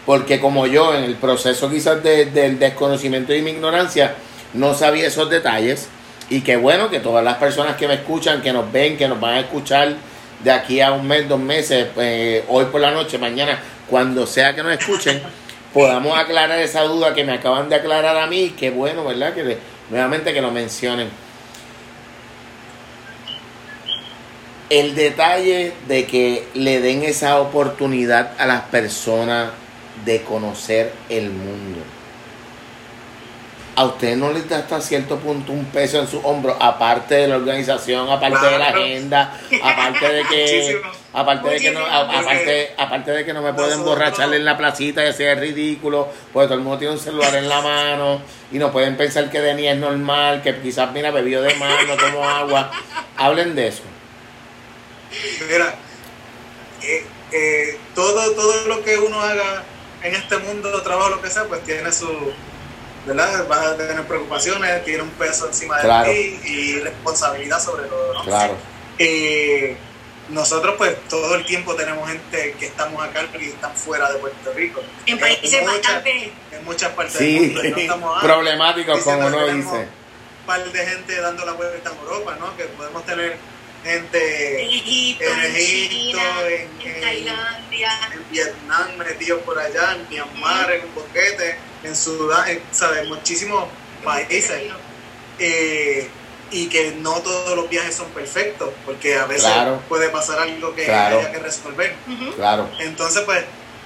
porque 0.05 0.39
como 0.39 0.67
yo 0.67 0.95
en 0.95 1.03
el 1.03 1.15
proceso 1.15 1.69
quizás 1.69 2.01
de- 2.03 2.25
del 2.27 2.57
desconocimiento 2.59 3.33
y 3.33 3.41
mi 3.41 3.51
ignorancia, 3.51 4.15
no 4.53 4.73
sabía 4.73 5.07
esos 5.07 5.29
detalles, 5.29 5.89
y 6.29 6.41
qué 6.41 6.55
bueno 6.55 6.89
que 6.89 6.99
todas 6.99 7.23
las 7.23 7.35
personas 7.37 7.75
que 7.75 7.87
me 7.87 7.95
escuchan, 7.95 8.41
que 8.41 8.53
nos 8.53 8.71
ven, 8.71 8.97
que 8.97 9.07
nos 9.07 9.19
van 9.19 9.33
a 9.35 9.39
escuchar 9.41 9.95
de 10.39 10.51
aquí 10.51 10.79
a 10.81 10.91
un 10.91 11.07
mes, 11.07 11.27
dos 11.27 11.39
meses, 11.39 11.87
pues, 11.93 12.43
hoy 12.47 12.65
por 12.65 12.79
la 12.81 12.91
noche, 12.91 13.17
mañana, 13.17 13.59
cuando 13.89 14.25
sea 14.25 14.55
que 14.55 14.63
nos 14.63 14.71
escuchen, 14.79 15.21
podamos 15.75 16.17
aclarar 16.17 16.57
esa 16.59 16.81
duda 16.83 17.13
que 17.13 17.23
me 17.25 17.33
acaban 17.33 17.69
de 17.69 17.75
aclarar 17.75 18.17
a 18.17 18.25
mí. 18.27 18.55
Qué 18.57 18.69
bueno, 18.71 19.03
¿verdad? 19.03 19.33
Que 19.35 19.43
le- 19.43 19.57
nuevamente 19.91 20.33
que 20.33 20.41
lo 20.41 20.49
mencionen. 20.49 21.09
El 24.69 24.95
detalle 24.95 25.73
de 25.87 26.07
que 26.07 26.47
le 26.55 26.81
den 26.81 27.03
esa 27.03 27.39
oportunidad 27.39 28.31
a 28.39 28.47
las 28.47 28.61
personas 28.63 29.51
de 30.05 30.23
conocer 30.23 30.91
el 31.09 31.29
mundo. 31.29 31.81
A 33.75 33.83
usted 33.85 34.15
no 34.15 34.31
le 34.31 34.41
da 34.43 34.59
hasta 34.59 34.79
cierto 34.81 35.17
punto 35.19 35.51
un 35.51 35.65
peso 35.65 35.99
en 35.99 36.07
su 36.07 36.19
hombro, 36.19 36.55
aparte 36.59 37.13
de 37.15 37.27
la 37.27 37.35
organización, 37.35 38.09
aparte 38.09 38.45
de 38.47 38.57
la 38.57 38.69
agenda, 38.69 39.37
aparte 39.61 40.09
de 40.13 40.23
que. 40.29 40.81
Aparte 41.15 41.49
de 41.49 41.59
que 41.59 41.71
no, 41.71 41.85
aparte, 41.85 42.73
aparte 42.77 43.11
de 43.11 43.25
que 43.25 43.33
no 43.33 43.41
me 43.41 43.53
pueden 43.53 43.71
Nosotros- 43.71 43.93
emborrachar 43.95 44.33
en 44.33 44.45
la 44.45 44.57
placita 44.57 45.03
y 45.03 45.07
hacer 45.07 45.39
ridículo, 45.39 46.09
porque 46.33 46.47
todo 46.47 46.57
el 46.57 46.63
mundo 46.63 46.77
tiene 46.79 46.93
un 46.93 46.99
celular 46.99 47.33
en 47.35 47.47
la 47.49 47.61
mano 47.61 48.21
y 48.51 48.57
no 48.59 48.71
pueden 48.71 48.97
pensar 48.97 49.29
que 49.31 49.41
Dani 49.41 49.67
es 49.67 49.77
normal, 49.77 50.41
que 50.41 50.59
quizás 50.61 50.91
mira 50.91 51.11
bebió 51.11 51.41
de 51.41 51.53
más, 51.55 51.87
no 51.87 51.95
tomó 51.95 52.27
agua. 52.27 52.71
Hablen 53.17 53.55
de 53.55 53.67
eso. 53.69 53.83
Mira, 55.49 55.73
eh, 56.83 57.05
eh, 57.31 57.77
todo, 57.93 58.31
todo 58.33 58.67
lo 58.67 58.83
que 58.83 58.97
uno 58.97 59.19
haga 59.21 59.63
en 60.03 60.13
este 60.15 60.37
mundo, 60.37 60.81
trabajo, 60.83 61.09
lo 61.09 61.21
que 61.21 61.29
sea, 61.29 61.45
pues 61.45 61.63
tiene 61.63 61.91
su, 61.91 62.07
¿verdad? 63.05 63.47
Vas 63.47 63.65
a 63.67 63.77
tener 63.77 64.03
preocupaciones, 64.03 64.83
tiene 64.83 65.03
un 65.03 65.09
peso 65.11 65.47
encima 65.47 65.79
de 65.81 66.03
ti 66.03 66.39
y 66.51 66.79
responsabilidad 66.79 67.59
sobre 67.59 67.85
todo, 67.85 68.13
¿no? 68.13 68.23
Claro. 68.23 68.55
Eh, 68.99 69.75
nosotros 70.29 70.75
pues 70.77 70.95
todo 71.07 71.35
el 71.35 71.45
tiempo 71.45 71.75
tenemos 71.75 72.09
gente 72.09 72.55
que 72.59 72.65
estamos 72.67 73.03
acá 73.03 73.25
y 73.39 73.45
están 73.45 73.75
fuera 73.75 74.11
de 74.11 74.19
Puerto 74.19 74.53
Rico. 74.53 74.81
En 75.05 75.19
países 75.19 75.61
muchas- 75.61 75.65
bastante... 75.81 76.31
En 76.51 76.63
muchas 76.65 76.91
partes 76.93 77.15
Sí, 77.17 77.33
del 77.39 77.41
mundo. 77.53 77.65
y 77.65 77.71
no 77.71 77.77
estamos, 77.77 78.17
ah, 78.17 78.21
problemáticos 78.21 79.03
como 79.03 79.19
que 79.19 79.25
uno 79.27 79.47
dice. 79.47 79.69
Un 79.77 80.45
par 80.47 80.63
de 80.71 80.85
gente 80.85 81.19
dando 81.21 81.45
la 81.45 81.51
vuelta 81.53 81.89
en 81.91 81.97
Europa, 81.97 82.37
¿no? 82.39 82.55
Que 82.57 82.63
podemos 82.65 83.05
tener 83.05 83.37
En 83.83 83.91
gente 84.01 84.63
Egipto, 84.63 85.23
en 85.25 85.39
en, 85.39 85.55
Egipto, 85.55 85.95
China, 85.95 86.41
en- 86.47 86.81
en, 86.81 86.95
en- 86.95 87.01
Tailandia. 87.01 87.91
en 88.13 88.31
Vietnam 88.31 88.95
metidos 88.97 89.41
por 89.43 89.59
allá, 89.59 89.93
en 89.95 90.09
Myanmar, 90.09 90.71
en 90.71 90.85
un 90.85 90.95
boquete, 90.95 91.57
en 91.83 91.95
Sudán, 91.95 92.49
en, 92.49 92.61
¿sabes? 92.71 93.07
Muchísimos 93.07 93.65
países. 94.03 94.61
Eh, 95.39 96.07
y 96.51 96.67
que 96.69 96.91
no 96.99 97.13
todos 97.21 97.55
los 97.55 97.69
viajes 97.69 97.95
son 97.95 98.07
perfectos, 98.09 98.69
porque 98.85 99.17
a 99.17 99.25
veces 99.25 99.45
Claro. 99.51 99.81
puede 99.89 100.09
pasar 100.09 100.39
algo 100.39 100.73
que 100.75 100.85
Claro. 100.85 101.19
haya 101.19 101.31
que 101.31 101.39
resolver. 101.39 101.95
Claro. 102.35 102.69
Entonces, 102.79 103.23
pues, 103.25 103.43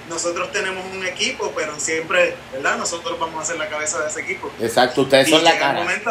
nosotros 0.08 0.50
tenemos 0.52 0.84
un 0.92 1.06
equipo, 1.06 1.52
pero 1.56 1.78
siempre, 1.78 2.34
¿verdad? 2.52 2.76
Nosotros 2.76 3.18
vamos 3.18 3.42
a 3.42 3.46
ser 3.46 3.56
la 3.56 3.68
cabeza 3.68 4.00
de 4.00 4.08
ese 4.10 4.20
equipo. 4.20 4.50
Exacto, 4.60 5.02
ustedes 5.02 5.28
Y 5.28 5.30
son 5.30 5.44
la 5.44 5.58
cara. 5.58 5.80
momento 5.80 6.10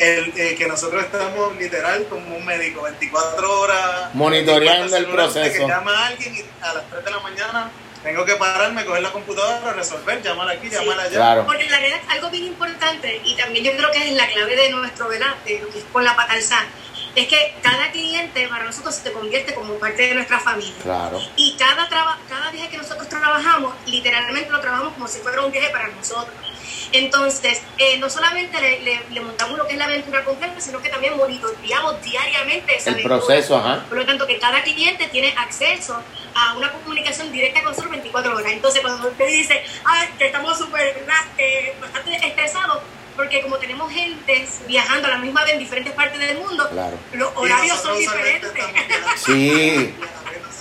el, 0.00 0.32
eh, 0.36 0.54
que 0.56 0.66
nosotros 0.66 1.04
estamos 1.04 1.56
literal 1.56 2.04
como 2.10 2.36
un 2.36 2.44
médico, 2.44 2.82
24 2.82 3.60
horas 3.60 4.12
Monitoreando 4.14 4.96
el 4.96 5.04
24 5.04 5.30
celular, 5.32 5.32
proceso. 5.32 5.66
Que 5.66 5.72
llama 5.72 5.92
a 5.98 6.06
alguien 6.08 6.34
y 6.34 6.44
a 6.64 6.74
las 6.74 6.90
3 6.90 7.04
de 7.04 7.10
la 7.10 7.20
mañana 7.20 7.70
tengo 8.04 8.24
que 8.24 8.36
pararme, 8.36 8.84
coger 8.84 9.02
la 9.02 9.10
computadora, 9.10 9.72
resolver, 9.72 10.22
llamar 10.22 10.48
aquí, 10.50 10.68
llamar 10.68 11.00
allá. 11.00 11.10
Claro. 11.10 11.44
Porque 11.46 11.64
la 11.68 11.78
realidad 11.78 12.00
algo 12.10 12.30
bien 12.30 12.44
importante, 12.44 13.20
y 13.24 13.34
también 13.34 13.64
yo 13.64 13.72
creo 13.76 13.90
que 13.90 14.06
es 14.08 14.12
la 14.12 14.28
clave 14.28 14.54
de 14.54 14.70
nuestro, 14.70 15.08
¿verdad? 15.08 15.34
De 15.44 15.58
lo 15.60 15.68
que 15.70 15.78
es 15.80 15.84
con 15.92 16.04
la 16.04 16.14
patalza, 16.14 16.58
es 17.16 17.26
que 17.28 17.54
cada 17.62 17.90
cliente 17.92 18.46
para 18.48 18.64
nosotros 18.64 18.94
se 18.94 19.10
convierte 19.12 19.54
como 19.54 19.74
parte 19.74 20.02
de 20.08 20.14
nuestra 20.14 20.38
familia. 20.38 20.74
Claro. 20.82 21.20
Y 21.36 21.56
cada, 21.56 21.88
traba- 21.88 22.18
cada 22.28 22.50
viaje 22.50 22.68
que 22.70 22.76
nosotros 22.76 23.08
trabajamos, 23.08 23.74
literalmente 23.86 24.50
lo 24.50 24.60
trabajamos 24.60 24.92
como 24.94 25.08
si 25.08 25.18
fuera 25.20 25.40
un 25.42 25.50
viaje 25.50 25.70
para 25.70 25.88
nosotros. 25.88 26.34
Entonces, 26.92 27.60
eh, 27.78 27.98
no 27.98 28.08
solamente 28.10 28.60
le, 28.60 28.80
le- 28.82 29.02
le 29.10 29.20
montamos 29.20 29.56
lo 29.58 29.66
que 29.66 29.72
es 29.72 29.78
la 29.78 29.86
aventura 29.86 30.24
completa, 30.24 30.60
sino 30.60 30.80
que 30.82 30.88
también 30.90 31.16
monitoreamos 31.16 32.02
diariamente 32.02 32.76
esa 32.76 32.90
El 32.90 32.94
aventura. 32.96 33.16
proceso, 33.18 33.56
ajá. 33.56 33.84
Por 33.88 33.98
lo 33.98 34.06
tanto, 34.06 34.26
que 34.26 34.38
cada 34.38 34.62
cliente 34.62 35.06
tiene 35.08 35.34
acceso 35.38 36.00
a 36.34 36.54
una 36.56 36.70
comunicación 36.72 37.30
directa 37.32 37.60
con 37.60 37.70
nosotros 37.70 37.92
24 37.92 38.36
horas. 38.36 38.52
Entonces, 38.52 38.80
cuando 38.82 39.08
usted 39.08 39.26
dice, 39.26 39.62
ay, 39.84 40.08
que 40.18 40.26
estamos 40.26 40.58
súper, 40.58 40.94
¿verdad? 40.94 41.14
bastante 41.80 42.26
estresados, 42.26 42.82
porque 43.16 43.40
como 43.42 43.58
tenemos 43.58 43.92
gente 43.92 44.46
viajando 44.66 45.06
a 45.06 45.12
la 45.12 45.18
misma 45.18 45.44
vez 45.44 45.52
en 45.52 45.58
diferentes 45.60 45.92
partes 45.92 46.18
del 46.18 46.38
mundo, 46.38 46.68
Claro. 46.70 46.98
los 47.12 47.30
horarios 47.36 47.80
son 47.80 47.98
diferentes. 47.98 48.50
Sí. 49.24 49.94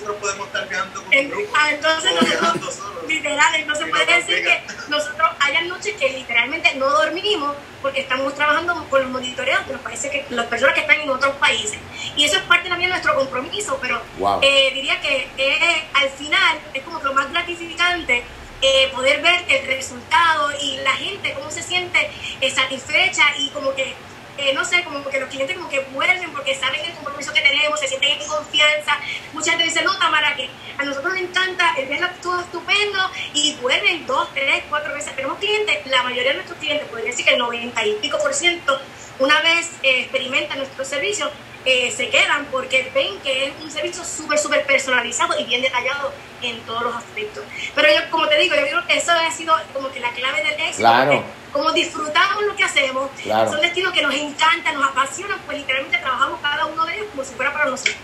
Nosotros 0.04 0.22
podemos 0.22 0.48
estar 0.48 0.68
viajando 0.68 1.00
con 1.00 1.08
un 1.08 1.14
En- 1.14 1.30
grupo. 1.30 1.54
ah, 1.56 1.72
entonces 1.72 2.12
o 2.12 2.16
nosotros- 2.16 2.76
solos. 2.76 3.04
Literal, 3.08 3.56
entonces 3.56 3.88
puede 3.90 4.06
decir 4.06 4.44
que 4.44 4.62
nosotros 4.90 5.30
hayan 5.40 5.68
noches 5.70 5.96
que 5.98 6.10
literalmente 6.10 6.76
no 6.76 6.90
dormimos 6.90 7.56
porque 7.82 8.02
estamos 8.02 8.36
trabajando 8.36 8.86
con 8.90 9.02
los 9.02 9.12
monitoreos 9.12 9.66
de 9.66 9.74
los 9.74 9.82
países 9.82 10.12
que, 10.12 10.26
las 10.30 10.48
personas 10.48 10.76
que 10.76 10.82
están 10.82 11.00
en 11.00 11.10
otros 11.10 11.34
países. 11.36 11.80
Y 12.18 12.26
eso 12.26 12.36
es 12.38 12.44
parte 12.44 12.68
también 12.68 12.90
de 12.90 12.96
nuestro 12.98 13.16
compromiso, 13.16 13.78
pero 13.82 14.02
Wow. 14.18 14.40
eh, 14.42 14.72
diría 14.74 15.00
que 15.00 15.30
eh, 15.38 15.88
al 15.94 16.10
final 16.10 16.60
es 16.74 16.84
como 16.84 17.00
que 17.00 17.06
lo 17.06 17.14
más 17.14 17.32
gratificante 17.32 18.24
eh, 18.62 18.90
poder 18.94 19.22
ver 19.22 19.44
el 19.48 19.68
resultado 19.68 20.50
y 20.62 20.78
la 20.78 20.94
gente 20.94 21.34
cómo 21.34 21.50
se 21.52 21.62
siente 21.64 22.10
eh, 22.42 22.52
satisfecha 22.52 23.24
y 23.38 23.50
como 23.50 23.74
que 23.74 23.94
eh, 24.38 24.54
no 24.54 24.66
sé, 24.66 24.84
como 24.84 25.08
que 25.10 25.20
los 25.20 25.30
clientes 25.30 25.56
como 25.56 25.70
que 25.70 25.80
vuelven 25.92 26.32
porque 26.32 26.56
saben 26.56 26.82
el 26.84 26.94
compromiso 26.94 27.34
que 27.34 27.42
tenemos, 27.42 27.80
se 27.80 27.88
sienten 27.88 28.20
en 28.20 28.28
confianza. 28.28 28.98
Mucha 29.32 29.52
gente 29.52 29.66
dice, 29.66 29.84
no, 29.84 29.98
Tamara, 29.98 30.36
que 30.36 30.50
a 30.78 30.84
nosotros 30.84 31.14
nos 31.14 31.22
encanta, 31.22 31.76
el 31.78 31.88
viaje 31.88 32.06
estuvo 32.06 32.40
estupendo 32.40 33.00
y 33.34 33.56
vuelven 33.62 34.06
dos, 34.08 34.34
tres, 34.34 34.64
cuatro 34.70 34.94
veces. 34.94 35.16
Tenemos 35.16 35.38
clientes, 35.38 35.86
la 35.86 36.04
mayoría 36.04 36.32
de 36.32 36.36
nuestros 36.36 36.58
clientes, 36.60 36.88
podría 36.88 37.12
decir 37.12 37.26
que 37.26 37.34
el 37.34 37.40
90 37.40 37.86
y 37.86 37.94
pico 37.96 38.18
por 38.20 38.34
ciento, 38.34 38.80
una 39.20 39.40
vez 39.42 39.72
eh, 39.84 40.02
experimentan 40.02 40.58
nuestro 40.58 40.84
servicio, 40.84 41.30
eh, 41.66 41.92
se 41.96 42.10
quedan 42.10 42.46
porque 42.52 42.92
ven 42.94 43.20
que 43.24 43.46
es 43.48 43.54
un 43.62 43.72
servicio 43.72 44.04
súper, 44.04 44.38
súper 44.38 44.66
personalizado 44.66 45.40
y 45.40 45.46
bien 45.46 45.62
detallado 45.62 46.12
en 46.42 46.60
todos 46.62 46.84
los 46.84 46.96
aspectos. 46.96 47.44
Pero 47.74 47.88
yo, 47.88 48.10
como 48.12 48.28
te 48.28 48.38
digo, 48.38 48.56
yo 48.56 48.62
creo 48.64 48.86
que 48.88 48.98
eso 48.98 49.12
ha 49.12 49.32
sido 49.32 49.56
como 49.74 49.90
que 49.92 50.00
la 50.02 50.12
clave 50.12 50.40
del 50.44 50.54
éxito. 50.54 50.78
Claro. 50.80 51.24
Como 51.54 51.72
disfrutamos 51.72 52.44
lo 52.46 52.56
que 52.56 52.64
hacemos, 52.64 53.10
Claro. 53.22 53.52
son 53.52 53.62
destinos 53.62 53.94
que 53.94 54.02
nos 54.02 54.14
encantan, 54.16 54.74
nos 54.76 54.90
apasionan, 54.90 55.40
pues 55.46 55.60
literalmente 55.60 55.98
trabajamos 56.00 56.40
cada 56.42 56.66
uno 56.66 56.86
de 56.86 56.96
ellos 56.96 57.08
como 57.12 57.24
si 57.24 57.34
fuera 57.36 57.54
para 57.54 57.66
nosotros. 57.70 57.96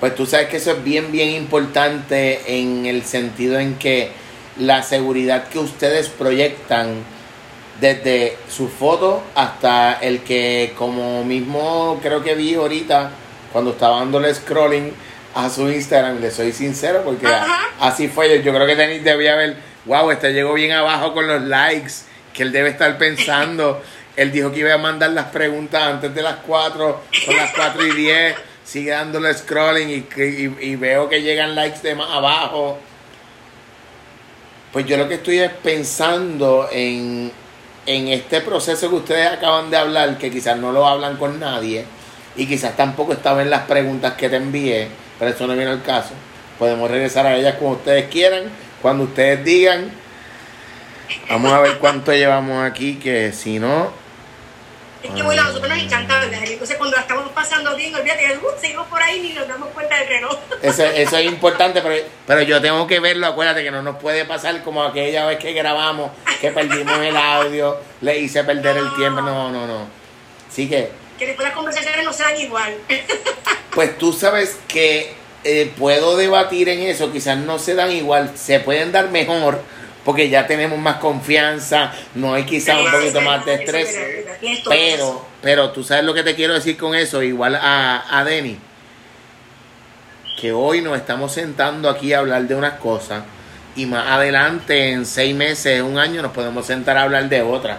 Pues 0.00 0.14
tú 0.14 0.26
sabes 0.26 0.48
que 0.48 0.56
eso 0.58 0.72
es 0.72 0.84
bien, 0.84 1.10
bien 1.12 1.30
importante 1.30 2.42
en 2.58 2.86
el 2.86 3.04
sentido 3.04 3.58
en 3.58 3.78
que 3.78 4.12
la 4.58 4.82
seguridad 4.82 5.48
que 5.48 5.58
ustedes 5.58 6.08
proyectan 6.08 7.04
desde 7.80 8.36
su 8.48 8.68
foto 8.68 9.22
hasta 9.34 9.94
el 9.94 10.20
que 10.20 10.74
como 10.76 11.24
mismo 11.24 11.98
creo 12.02 12.22
que 12.22 12.34
vi 12.34 12.54
ahorita 12.54 13.10
cuando 13.52 13.72
estaba 13.72 13.98
dándole 13.98 14.32
scrolling 14.34 14.92
a 15.34 15.48
su 15.48 15.68
Instagram, 15.70 16.20
le 16.20 16.30
soy 16.30 16.52
sincero 16.52 17.02
porque 17.04 17.26
Ajá. 17.26 17.68
así 17.80 18.08
fue, 18.08 18.28
yo, 18.28 18.36
yo 18.42 18.54
creo 18.54 18.66
que 18.66 18.76
Denis 18.76 19.02
debía 19.04 19.34
ver, 19.34 19.56
wow, 19.86 20.10
este 20.10 20.32
llegó 20.32 20.52
bien 20.54 20.72
abajo 20.72 21.14
con 21.14 21.26
los 21.26 21.42
likes, 21.42 21.92
que 22.32 22.42
él 22.42 22.52
debe 22.52 22.70
estar 22.70 22.98
pensando, 22.98 23.82
él 24.16 24.30
dijo 24.30 24.52
que 24.52 24.60
iba 24.60 24.74
a 24.74 24.78
mandar 24.78 25.10
las 25.10 25.26
preguntas 25.26 25.82
antes 25.82 26.14
de 26.14 26.22
las 26.22 26.36
4, 26.46 27.00
son 27.24 27.36
las 27.36 27.52
4 27.54 27.86
y 27.86 27.92
10, 27.92 28.34
sigue 28.64 28.90
dándole 28.90 29.32
scrolling 29.34 29.88
y, 29.88 30.22
y, 30.22 30.56
y 30.60 30.76
veo 30.76 31.08
que 31.08 31.22
llegan 31.22 31.54
likes 31.54 31.80
de 31.82 31.94
más 31.94 32.10
abajo. 32.10 32.78
Pues 34.72 34.86
yo 34.86 34.96
lo 34.96 35.06
que 35.08 35.14
estoy 35.14 35.38
es 35.38 35.50
pensando 35.50 36.68
en, 36.72 37.30
en 37.86 38.08
este 38.08 38.40
proceso 38.40 38.88
que 38.88 38.96
ustedes 38.96 39.30
acaban 39.30 39.70
de 39.70 39.76
hablar, 39.76 40.18
que 40.18 40.30
quizás 40.30 40.56
no 40.56 40.72
lo 40.72 40.86
hablan 40.86 41.16
con 41.16 41.40
nadie, 41.40 41.84
y 42.36 42.46
quizás 42.46 42.76
tampoco 42.76 43.12
estaba 43.12 43.42
en 43.42 43.50
las 43.50 43.62
preguntas 43.62 44.14
que 44.14 44.28
te 44.28 44.36
envié, 44.36 44.88
pero 45.18 45.30
eso 45.30 45.46
no 45.46 45.54
viene 45.54 45.70
al 45.70 45.82
caso. 45.82 46.10
Podemos 46.58 46.90
regresar 46.90 47.26
a 47.26 47.36
ellas 47.36 47.56
como 47.56 47.72
ustedes 47.72 48.08
quieran, 48.08 48.44
cuando 48.80 49.04
ustedes 49.04 49.44
digan. 49.44 49.90
Vamos 51.28 51.52
a 51.52 51.60
ver 51.60 51.78
cuánto 51.78 52.12
llevamos 52.12 52.64
aquí, 52.64 52.94
que 52.94 53.32
si 53.32 53.58
no, 53.58 53.90
Es 55.02 55.10
que 55.10 55.22
bueno, 55.22 55.42
a 55.42 55.44
nosotros 55.46 55.68
nos 55.68 55.78
encanta 55.78 56.20
¿verdad? 56.20 56.40
Entonces 56.44 56.76
cuando 56.76 56.96
la 56.96 57.02
estamos 57.02 57.32
pasando 57.32 57.74
bien, 57.76 57.94
olvídate 57.94 58.36
uh, 58.36 58.60
seguimos 58.60 58.86
por 58.86 59.02
ahí 59.02 59.20
ni 59.20 59.32
nos 59.32 59.48
damos 59.48 59.68
cuenta 59.70 59.96
del 59.98 60.08
reloj. 60.08 60.38
Eso, 60.62 60.84
eso 60.84 61.16
es 61.16 61.26
importante, 61.26 61.80
pero, 61.82 62.04
pero 62.26 62.42
yo 62.42 62.60
tengo 62.60 62.86
que 62.86 63.00
verlo. 63.00 63.26
Acuérdate 63.26 63.64
que 63.64 63.70
no 63.70 63.82
nos 63.82 63.96
puede 63.96 64.24
pasar 64.24 64.62
como 64.62 64.82
aquella 64.82 65.26
vez 65.26 65.38
que 65.38 65.52
grabamos, 65.52 66.12
que 66.40 66.50
perdimos 66.52 66.98
el 66.98 67.16
audio, 67.16 67.78
le 68.00 68.18
hice 68.18 68.44
perder 68.44 68.76
el 68.76 68.94
tiempo. 68.94 69.20
No, 69.20 69.50
no, 69.50 69.66
no. 69.66 69.86
Así 70.48 70.68
que, 70.68 70.90
Que 71.18 71.26
después 71.26 71.48
las 71.48 71.56
conversaciones 71.56 72.04
no 72.04 72.12
sean 72.12 72.38
igual. 72.38 72.74
pues 73.74 73.98
tú 73.98 74.12
sabes 74.12 74.58
que 74.68 75.14
eh, 75.44 75.72
puedo 75.76 76.16
debatir 76.16 76.68
en 76.68 76.80
eso. 76.82 77.10
Quizás 77.10 77.38
no 77.38 77.58
se 77.58 77.74
dan 77.74 77.90
igual, 77.90 78.32
se 78.36 78.60
pueden 78.60 78.92
dar 78.92 79.10
mejor, 79.10 79.60
porque 80.04 80.28
ya 80.28 80.46
tenemos 80.46 80.78
más 80.78 80.96
confianza, 80.96 81.92
no 82.14 82.34
hay 82.34 82.44
quizás 82.44 82.76
un 82.80 82.90
poquito 82.90 83.20
más 83.20 83.44
de 83.44 83.54
estrés. 83.54 83.98
Pero, 84.68 85.24
pero 85.40 85.70
tú 85.70 85.84
sabes 85.84 86.04
lo 86.04 86.12
que 86.14 86.22
te 86.22 86.34
quiero 86.34 86.54
decir 86.54 86.76
con 86.76 86.94
eso, 86.94 87.22
igual 87.22 87.54
a, 87.54 88.04
a 88.10 88.24
Denny, 88.24 88.58
que 90.40 90.52
hoy 90.52 90.80
nos 90.80 90.96
estamos 90.96 91.32
sentando 91.32 91.88
aquí 91.88 92.12
a 92.12 92.18
hablar 92.18 92.42
de 92.42 92.54
unas 92.54 92.74
cosas 92.74 93.22
y 93.76 93.86
más 93.86 94.06
adelante, 94.08 94.90
en 94.90 95.06
seis 95.06 95.34
meses, 95.34 95.80
un 95.82 95.98
año, 95.98 96.20
nos 96.20 96.32
podemos 96.32 96.66
sentar 96.66 96.98
a 96.98 97.02
hablar 97.02 97.28
de 97.28 97.42
otras. 97.42 97.78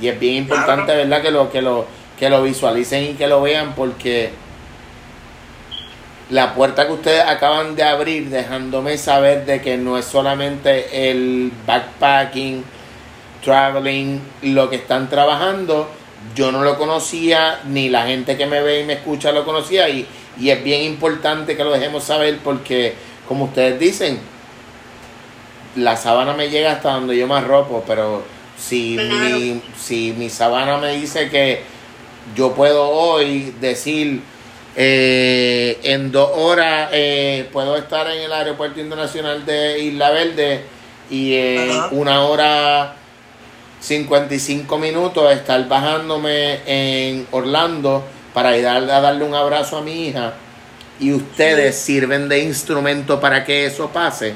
Y 0.00 0.08
es 0.08 0.18
bien 0.18 0.36
importante, 0.36 0.86
Claro. 0.86 1.00
¿verdad? 1.00 1.22
Que 1.22 1.30
lo, 1.30 1.52
que 1.52 1.62
lo, 1.62 1.86
que 2.18 2.30
lo 2.30 2.42
visualicen 2.42 3.04
y 3.04 3.14
que 3.14 3.26
lo 3.26 3.42
vean 3.42 3.74
porque 3.74 4.30
la 6.30 6.54
puerta 6.54 6.86
que 6.86 6.92
ustedes 6.92 7.24
acaban 7.24 7.74
de 7.74 7.82
abrir 7.82 8.30
dejándome 8.30 8.96
saber 8.98 9.44
de 9.46 9.60
que 9.60 9.76
no 9.76 9.98
es 9.98 10.04
solamente 10.04 11.10
el 11.10 11.52
backpacking, 11.66 12.64
traveling, 13.44 14.20
lo 14.42 14.70
que 14.70 14.76
están 14.76 15.08
trabajando, 15.10 15.88
yo 16.34 16.52
no 16.52 16.62
lo 16.62 16.78
conocía, 16.78 17.60
ni 17.66 17.88
la 17.88 18.06
gente 18.06 18.36
que 18.36 18.46
me 18.46 18.60
ve 18.62 18.80
y 18.80 18.84
me 18.84 18.92
escucha 18.94 19.32
lo 19.32 19.44
conocía, 19.44 19.88
y, 19.88 20.06
y 20.38 20.50
es 20.50 20.62
bien 20.62 20.82
importante 20.82 21.56
que 21.56 21.64
lo 21.64 21.72
dejemos 21.72 22.04
saber 22.04 22.38
porque, 22.44 22.94
como 23.26 23.46
ustedes 23.46 23.80
dicen, 23.80 24.20
la 25.76 25.96
sábana 25.96 26.34
me 26.34 26.48
llega 26.48 26.72
hasta 26.72 26.92
donde 26.92 27.16
yo 27.16 27.26
me 27.26 27.34
arropo, 27.34 27.82
pero 27.86 28.22
si, 28.58 28.96
Claro. 28.96 29.36
mi, 29.36 29.62
si 29.78 30.14
mi 30.16 30.28
sábana 30.28 30.76
me 30.78 30.92
dice 30.92 31.28
que 31.30 31.62
yo 32.36 32.52
puedo 32.52 32.88
hoy 32.88 33.54
decir 33.60 34.20
eh, 34.82 35.78
en 35.82 36.10
dos 36.10 36.30
horas 36.36 36.88
eh, 36.90 37.46
puedo 37.52 37.76
estar 37.76 38.10
en 38.10 38.22
el 38.22 38.32
aeropuerto 38.32 38.80
internacional 38.80 39.44
de 39.44 39.78
Isla 39.78 40.10
Verde 40.10 40.62
y 41.10 41.34
en 41.34 41.70
Ajá. 41.70 41.88
una 41.90 42.22
hora 42.22 42.94
55 43.80 44.78
minutos 44.78 45.30
estar 45.34 45.68
bajándome 45.68 46.60
en 46.64 47.26
Orlando 47.30 48.02
para 48.32 48.56
ir 48.56 48.66
a, 48.66 48.76
a 48.76 49.00
darle 49.02 49.24
un 49.24 49.34
abrazo 49.34 49.76
a 49.76 49.82
mi 49.82 50.06
hija 50.06 50.32
y 50.98 51.12
ustedes 51.12 51.76
sirven 51.76 52.30
de 52.30 52.38
instrumento 52.38 53.20
para 53.20 53.44
que 53.44 53.66
eso 53.66 53.90
pase, 53.90 54.32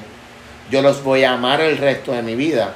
yo 0.71 0.83
los 0.83 1.03
voy 1.03 1.25
a 1.25 1.33
amar 1.33 1.63
el 1.63 1.79
resto 1.79 2.13
de 2.13 2.21
mi 2.21 2.35
vida. 2.35 2.75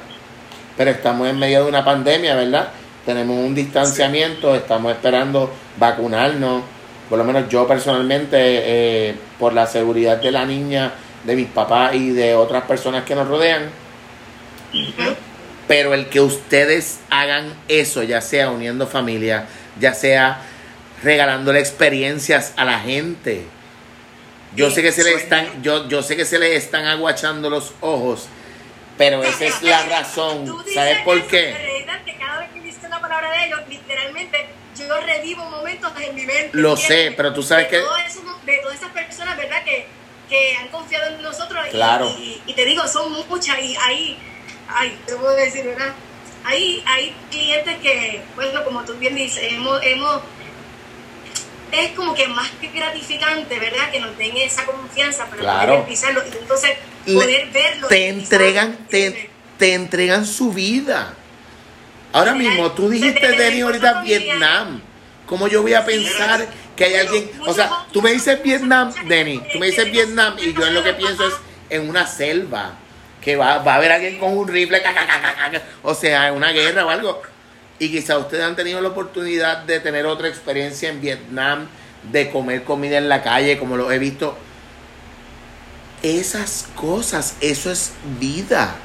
Pero 0.75 0.89
estamos 0.89 1.27
en 1.27 1.37
medio 1.37 1.65
de 1.65 1.69
una 1.69 1.85
pandemia, 1.85 2.33
¿verdad? 2.33 2.69
Tenemos 3.05 3.37
un 3.37 3.53
distanciamiento, 3.53 4.55
estamos 4.55 4.91
esperando 4.91 5.51
vacunarnos. 5.77 6.63
Por 7.09 7.17
lo 7.17 7.23
menos 7.23 7.49
yo 7.49 7.67
personalmente, 7.67 8.37
eh, 8.39 9.15
por 9.39 9.53
la 9.53 9.65
seguridad 9.65 10.17
de 10.17 10.31
la 10.31 10.45
niña, 10.45 10.93
de 11.23 11.35
mis 11.35 11.47
papás 11.47 11.95
y 11.95 12.11
de 12.11 12.35
otras 12.35 12.63
personas 12.63 13.03
que 13.03 13.15
nos 13.15 13.27
rodean. 13.27 13.69
Pero 15.67 15.93
el 15.93 16.07
que 16.07 16.21
ustedes 16.21 16.99
hagan 17.09 17.53
eso, 17.67 18.03
ya 18.03 18.21
sea 18.21 18.49
uniendo 18.49 18.87
familia, 18.87 19.45
ya 19.79 19.93
sea 19.93 20.41
regalándole 21.03 21.59
experiencias 21.59 22.53
a 22.57 22.65
la 22.65 22.79
gente. 22.79 23.43
Yo 24.55 24.69
Sí, 24.69 24.75
sé 24.75 24.81
que 24.81 24.91
se 24.91 25.03
le 25.03 25.13
están, 25.13 25.61
yo, 25.61 25.87
yo 25.87 26.01
sé 26.01 26.15
que 26.15 26.25
se 26.25 26.39
le 26.39 26.55
están 26.55 26.85
aguachando 26.85 27.49
los 27.51 27.73
ojos, 27.81 28.27
pero 28.97 29.23
esa 29.23 29.45
es 29.45 29.61
la 29.61 29.83
razón. 29.85 30.45
Tú 30.45 30.57
dices 30.59 30.73
¿Sabes 30.73 30.97
por 31.03 31.21
qué? 31.27 31.85
cada 32.19 32.39
vez 32.39 32.49
que 32.51 32.61
dices 32.61 32.83
una 32.85 32.99
palabra 32.99 33.29
de 33.31 33.45
ellos, 33.45 33.59
literalmente 33.69 34.48
yo 34.89 34.99
revivo 35.01 35.45
momentos 35.45 35.91
en 36.01 36.15
mi 36.15 36.25
mente. 36.25 36.49
Lo 36.53 36.71
¿entiendes? 36.71 37.05
sé, 37.09 37.13
pero 37.15 37.31
tú 37.33 37.43
sabes 37.43 37.65
de 37.65 37.77
que- 37.77 37.83
todo 37.83 37.97
eso- 37.97 38.39
de 38.45 38.57
todas 38.57 38.75
esas 38.77 38.91
personas, 38.91 39.37
¿verdad? 39.37 39.63
Que, 39.63 39.85
que 40.27 40.55
han 40.57 40.67
confiado 40.69 41.13
en 41.15 41.21
nosotros. 41.21 41.63
Claro. 41.69 42.09
Y, 42.19 42.41
y 42.47 42.53
te 42.53 42.65
digo, 42.65 42.87
son 42.87 43.11
muchas 43.29 43.59
y 43.61 43.75
ahí, 43.77 44.17
ay, 44.67 44.97
te 45.05 45.15
puedo 45.15 45.35
decir, 45.35 45.63
¿verdad? 45.65 45.93
Hay, 46.43 46.83
hay 46.87 47.13
clientes 47.29 47.77
que, 47.81 48.21
bueno, 48.35 48.63
como 48.63 48.83
tú 48.83 48.93
bien 48.95 49.13
dices, 49.15 49.43
hemos, 49.53 49.79
hemos 49.83 50.21
es 51.71 51.91
como 51.91 52.15
que 52.15 52.27
más 52.27 52.49
que 52.59 52.67
gratificante, 52.69 53.59
¿verdad? 53.59 53.91
Que 53.91 53.99
nos 53.99 54.17
den 54.17 54.35
esa 54.37 54.65
confianza 54.65 55.25
para 55.27 55.41
Claro. 55.41 55.73
poder 55.73 55.87
pisarlo 55.87 56.23
y 56.25 56.35
entonces 56.37 56.71
Le- 57.05 57.13
poder 57.13 57.47
verlo. 57.51 57.87
te 57.87 58.07
entregan, 58.07 58.71
pisarlo, 58.87 58.89
te, 58.89 59.29
te 59.59 59.73
entregan 59.75 60.25
su 60.25 60.51
vida. 60.51 61.13
Ahora 62.11 62.33
mismo, 62.33 62.71
tú 62.71 62.89
dijiste, 62.89 63.19
te- 63.19 63.33
te 63.33 63.37
Denny, 63.43 63.61
ahorita. 63.61 64.01
Vietnam. 64.01 64.81
¿Cómo 65.25 65.47
yo 65.47 65.61
voy 65.61 65.75
a 65.75 65.85
pensar 65.85 66.47
que 66.75 66.85
hay 66.85 66.95
alguien? 66.95 67.29
O 67.45 67.53
sea, 67.53 67.85
tú 67.93 68.01
me 68.01 68.11
dices 68.11 68.41
Vietnam, 68.41 68.91
Denny, 69.07 69.41
tú 69.53 69.59
me 69.59 69.67
dices 69.67 69.91
Vietnam 69.91 70.35
y 70.39 70.53
yo 70.53 70.65
en 70.65 70.73
lo 70.73 70.83
que 70.83 70.93
pienso 70.93 71.27
es 71.27 71.35
en 71.69 71.87
una 71.87 72.07
selva. 72.07 72.73
Que 73.21 73.35
va, 73.35 73.57
va 73.59 73.73
a 73.73 73.75
haber 73.75 73.91
alguien 73.91 74.17
con 74.17 74.35
un 74.35 74.47
rifle, 74.47 74.81
o 75.83 75.93
sea, 75.93 76.29
en 76.29 76.35
una 76.35 76.51
guerra 76.51 76.85
o 76.85 76.89
algo. 76.89 77.21
Y 77.77 77.91
quizá 77.91 78.17
ustedes 78.17 78.43
han 78.43 78.55
tenido 78.55 78.81
la 78.81 78.87
oportunidad 78.89 79.57
de 79.63 79.79
tener 79.81 80.05
otra 80.05 80.29
experiencia 80.29 80.89
en 80.89 81.01
Vietnam, 81.01 81.67
de 82.11 82.31
comer 82.31 82.63
comida 82.63 82.97
en 82.97 83.09
la 83.09 83.21
calle, 83.21 83.59
como 83.59 83.75
lo 83.77 83.91
he 83.91 83.99
visto. 83.99 84.37
Esas 86.01 86.67
cosas, 86.75 87.35
eso 87.41 87.69
es 87.71 87.91
vida. 88.19 88.75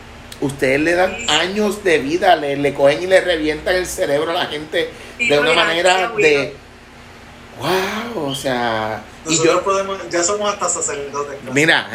Ustedes 0.40 0.80
le 0.80 0.92
dan 0.94 1.14
Sí. 1.16 1.26
años 1.28 1.84
de 1.84 1.98
vida, 1.98 2.36
le, 2.36 2.56
le 2.56 2.74
cogen 2.74 3.02
y 3.02 3.06
le 3.06 3.20
revientan 3.20 3.76
el 3.76 3.86
cerebro 3.86 4.30
a 4.32 4.34
la 4.34 4.46
gente 4.46 4.90
Sí, 5.18 5.28
de 5.28 5.38
una 5.38 5.54
manera 5.54 6.08
de... 6.16 6.56
¡Wow! 7.60 8.30
O 8.30 8.34
sea... 8.34 9.02
Y 9.26 9.36
yo... 9.42 9.62
podemos, 9.62 9.98
ya 10.10 10.22
somos 10.24 10.52
hasta 10.52 10.68
sacerdotes. 10.68 11.36
Mira, 11.52 11.86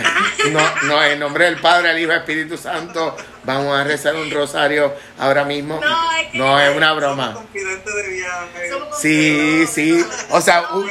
no, 0.52 0.62
no, 0.84 1.04
en 1.04 1.19
nombre 1.19 1.45
del 1.45 1.58
Padre, 1.58 1.89
del 1.89 1.99
Hijo 1.99 2.08
y 2.08 2.13
del 2.13 2.19
Espíritu 2.21 2.58
Santo, 2.58 3.15
vamos 3.43 3.78
a 3.78 3.84
rezar 3.84 4.15
un 4.15 4.32
rosario 4.32 4.93
ahora 5.19 5.43
mismo. 5.43 5.80
No, 5.84 6.12
es 6.17 6.28
que- 6.32 6.38
No, 6.38 6.60
es 6.60 6.75
una 6.75 6.88
Somos 6.88 7.02
broma. 7.02 7.34
confidentes 7.34 7.93
de 7.93 8.08
viaje. 8.10 8.69
Somos 8.71 9.02
Sí, 9.02 9.65
sí. 9.67 10.06
O 10.32 10.39
sea, 10.41 10.63
u- 10.73 10.88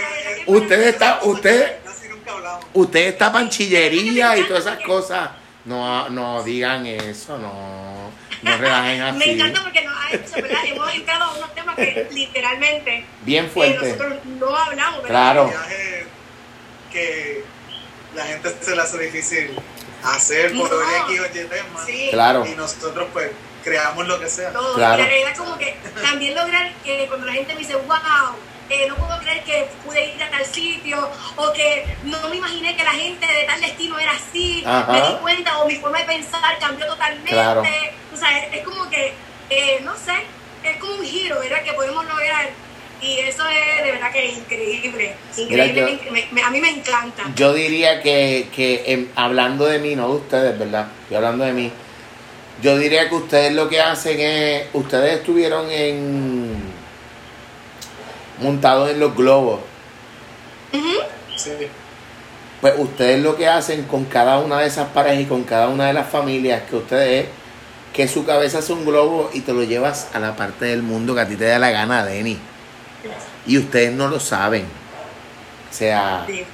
usted 0.47 0.81
está, 0.89 1.21
usted, 1.23 1.77
usted 2.75 3.07
está 3.09 3.33
panchillería 3.33 4.37
y 4.37 4.45
todas 4.45 4.67
esas 4.67 4.81
cosas. 4.85 5.31
No, 5.69 6.09
no 6.09 6.43
digan 6.43 6.87
eso, 6.87 7.37
no, 7.39 8.11
no 8.43 8.57
relajen 8.57 8.99
Me 9.19 9.25
así. 9.25 9.31
encanta 9.31 9.63
porque 9.63 9.83
nos 9.85 9.95
ha 9.97 10.13
hecho, 10.13 10.33
¿verdad? 10.43 10.59
Hemos 10.67 10.95
entrado 10.95 11.25
a 11.25 11.35
unos 11.37 11.55
temas 11.55 11.77
que 11.77 12.09
literalmente 12.11 13.05
Bien 13.23 13.51
fuerte. 13.51 13.77
nosotros 13.85 14.15
no 14.25 14.57
hablamos, 14.57 15.03
¿verdad? 15.03 15.09
Claro. 15.09 15.49
viaje 15.49 16.07
que 16.93 17.45
la 18.15 18.25
gente 18.25 18.55
se 18.61 18.75
le 18.75 18.83
hace 18.83 18.99
difícil 18.99 19.51
hacer 20.05 20.53
por 20.57 20.71
No. 20.71 20.81
X 21.11 21.21
o 21.21 21.27
Y 21.27 21.45
temas. 21.49 21.87
Sí, 21.87 22.09
Claro. 22.11 22.47
Y 22.47 22.55
nosotros 22.55 23.07
pues 23.13 23.31
creamos 23.63 24.07
lo 24.09 24.19
que 24.19 24.29
sea. 24.31 24.53
todo. 24.53 24.75
Claro. 24.75 25.01
Y 25.01 25.03
la 25.03 25.09
realidad 25.09 25.37
como 25.37 25.59
que 25.59 25.77
también 26.03 26.35
lograr 26.35 26.73
que 26.83 27.07
cuando 27.09 27.27
la 27.27 27.33
gente 27.35 27.53
me 27.53 27.61
dice, 27.61 27.75
wow, 27.77 28.37
eh, 28.71 28.87
no 28.89 28.97
puedo 28.97 29.19
creer 29.21 29.43
que 29.45 29.69
pude 29.85 30.15
ir 30.15 30.23
a 30.23 30.31
tal 30.31 30.45
sitio, 30.45 31.09
o 31.37 31.53
que 31.53 31.87
no 32.05 32.29
me 32.29 32.37
imaginé 32.37 32.77
que 32.77 32.85
la 32.85 32.91
gente 32.93 33.27
de 33.27 33.45
tal 33.45 33.61
destino 33.61 33.99
era 33.99 34.13
así, 34.13 34.63
Ajá. 34.67 34.93
me 34.93 35.01
di 35.01 35.15
cuenta, 35.23 35.59
o 35.59 35.67
mi 35.67 35.77
forma 35.77 35.99
de 35.99 36.05
pensar 36.05 36.59
cambió 36.59 36.87
totalmente. 36.87 37.31
Claro. 37.31 37.63
O 38.15 38.17
sea, 38.17 38.39
es, 38.47 38.55
es 38.55 38.65
como 38.65 38.89
que, 38.91 39.13
eh, 39.51 39.81
no 39.85 39.95
sé, 39.97 40.13
es 40.65 40.77
como 40.79 40.95
un 40.97 41.05
giro, 41.05 41.39
¿verdad? 41.41 41.63
Que 41.63 41.73
podemos 41.73 42.05
lograr. 42.07 42.51
Y 43.01 43.21
eso 43.21 43.45
es 43.49 43.85
de 43.85 43.93
verdad 43.93 44.11
que 44.13 44.27
increíble. 44.27 45.15
Mira, 45.49 45.67
Increíble. 45.67 46.01
yo- 46.05 46.11
me- 46.13 46.27
me- 46.33 46.43
a 46.43 46.51
mí 46.51 46.61
me 46.61 46.71
encanta. 46.71 47.23
Yo 47.37 47.55
diría 47.55 48.03
que, 48.03 48.49
que 48.53 49.07
hablando 49.15 49.67
de 49.67 49.79
mí, 49.79 49.95
no 49.95 50.09
de 50.09 50.15
ustedes, 50.17 50.59
¿verdad? 50.59 50.89
Estoy 51.03 51.17
hablando 51.17 51.45
de 51.45 51.53
mí. 51.53 51.71
Yo 52.61 52.77
diría 52.77 53.09
que 53.09 53.15
ustedes 53.15 53.53
lo 53.53 53.69
que 53.69 53.81
hacen 53.81 54.19
es, 54.19 54.65
ustedes 54.73 55.21
estuvieron 55.21 55.71
en 55.71 56.68
montados 58.41 58.91
en 58.91 59.01
los 59.01 59.15
globos. 59.17 59.61
Ujú. 60.73 60.95
Sí. 61.37 61.51
Pues 62.61 62.75
ustedes 62.79 63.23
lo 63.23 63.37
que 63.37 63.47
hacen 63.47 63.85
con 63.85 64.05
cada 64.05 64.39
una 64.39 64.59
de 64.59 64.67
esas 64.67 64.89
parejas 64.89 65.21
y 65.21 65.27
con 65.27 65.45
cada 65.45 65.69
una 65.69 65.87
de 65.87 65.93
las 65.93 66.09
familias 66.09 66.63
que 66.69 66.77
ustedes 66.77 67.25
es 67.27 67.31
que 67.93 68.09
su 68.09 68.25
cabeza 68.27 68.59
es 68.59 68.69
un 68.71 68.85
globo 68.85 69.31
y 69.33 69.41
te 69.41 69.53
lo 69.53 69.63
llevas 69.63 70.09
a 70.13 70.19
la 70.19 70.37
parte 70.37 70.67
del 70.67 70.83
mundo 70.83 71.15
que 71.15 71.21
a 71.21 71.29
ti 71.29 71.37
te 71.37 71.45
da 71.47 71.59
la 71.59 71.71
gana, 71.71 72.05
Denny. 72.05 72.37
Y 73.47 73.59
ustedes 73.59 73.93
no 73.93 74.09
lo 74.09 74.21
saben. 74.21 74.65
O 75.71 75.75
sea, 75.75 76.25
Sí. 76.29 76.45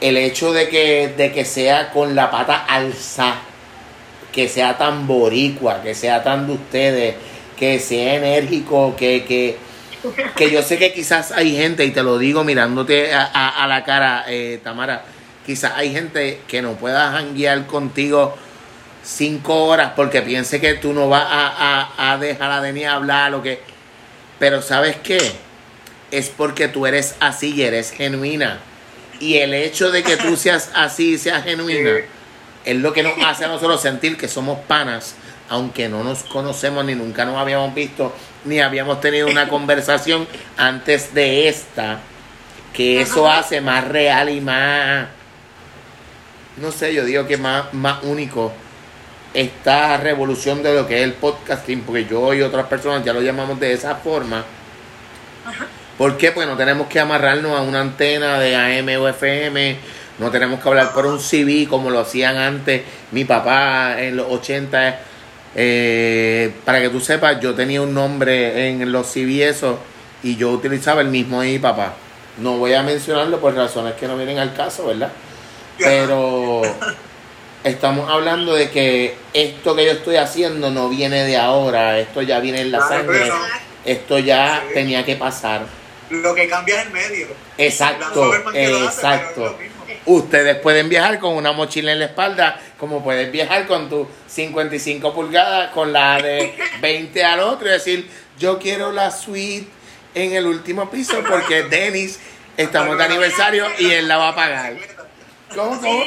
el 0.00 0.16
hecho 0.16 0.52
de 0.52 0.68
que, 0.68 1.08
de 1.16 1.32
que 1.32 1.44
sea 1.44 1.90
con 1.90 2.14
la 2.14 2.30
pata 2.30 2.64
alza, 2.68 3.34
que 4.32 4.48
sea 4.48 4.76
tan 4.78 5.06
boricua, 5.06 5.82
que 5.82 5.94
sea 5.94 6.22
tan 6.22 6.46
de 6.46 6.52
ustedes, 6.54 7.14
que 7.58 7.78
sea 7.80 8.14
enérgico, 8.14 8.94
que, 8.96 9.24
que, 9.24 9.56
que 10.36 10.50
yo 10.50 10.62
sé 10.62 10.78
que 10.78 10.92
quizás 10.92 11.32
hay 11.32 11.56
gente, 11.56 11.84
y 11.84 11.90
te 11.90 12.02
lo 12.02 12.18
digo 12.18 12.44
mirándote 12.44 13.14
a, 13.14 13.22
a- 13.32 13.64
a 13.64 13.66
la 13.66 13.84
cara, 13.84 14.24
eh, 14.28 14.60
Tamara, 14.62 15.04
quizás 15.44 15.72
hay 15.76 15.92
gente 15.92 16.40
que 16.48 16.62
no 16.62 16.72
pueda 16.74 17.12
janguear 17.12 17.66
contigo 17.66 18.36
cinco 19.04 19.66
horas 19.66 19.92
porque 19.94 20.22
piense 20.22 20.60
que 20.60 20.74
tú 20.74 20.92
no 20.92 21.08
vas 21.08 21.24
a, 21.28 21.92
a, 21.98 22.12
a 22.12 22.18
dejar 22.18 22.50
a 22.50 22.60
Denis 22.60 22.86
hablar 22.86 23.34
o 23.34 23.42
que... 23.42 23.60
Pero 24.38 24.60
¿sabes 24.62 24.96
qué? 25.02 25.18
Es 26.10 26.28
porque 26.28 26.68
tú 26.68 26.86
eres 26.86 27.14
así 27.20 27.54
y 27.54 27.62
eres 27.62 27.90
genuina. 27.90 28.58
Y 29.20 29.36
el 29.38 29.54
hecho 29.54 29.90
de 29.90 30.02
que 30.02 30.16
tú 30.16 30.36
seas 30.36 30.70
así 30.74 31.14
y 31.14 31.18
seas 31.18 31.44
genuina 31.44 31.90
es 32.64 32.76
lo 32.76 32.92
que 32.92 33.02
nos 33.02 33.12
hace 33.24 33.44
a 33.44 33.48
nosotros 33.48 33.80
sentir 33.80 34.16
que 34.18 34.28
somos 34.28 34.58
panas, 34.66 35.14
aunque 35.48 35.88
no 35.88 36.02
nos 36.02 36.22
conocemos 36.24 36.84
ni 36.84 36.94
nunca 36.94 37.24
nos 37.24 37.36
habíamos 37.36 37.74
visto, 37.74 38.12
ni 38.44 38.60
habíamos 38.60 39.00
tenido 39.00 39.28
una 39.28 39.48
conversación 39.50 40.26
antes 40.56 41.14
de 41.14 41.48
esta, 41.48 42.00
que 42.72 43.00
eso 43.00 43.28
Ajá. 43.28 43.40
hace 43.40 43.60
más 43.60 43.86
real 43.86 44.28
y 44.28 44.40
más, 44.40 45.08
no 46.56 46.72
sé, 46.72 46.94
yo 46.94 47.04
digo 47.04 47.26
que 47.26 47.36
más, 47.36 47.72
más 47.72 48.02
único 48.02 48.52
esta 49.34 49.98
revolución 49.98 50.62
de 50.62 50.74
lo 50.74 50.86
que 50.86 50.98
es 50.98 51.04
el 51.04 51.12
podcasting, 51.12 51.82
porque 51.82 52.06
yo 52.06 52.32
y 52.32 52.40
otras 52.40 52.66
personas 52.66 53.04
ya 53.04 53.12
lo 53.12 53.20
llamamos 53.20 53.60
de 53.60 53.72
esa 53.72 53.96
forma. 53.96 54.44
¿Por 55.98 56.16
qué? 56.16 56.32
Pues 56.32 56.46
no 56.46 56.56
tenemos 56.56 56.88
que 56.88 57.00
amarrarnos 57.00 57.56
a 57.56 57.60
una 57.60 57.80
antena 57.80 58.38
de 58.38 58.56
AM 58.56 59.00
o 59.00 59.08
FM, 59.08 59.76
no 60.18 60.30
tenemos 60.30 60.60
que 60.60 60.68
hablar 60.68 60.92
por 60.92 61.04
un 61.04 61.20
CV 61.20 61.66
como 61.68 61.90
lo 61.90 62.00
hacían 62.00 62.38
antes 62.38 62.82
mi 63.12 63.24
papá 63.24 64.00
en 64.00 64.16
los 64.16 64.26
80. 64.30 65.00
Eh, 65.54 66.52
para 66.64 66.80
que 66.80 66.88
tú 66.90 67.00
sepas, 67.00 67.40
yo 67.40 67.54
tenía 67.54 67.80
un 67.82 67.94
nombre 67.94 68.68
en 68.68 68.92
los 68.92 69.16
eso 69.16 69.78
y 70.22 70.36
yo 70.36 70.50
utilizaba 70.50 71.00
el 71.00 71.08
mismo 71.08 71.40
de 71.40 71.48
mi 71.52 71.58
papá. 71.58 71.94
No 72.38 72.58
voy 72.58 72.74
a 72.74 72.82
mencionarlo 72.82 73.40
por 73.40 73.54
razones 73.54 73.94
que 73.94 74.06
no 74.06 74.16
vienen 74.16 74.38
al 74.38 74.54
caso, 74.54 74.86
¿verdad? 74.86 75.10
Pero 75.78 76.62
estamos 77.64 78.10
hablando 78.10 78.54
de 78.54 78.70
que 78.70 79.14
esto 79.32 79.74
que 79.74 79.84
yo 79.86 79.92
estoy 79.92 80.16
haciendo 80.16 80.70
no 80.70 80.88
viene 80.88 81.24
de 81.24 81.36
ahora, 81.36 81.98
esto 81.98 82.22
ya 82.22 82.40
viene 82.40 82.60
en 82.60 82.72
la 82.72 82.78
Claro, 82.78 82.94
sangre, 82.94 83.32
esto 83.84 84.18
ya 84.18 84.62
Sí. 84.68 84.74
tenía 84.74 85.04
que 85.04 85.16
pasar. 85.16 85.62
Lo 86.10 86.34
que 86.34 86.48
cambia 86.48 86.80
es 86.80 86.86
el 86.86 86.92
medio. 86.92 87.26
Exacto, 87.58 88.32
exacto. 88.54 89.58
Ustedes 90.06 90.56
pueden 90.58 90.88
viajar 90.88 91.18
con 91.18 91.34
una 91.34 91.52
mochila 91.52 91.92
en 91.92 91.98
la 91.98 92.04
espalda, 92.06 92.60
como 92.78 93.02
puedes 93.02 93.30
viajar 93.32 93.66
con 93.66 93.88
tu 93.90 94.06
55 94.28 95.12
pulgadas, 95.12 95.72
con 95.72 95.92
la 95.92 96.22
de 96.22 96.54
20 96.80 97.24
al 97.24 97.40
otro 97.40 97.66
y 97.68 97.72
decir, 97.72 98.08
yo 98.38 98.58
quiero 98.58 98.92
la 98.92 99.10
suite 99.10 99.66
en 100.14 100.32
el 100.32 100.46
último 100.46 100.88
piso 100.90 101.22
porque 101.28 101.62
Dennis 101.70 102.20
estamos 102.56 102.96
de 102.96 103.04
aniversario 103.04 103.66
y 103.78 103.90
él 103.90 104.06
la 104.06 104.16
va 104.18 104.28
a 104.28 104.34
pagar. 104.36 104.74
¿Cómo, 105.54 105.80
cómo? 105.80 106.04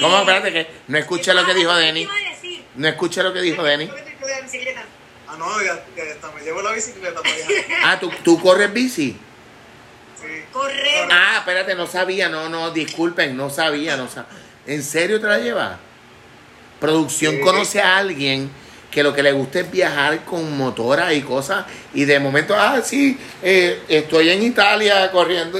¿Cómo? 0.00 0.18
Espérate 0.20 0.52
que 0.52 0.66
no 0.88 0.98
escuché 0.98 1.34
lo 1.34 1.44
que 1.46 1.54
dijo 1.54 1.70
Ah, 1.70 1.78
Denny. 1.78 2.06
¿qué 2.06 2.12
iba 2.12 2.28
a 2.28 2.34
decir? 2.34 2.64
No 2.76 2.88
escuché 2.88 3.22
lo 3.22 3.32
que 3.32 3.40
dijo 3.40 3.62
Denny. 3.62 3.86
Lo 3.86 3.94
de 3.94 4.34
la 4.34 4.40
bicicleta. 4.40 4.84
Ah, 5.28 5.36
no, 5.38 5.60
ya, 5.62 5.84
ya 5.96 6.12
hasta 6.12 6.30
me 6.32 6.42
llevo 6.42 6.62
la 6.62 6.72
bicicleta 6.72 7.20
para 7.20 7.34
viajar. 7.48 7.76
Ah, 7.84 7.98
¿tú, 8.00 8.10
tú 8.22 8.40
corres 8.40 8.72
bici. 8.72 9.16
Sí. 10.26 10.42
Correr. 10.52 11.08
Ah, 11.10 11.36
espérate, 11.38 11.74
no 11.74 11.86
sabía, 11.86 12.28
no, 12.28 12.48
no, 12.48 12.70
disculpen, 12.70 13.36
no 13.36 13.50
sabía, 13.50 13.96
no 13.96 14.08
sabía. 14.08 14.28
¿En 14.66 14.82
serio 14.82 15.20
te 15.20 15.26
la 15.26 15.38
llevas? 15.38 15.76
Producción 16.80 17.36
Sí. 17.36 17.40
conoce 17.40 17.80
a 17.80 17.96
alguien 17.98 18.50
que 18.90 19.02
lo 19.02 19.12
que 19.12 19.22
le 19.22 19.32
gusta 19.32 19.60
es 19.60 19.70
viajar 19.70 20.24
con 20.24 20.56
motoras 20.56 21.12
y 21.14 21.22
cosas 21.22 21.64
y 21.94 22.04
de 22.04 22.20
momento, 22.20 22.54
ah, 22.56 22.80
sí, 22.82 23.18
eh, 23.42 23.82
estoy 23.88 24.30
en 24.30 24.42
Italia 24.42 25.10
corriendo 25.10 25.58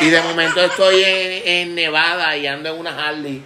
y 0.00 0.08
de 0.10 0.20
momento 0.22 0.60
estoy 0.62 1.02
en, 1.02 1.48
en 1.48 1.74
Nevada 1.74 2.36
y 2.36 2.46
ando 2.46 2.68
en 2.74 2.78
una 2.80 3.08
Harley. 3.08 3.42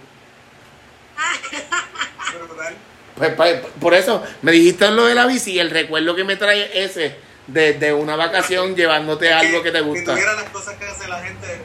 Pues, 3.15 3.33
pa- 3.33 3.61
por 3.81 3.93
eso 3.93 4.23
me 4.41 4.51
dijiste 4.51 4.89
lo 4.91 5.05
de 5.05 5.15
la 5.15 5.25
bici 5.25 5.53
y 5.53 5.59
el 5.59 5.69
recuerdo 5.69 6.15
que 6.15 6.23
me 6.23 6.35
trae 6.37 6.83
ese 6.83 7.15
de, 7.51 7.73
de 7.73 7.93
una 7.93 8.15
vacación 8.15 8.75
llevándote 8.75 9.31
algo 9.33 9.61
que 9.63 9.71
te 9.71 9.79
Si 9.79 9.83
gusta. 9.85 10.11
tuviera 10.11 10.33
las 10.33 10.49
cosas 10.49 10.75
que 10.75 10.85
hace 10.85 11.07
la 11.07 11.19
gente, 11.21 11.61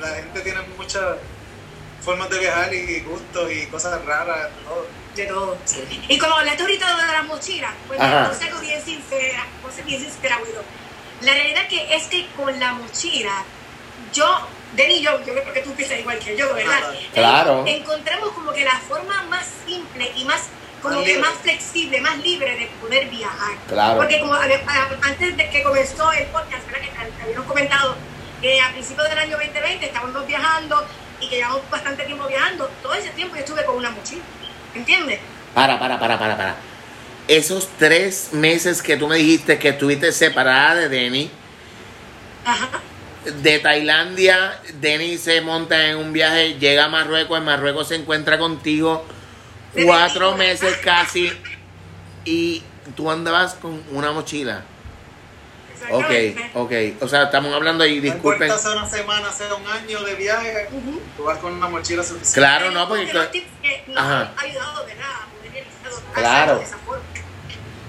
la 0.00 0.08
gente 0.08 0.40
tiene 0.40 0.60
muchas 0.76 1.16
formas 2.02 2.30
de 2.30 2.38
viajar 2.38 2.72
y 2.72 3.00
gustos 3.00 3.50
y 3.52 3.66
cosas 3.66 4.04
raras, 4.04 4.48
todo. 4.64 4.86
De 5.14 5.26
todo. 5.26 5.58
Y 6.08 6.18
como 6.18 6.34
hablaste 6.36 6.62
ahorita 6.62 6.96
de 6.96 7.12
las 7.12 7.24
mochilas, 7.26 7.72
pues 7.88 8.00
Ajá. 8.00 8.28
no 8.28 8.34
sé 8.34 8.44
algo 8.44 8.60
bien 8.60 8.82
sincera, 8.84 9.44
no 9.64 9.72
sé 9.72 9.82
bien 9.82 10.00
sincera, 10.00 10.38
Guido. 10.46 10.62
La 11.22 11.34
realidad 11.34 11.66
que 11.68 11.94
es 11.94 12.04
que 12.04 12.26
con 12.36 12.58
la 12.60 12.72
mochila, 12.74 13.42
yo, 14.14 14.46
Denny 14.76 14.94
y 14.94 15.02
yo, 15.02 15.18
yo 15.26 15.32
creo 15.34 15.52
que 15.52 15.60
tú 15.62 15.72
piensas 15.74 15.98
igual 15.98 16.18
que 16.20 16.36
yo, 16.36 16.54
¿verdad? 16.54 16.94
Claro. 17.12 17.60
En- 17.66 17.82
encontramos 17.82 18.30
como 18.30 18.52
que 18.52 18.64
la 18.64 18.78
forma 18.88 19.22
más 19.24 19.46
simple 19.66 20.10
y 20.16 20.24
más 20.24 20.42
como 20.82 21.04
que 21.04 21.18
más 21.18 21.34
flexible, 21.42 22.00
más 22.00 22.18
libre 22.18 22.56
de 22.56 22.66
poder 22.80 23.08
viajar. 23.08 23.56
Claro. 23.68 23.98
Porque 23.98 24.20
como 24.20 24.34
antes 24.34 25.36
de 25.36 25.50
que 25.50 25.62
comenzó 25.62 26.10
el 26.12 26.26
podcast, 26.26 26.66
¿verdad? 26.66 26.80
que 26.80 27.12
te 27.16 27.22
habíamos 27.22 27.46
comentado 27.46 27.96
que 28.40 28.60
a 28.60 28.72
principios 28.72 29.08
del 29.08 29.18
año 29.18 29.36
2020 29.36 29.84
estábamos 29.84 30.26
viajando 30.26 30.86
y 31.20 31.28
que 31.28 31.36
llevamos 31.36 31.68
bastante 31.70 32.04
tiempo 32.04 32.26
viajando, 32.26 32.70
todo 32.82 32.94
ese 32.94 33.10
tiempo 33.10 33.36
yo 33.36 33.40
estuve 33.40 33.64
con 33.64 33.76
una 33.76 33.90
mochila, 33.90 34.22
¿entiendes? 34.74 35.20
Para, 35.54 35.78
para, 35.78 35.98
para, 35.98 36.18
para, 36.18 36.36
para. 36.36 36.56
Esos 37.28 37.68
tres 37.78 38.30
meses 38.32 38.82
que 38.82 38.96
tú 38.96 39.06
me 39.06 39.16
dijiste 39.16 39.58
que 39.58 39.68
estuviste 39.68 40.10
separada 40.12 40.74
de 40.76 40.88
Denny, 40.88 41.30
Ajá. 42.44 42.80
de 43.24 43.58
Tailandia, 43.58 44.58
Denny 44.80 45.18
se 45.18 45.40
monta 45.42 45.88
en 45.88 45.98
un 45.98 46.12
viaje, 46.12 46.54
llega 46.54 46.86
a 46.86 46.88
Marruecos, 46.88 47.38
en 47.38 47.44
Marruecos 47.44 47.88
se 47.88 47.96
encuentra 47.96 48.38
contigo 48.38 49.04
cuatro 49.84 50.36
meses 50.36 50.76
casi 50.82 51.32
y 52.24 52.62
tú 52.96 53.10
andabas 53.10 53.54
con 53.54 53.82
una 53.92 54.12
mochila. 54.12 54.62
Ok, 55.90 56.04
ok. 56.54 56.72
O 57.00 57.08
sea, 57.08 57.24
estamos 57.24 57.52
hablando 57.54 57.84
y 57.86 57.96
No 57.96 58.02
disculpen. 58.02 58.48
importa 58.48 58.58
sea 58.62 58.78
una 58.78 58.88
semana, 58.88 59.32
sea 59.32 59.54
un 59.54 59.66
año 59.66 60.02
de 60.02 60.14
viaje, 60.14 60.68
Ujú. 60.72 61.00
tú 61.16 61.24
vas 61.24 61.38
con 61.38 61.54
una 61.54 61.68
mochila 61.68 62.02
suficiente. 62.02 62.34
Claro, 62.38 62.70
no, 62.70 62.86
porque... 62.86 63.04
Porque 63.06 63.18
los 63.18 63.30
tips 63.32 63.46
que 63.62 63.84
nos 63.88 63.96
Ajá. 63.98 64.32
han 64.36 64.38
ayudado, 64.46 64.86
¿verdad? 64.86 65.04
A 65.10 65.26
poder 65.30 65.52
realizar- 65.52 66.12
Claro. 66.14 66.58
de 66.58 66.64
esa 66.64 66.76
forma. 66.78 67.02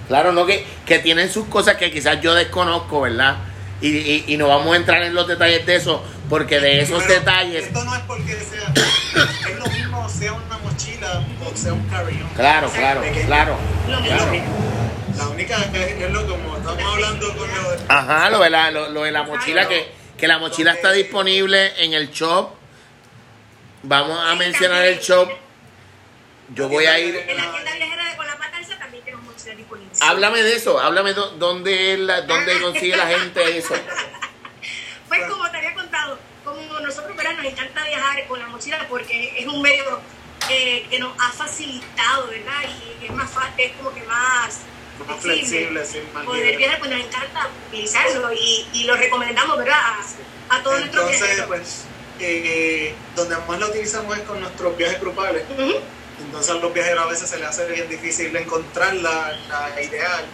Claro, 0.07 0.31
no 0.31 0.45
que, 0.45 0.65
que 0.85 0.99
tienen 0.99 1.31
sus 1.31 1.45
cosas 1.47 1.75
que 1.77 1.91
quizás 1.91 2.21
yo 2.21 2.33
desconozco, 2.33 3.01
¿verdad? 3.01 3.37
Y, 3.81 3.89
y, 3.89 4.25
y 4.27 4.37
no 4.37 4.47
vamos 4.47 4.73
a 4.73 4.77
entrar 4.77 5.01
en 5.03 5.13
los 5.13 5.27
detalles 5.27 5.65
de 5.65 5.75
eso, 5.75 6.03
porque 6.29 6.59
de 6.59 6.81
esos 6.81 7.03
Pero 7.03 7.19
detalles, 7.19 7.65
Esto 7.67 7.83
no 7.83 7.95
es 7.95 8.01
porque 8.03 8.33
sea. 8.39 8.73
Una 11.01 11.19
mochila 11.19 11.49
o 11.51 11.55
sea 11.57 11.73
un 11.73 11.87
carry-on. 11.89 12.29
claro, 12.35 12.69
claro, 12.69 13.01
claro, 13.25 13.57
Lo 13.87 13.99
mismo. 14.01 14.17
claro. 14.17 14.31
La 15.17 15.27
única 15.27 15.57
es, 15.57 15.75
es 15.75 16.11
lo 16.11 16.27
como 16.27 16.57
estamos 16.57 16.83
hablando 16.93 17.35
con 17.37 17.47
lo 17.55 17.71
de. 17.71 17.77
Ajá, 17.89 18.29
lo 18.29 18.39
de 18.39 18.49
la, 18.49 18.71
lo, 18.71 18.89
lo 18.89 19.03
de 19.03 19.11
la 19.11 19.23
mochila, 19.23 19.67
que, 19.67 19.91
que 20.17 20.27
la 20.27 20.37
mochila 20.39 20.73
está 20.73 20.91
disponible 20.91 21.73
en 21.83 21.93
el 21.93 22.09
shop. 22.11 22.49
Vamos 23.83 24.17
a 24.25 24.35
mencionar 24.35 24.85
el 24.85 24.99
shop. 24.99 25.29
Yo 26.53 26.69
voy 26.69 26.85
a 26.85 26.99
ir. 26.99 27.15
En 27.15 27.37
la 27.37 27.51
tienda 27.51 27.73
viajera 27.75 28.05
de 28.05 28.15
también 28.79 29.03
tenemos. 29.03 29.21
Háblame 30.01 30.41
de 30.41 30.55
eso, 30.55 30.79
háblame 30.79 31.13
do- 31.13 31.31
dónde, 31.31 31.97
la- 31.97 32.21
dónde 32.21 32.59
consigue 32.61 32.95
la 32.95 33.07
gente 33.07 33.57
eso. 33.57 33.73
Pues 35.09 35.19
como 35.29 35.49
te 35.51 35.57
había 35.57 35.73
contado, 35.73 36.17
como 36.45 36.79
nosotros 36.79 37.17
¿verdad? 37.17 37.33
nos 37.35 37.43
encanta 37.45 37.83
viajar 37.83 38.25
con 38.27 38.39
la 38.39 38.47
mochila 38.47 38.85
porque 38.87 39.33
es 39.37 39.45
un 39.45 39.61
medio 39.61 39.83
eh, 40.49 40.85
que 40.89 40.99
nos 40.99 41.11
ha 41.19 41.31
facilitado, 41.31 42.27
¿verdad? 42.27 42.61
Y 43.01 43.05
es 43.05 43.11
más 43.13 43.29
fácil, 43.31 43.53
es 43.65 43.71
como 43.77 43.93
que 43.93 44.01
más, 44.03 44.59
Más 45.07 45.19
flexible, 45.19 45.81
Poder 46.25 46.57
viajar, 46.57 46.79
pues 46.79 46.91
nos 46.91 46.99
encanta 46.99 47.49
utilizarlo 47.67 48.33
y, 48.33 48.67
y 48.73 48.83
lo 48.85 48.95
recomendamos, 48.95 49.57
¿verdad? 49.57 49.79
A, 50.49 50.55
a 50.57 50.63
todos 50.63 50.79
nuestros 50.79 51.03
Entonces, 51.05 51.35
viajeros. 51.35 51.47
pues, 51.47 51.83
eh, 52.19 52.93
donde 53.15 53.35
más 53.47 53.59
la 53.59 53.67
utilizamos 53.67 54.17
es 54.17 54.23
con 54.23 54.39
nuestros 54.39 54.77
viajes 54.77 54.99
grupales. 55.01 55.43
Entonces 56.19 56.51
a 56.51 56.55
los 56.59 56.71
viajeros 56.73 57.03
a 57.03 57.07
veces 57.09 57.29
se 57.29 57.37
les 57.39 57.47
hace 57.47 57.65
bien 57.71 57.89
difícil 57.89 58.35
encontrar 58.35 58.93
la, 58.95 59.35
la 59.49 59.81
ideal. 59.81 60.25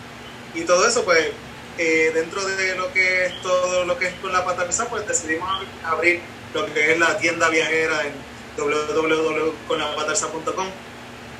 Y 0.53 0.61
todo 0.61 0.85
eso, 0.87 1.05
pues, 1.05 1.29
eh, 1.77 2.11
dentro 2.13 2.43
de 2.43 2.75
lo 2.75 2.91
que 2.91 3.25
es 3.27 3.41
todo 3.41 3.85
lo 3.85 3.97
que 3.97 4.07
es 4.07 4.13
con 4.15 4.33
la 4.33 4.43
pata 4.43 4.65
pesada, 4.65 4.89
pues 4.89 5.07
decidimos 5.07 5.47
ab- 5.49 5.85
abrir 5.93 6.19
lo 6.53 6.65
que 6.73 6.91
es 6.91 6.97
la 6.99 7.17
tienda 7.19 7.47
viajera 7.49 8.01
en 8.07 8.13
www.conlapatarsa.com 8.57 10.67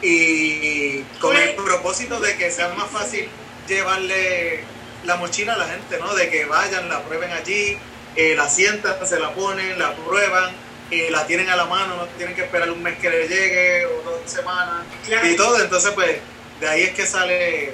y 0.02 1.02
con 1.20 1.36
el 1.36 1.56
propósito 1.56 2.20
de 2.20 2.36
que 2.38 2.52
sea 2.52 2.70
más 2.70 2.90
fácil 2.92 3.28
llevarle 3.68 4.64
la 5.06 5.16
mochila 5.16 5.54
a 5.54 5.58
la 5.58 5.68
gente, 5.68 5.98
¿no? 6.00 6.14
De 6.14 6.30
que 6.30 6.46
vayan, 6.46 6.88
la 6.90 7.02
prueben 7.04 7.32
allí, 7.32 7.78
eh, 8.16 8.36
la 8.36 8.48
sientan, 8.50 8.96
se 9.08 9.20
la 9.20 9.34
ponen, 9.34 9.80
la 9.80 9.96
prueban, 9.96 10.52
eh, 10.92 11.10
la 11.12 11.26
tienen 11.26 11.50
a 11.50 11.56
la 11.56 11.66
mano, 11.66 11.96
no 11.96 12.06
tienen 12.18 12.36
que 12.36 12.44
esperar 12.44 12.70
un 12.72 12.82
mes 12.84 12.98
que 13.00 13.10
le 13.10 13.28
llegue 13.28 13.86
o 13.88 14.02
dos 14.04 14.20
semanas 14.26 14.86
Claro. 15.06 15.28
y 15.28 15.36
todo. 15.36 15.60
Entonces, 15.62 15.92
pues, 15.92 16.18
de 16.60 16.68
ahí 16.68 16.84
es 16.84 16.92
que 16.92 17.06
sale 17.06 17.74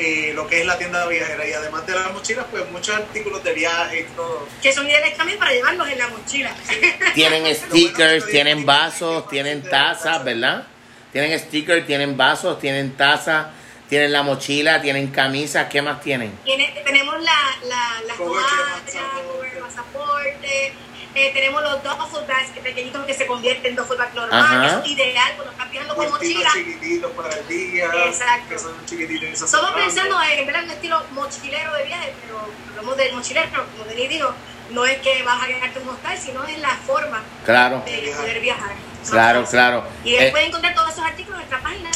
eh, 0.00 0.32
lo 0.34 0.46
que 0.46 0.60
es 0.60 0.66
la 0.66 0.76
tienda 0.78 1.06
viajera. 1.06 1.46
Y 1.46 1.52
además 1.52 1.86
de 1.86 1.94
las 1.94 2.12
mochilas, 2.12 2.46
pues, 2.50 2.68
muchos 2.70 2.96
artículos 2.96 3.42
de 3.44 3.52
viaje 3.52 4.00
y 4.00 4.04
todo. 4.16 4.46
Que 4.62 4.72
son 4.72 4.86
ideales 4.88 5.16
también 5.16 5.38
para 5.38 5.52
llevarlos 5.52 5.88
en 5.88 5.98
la 5.98 6.08
mochila. 6.08 6.54
Tienen 7.14 7.54
stickers, 7.54 8.26
tienen 8.26 8.64
vasos, 8.66 9.28
tienen 9.28 9.62
tazas, 9.62 10.24
¿verdad? 10.24 10.64
Tienen 11.12 11.38
stickers, 11.38 11.86
tienen 11.86 12.16
vasos, 12.16 12.58
tienen 12.60 12.96
tazas, 12.96 13.48
tienen 13.88 14.12
la 14.12 14.22
mochila, 14.22 14.80
tienen 14.80 15.08
camisas, 15.08 15.68
¿qué 15.68 15.82
más 15.82 16.00
tienen? 16.00 16.32
Tiene- 16.44 16.72
tenemos 16.84 17.20
la, 17.20 17.38
la, 17.68 18.00
las 18.06 18.16
toallas, 18.16 18.44
pasaporte. 18.84 19.26
cover 19.26 19.58
pasaporte, 19.60 20.72
eh, 21.14 21.30
tenemos 21.34 21.62
los 21.62 21.82
bags 21.82 22.50
que 22.54 22.60
pequeñitos 22.60 23.04
que 23.04 23.14
se 23.14 23.26
convierten 23.26 23.70
en 23.72 23.76
duffel 23.76 23.98
bag 23.98 24.14
normal, 24.14 24.40
Ajá. 24.40 24.66
eso 24.66 24.78
es 24.84 24.90
ideal 24.90 25.32
cuando 25.36 25.52
estás 25.52 25.70
viajando 25.70 25.94
con 25.96 26.08
Bultitos 26.10 26.44
mochila. 26.44 26.50
chiquititos 26.52 27.10
para 27.12 27.34
el 27.36 27.48
día, 27.48 27.90
Exacto. 28.06 28.48
que 28.48 28.58
son 28.58 28.86
chiquititos. 28.86 29.42
Estamos 29.42 29.70
pensando 29.72 30.16
en 30.22 30.46
verdad 30.46 30.64
un 30.64 30.70
estilo 30.70 31.02
mochilero 31.12 31.74
de 31.74 31.84
viaje, 31.84 32.14
pero 32.22 32.40
hablamos 32.70 32.96
del 32.96 33.12
mochilero, 33.14 33.48
como 33.72 33.84
Denis 33.84 34.08
dijo, 34.08 34.32
no 34.70 34.86
es 34.86 34.98
que 34.98 35.22
vas 35.24 35.42
a 35.42 35.46
quedarte 35.48 35.78
en 35.80 35.88
un 35.88 35.94
hostal, 35.94 36.16
sino 36.18 36.44
es 36.44 36.58
la 36.58 36.76
forma 36.86 37.22
Claro, 37.44 37.82
de 37.84 38.12
poder 38.16 38.40
viajar. 38.40 38.70
claro, 39.10 39.44
claro. 39.44 39.84
Y 40.04 40.14
Eh, 40.14 40.30
pueden 40.30 40.48
encontrar 40.48 40.74
todos 40.74 40.90
esos 40.92 41.04
artículos 41.04 41.40
en 41.42 41.48
nuestra 41.48 41.60
página 41.68 41.90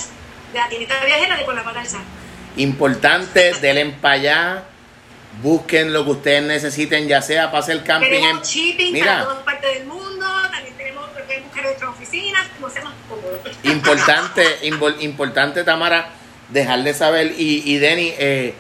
de 0.53 0.59
la 0.59 0.69
tiendita 0.69 1.05
viajera 1.05 1.37
de 1.37 1.45
Con 1.45 1.55
la 1.55 1.63
importante, 2.57 3.53
denle 3.61 3.87
para 4.01 4.15
allá, 4.15 4.65
busquen 5.43 5.93
lo 5.93 6.05
que 6.05 6.11
ustedes 6.13 6.43
necesiten, 6.43 7.09
ya 7.09 7.21
sea 7.23 7.51
para 7.51 7.59
hacer 7.63 7.83
camping 7.85 8.07
en... 8.13 8.21
Tenemos 8.23 8.49
shipping 8.49 8.93
Mira. 8.93 9.07
para 9.07 9.25
todas 9.25 9.43
partes 9.45 9.75
del 9.79 9.87
mundo, 9.87 10.27
también 10.51 10.75
tenemos, 10.77 11.07
buscar 11.09 11.31
en 11.37 11.65
nuestras 11.65 11.91
oficinas, 11.91 12.47
como. 12.59 13.73
Importante, 13.73 14.45
invol- 14.63 15.01
importante, 15.01 15.65
Tamara, 15.65 16.09
dejarle 16.49 16.95
saber, 16.95 17.35
y, 17.39 17.63
y 17.65 17.79
Denny, 17.79 18.13
eh, 18.19 18.55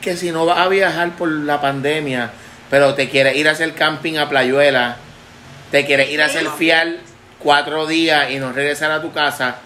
que 0.00 0.16
si 0.16 0.30
no 0.30 0.44
vas 0.46 0.58
a 0.58 0.68
viajar 0.68 1.16
por 1.16 1.30
la 1.30 1.60
pandemia, 1.60 2.30
pero 2.70 2.94
te 2.94 3.08
quieres 3.08 3.36
ir 3.36 3.48
a 3.48 3.52
hacer 3.52 3.74
camping 3.74 4.16
a 4.18 4.28
Playuela, 4.28 4.96
te 5.70 5.84
quieres 5.86 6.10
ir 6.10 6.20
a 6.22 6.26
hacer 6.26 6.46
fial 6.58 7.00
cuatro 7.38 7.86
días 7.86 8.30
y 8.30 8.36
no 8.38 8.52
regresar 8.52 8.90
a 8.90 9.00
tu 9.02 9.12
casa, 9.12 9.56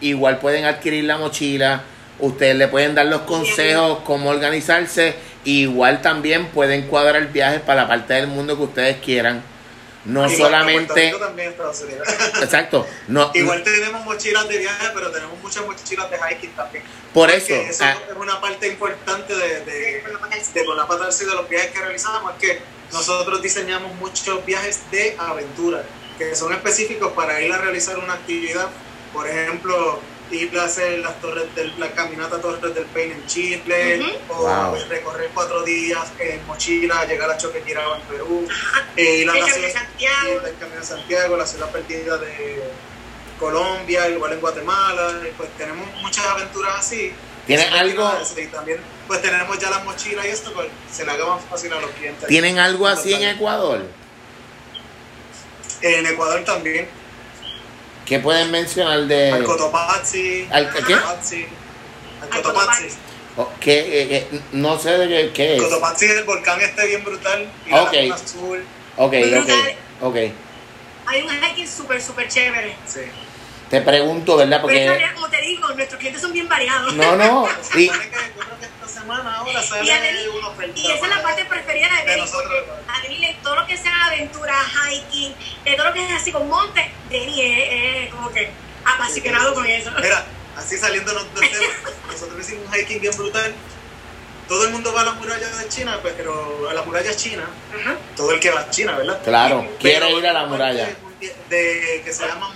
igual 0.00 0.38
pueden 0.38 0.64
adquirir 0.64 1.04
la 1.04 1.16
mochila, 1.18 1.82
ustedes 2.20 2.56
le 2.56 2.68
pueden 2.68 2.94
dar 2.94 3.06
los 3.06 3.22
consejos, 3.22 4.00
cómo 4.04 4.30
organizarse, 4.30 5.14
igual 5.44 6.02
también 6.02 6.48
pueden 6.48 6.86
cuadrar 6.86 7.32
viajes 7.32 7.60
para 7.60 7.82
la 7.82 7.88
parte 7.88 8.14
del 8.14 8.26
mundo 8.26 8.56
que 8.56 8.62
ustedes 8.62 8.96
quieran. 8.98 9.42
No 10.04 10.24
Igual 10.24 10.36
solamente... 10.36 11.12
También. 11.18 11.54
Exacto. 12.42 12.86
No, 13.08 13.30
Igual 13.34 13.62
tenemos 13.62 14.02
mochilas 14.04 14.48
de 14.48 14.58
viaje, 14.58 14.86
pero 14.94 15.10
tenemos 15.10 15.38
muchas 15.42 15.64
mochilas 15.66 16.10
de 16.10 16.16
hiking 16.16 16.52
también. 16.52 16.84
por 17.12 17.30
eso... 17.30 17.54
eso 17.54 17.84
ah, 17.84 17.94
es 18.10 18.16
una 18.16 18.40
parte 18.40 18.66
importante 18.68 19.36
de, 19.36 19.60
de, 19.64 20.02
de 20.02 20.64
con 20.64 20.76
la 20.76 20.86
de 20.86 21.24
los 21.26 21.48
viajes 21.48 21.70
que 21.70 21.80
realizamos, 21.80 22.32
es 22.32 22.38
que 22.40 22.62
nosotros 22.92 23.42
diseñamos 23.42 23.94
muchos 23.96 24.44
viajes 24.46 24.80
de 24.90 25.16
aventura, 25.18 25.84
que 26.18 26.34
son 26.34 26.52
específicos 26.52 27.12
para 27.12 27.40
ir 27.40 27.52
a 27.52 27.58
realizar 27.58 27.98
una 27.98 28.14
actividad, 28.14 28.68
por 29.12 29.28
ejemplo, 29.28 30.00
a 30.32 30.64
hacer 30.64 30.98
las 31.00 31.20
torres 31.20 31.52
del, 31.56 31.78
la 31.80 31.90
caminata 31.90 32.40
Torres 32.40 32.74
del 32.74 32.84
Paine 32.86 33.14
en 33.14 33.26
Chile, 33.26 34.00
o 34.28 34.36
Wow. 34.36 34.76
recorrer 34.88 35.30
cuatro 35.34 35.62
días 35.64 36.12
en 36.20 36.46
mochila, 36.46 37.04
llegar 37.04 37.30
a 37.30 37.36
Choquequirao 37.36 37.96
en 37.96 38.02
Perú, 38.02 38.48
eh, 38.96 39.16
ir 39.18 39.28
a 39.28 39.32
El 39.32 39.40
la 39.40 39.46
Camino 39.46 39.46
de 39.46 39.52
ciudad- 39.70 39.82
Santiago. 39.82 40.32
ir 40.32 40.38
al 40.46 40.58
Camino 40.58 40.80
de 40.80 40.86
Santiago, 40.86 41.36
la 41.36 41.46
ciudad 41.46 41.70
perdida 41.70 42.16
de, 42.18 42.62
Colombia, 43.40 44.06
igual 44.10 44.34
en 44.34 44.40
Guatemala, 44.40 45.14
y 45.26 45.32
pues 45.32 45.48
tenemos 45.56 45.88
muchas 46.02 46.26
aventuras 46.26 46.78
así. 46.78 47.10
¿Tienen 47.46 47.72
algo- 47.72 48.12
Y 48.36 48.46
también 48.48 48.78
pues 49.08 49.22
tenemos 49.22 49.58
ya 49.58 49.70
las 49.70 49.82
mochilas 49.82 50.26
y 50.26 50.28
esto, 50.28 50.52
pues 50.52 50.68
se 50.92 51.04
le 51.06 51.10
haga 51.10 51.24
más 51.26 51.42
fácil 51.48 51.72
a 51.72 51.80
los 51.80 51.90
clientes. 51.92 52.28
¿Tienen 52.28 52.58
algo 52.58 52.86
así 52.86 53.14
en 53.14 53.22
Ecuador? 53.24 53.82
En 55.80 56.06
Ecuador 56.06 56.44
también. 56.44 56.86
¿Qué 58.10 58.18
pueden 58.18 58.50
mencionar 58.50 59.06
de...? 59.06 59.30
Al 59.30 59.44
Cotopaxi. 59.44 60.48
¿Al 60.50 60.68
qué? 60.72 60.82
Cotopaxi. 60.82 61.46
Al 62.20 62.28
Cotopaxi. 62.42 62.88
Oh, 63.36 63.48
¿Qué, 63.60 63.78
eh, 63.78 64.28
eh, 64.32 64.40
no 64.50 64.76
sé 64.80 64.98
de 64.98 65.06
qué, 65.08 65.32
qué 65.32 65.56
es. 65.56 65.62
Cotopaxi 65.62 66.06
es 66.06 66.10
el 66.16 66.24
volcán 66.24 66.60
este 66.60 66.88
bien 66.88 67.04
brutal. 67.04 67.48
Y 67.66 67.70
la 67.70 67.84
Ok. 67.84 67.92
laguna 67.92 68.14
azul. 68.16 68.64
Ok, 68.96 69.14
ok, 69.14 69.50
ok. 70.00 70.16
Hay 71.06 71.22
un 71.22 71.30
hiking 71.30 71.68
súper, 71.68 72.02
súper 72.02 72.26
chévere. 72.26 72.74
Sí. 72.84 73.02
Te 73.70 73.80
pregunto, 73.80 74.36
¿verdad? 74.36 74.60
Pero 74.66 74.78
es 74.78 74.90
Porque... 74.90 75.04
que, 75.08 75.14
como 75.14 75.30
te 75.30 75.40
digo, 75.42 75.68
nuestros 75.68 75.98
clientes 76.00 76.20
son 76.22 76.32
bien 76.32 76.48
variados. 76.48 76.92
No, 76.94 77.16
no. 77.16 77.48
Y, 77.76 77.86
supone 77.86 78.10
que 78.10 78.16
yo 78.16 78.40
creo 78.44 78.58
que 78.58 78.66
esta 78.66 78.88
semana 79.00 79.36
ahora 79.36 79.50
Y, 79.50 79.64
sale 79.64 79.90
esa 79.92 81.04
es 81.06 81.08
la 81.08 81.22
parte 81.22 81.44
preferida 81.44 81.88
de 81.88 81.94
de 81.94 82.00
Adeli. 82.12 82.20
nosotros. 82.20 82.64
Adeli, 82.88 83.36
todo 83.42 83.54
lo 83.56 83.66
que 83.66 83.76
sea 83.76 84.06
aventura, 84.06 84.54
hiking, 84.90 85.34
de 85.64 85.74
todo 85.76 85.86
lo 85.88 85.94
que 85.94 86.04
es 86.04 86.10
así 86.12 86.32
con 86.32 86.48
monte, 86.48 86.90
Deni 87.08 87.40
es, 87.42 88.04
es 88.06 88.14
como 88.14 88.30
que 88.30 88.50
apasionado 88.84 89.54
con 89.54 89.64
eso. 89.66 89.90
Mira, 90.02 90.24
así 90.56 90.76
saliéndonos 90.76 91.32
del 91.34 91.48
tema, 91.50 91.64
nosotros 92.10 92.40
hicimos 92.40 92.66
un 92.66 92.74
hiking 92.74 93.00
bien 93.00 93.16
brutal. 93.16 93.54
Todo 94.48 94.64
el 94.64 94.72
mundo 94.72 94.92
va 94.92 95.02
a 95.02 95.04
la 95.04 95.12
muralla 95.12 95.46
de 95.48 95.68
China, 95.68 95.98
pues, 96.02 96.12
pero 96.16 96.68
a 96.68 96.74
la 96.74 96.82
muralla 96.82 97.14
china, 97.14 97.44
Ajá. 97.80 97.96
todo 98.16 98.32
el 98.32 98.40
que 98.40 98.50
va 98.50 98.62
a 98.62 98.70
China, 98.70 98.96
¿verdad? 98.96 99.20
claro, 99.22 99.64
quiere 99.78 100.00
Pero 100.00 100.18
ir 100.18 100.26
a 100.26 100.32
la 100.32 100.46
muralla. 100.46 100.88
De, 101.20 101.34
de- 101.48 102.02
que 102.04 102.12
se 102.12 102.26
llama. 102.26 102.52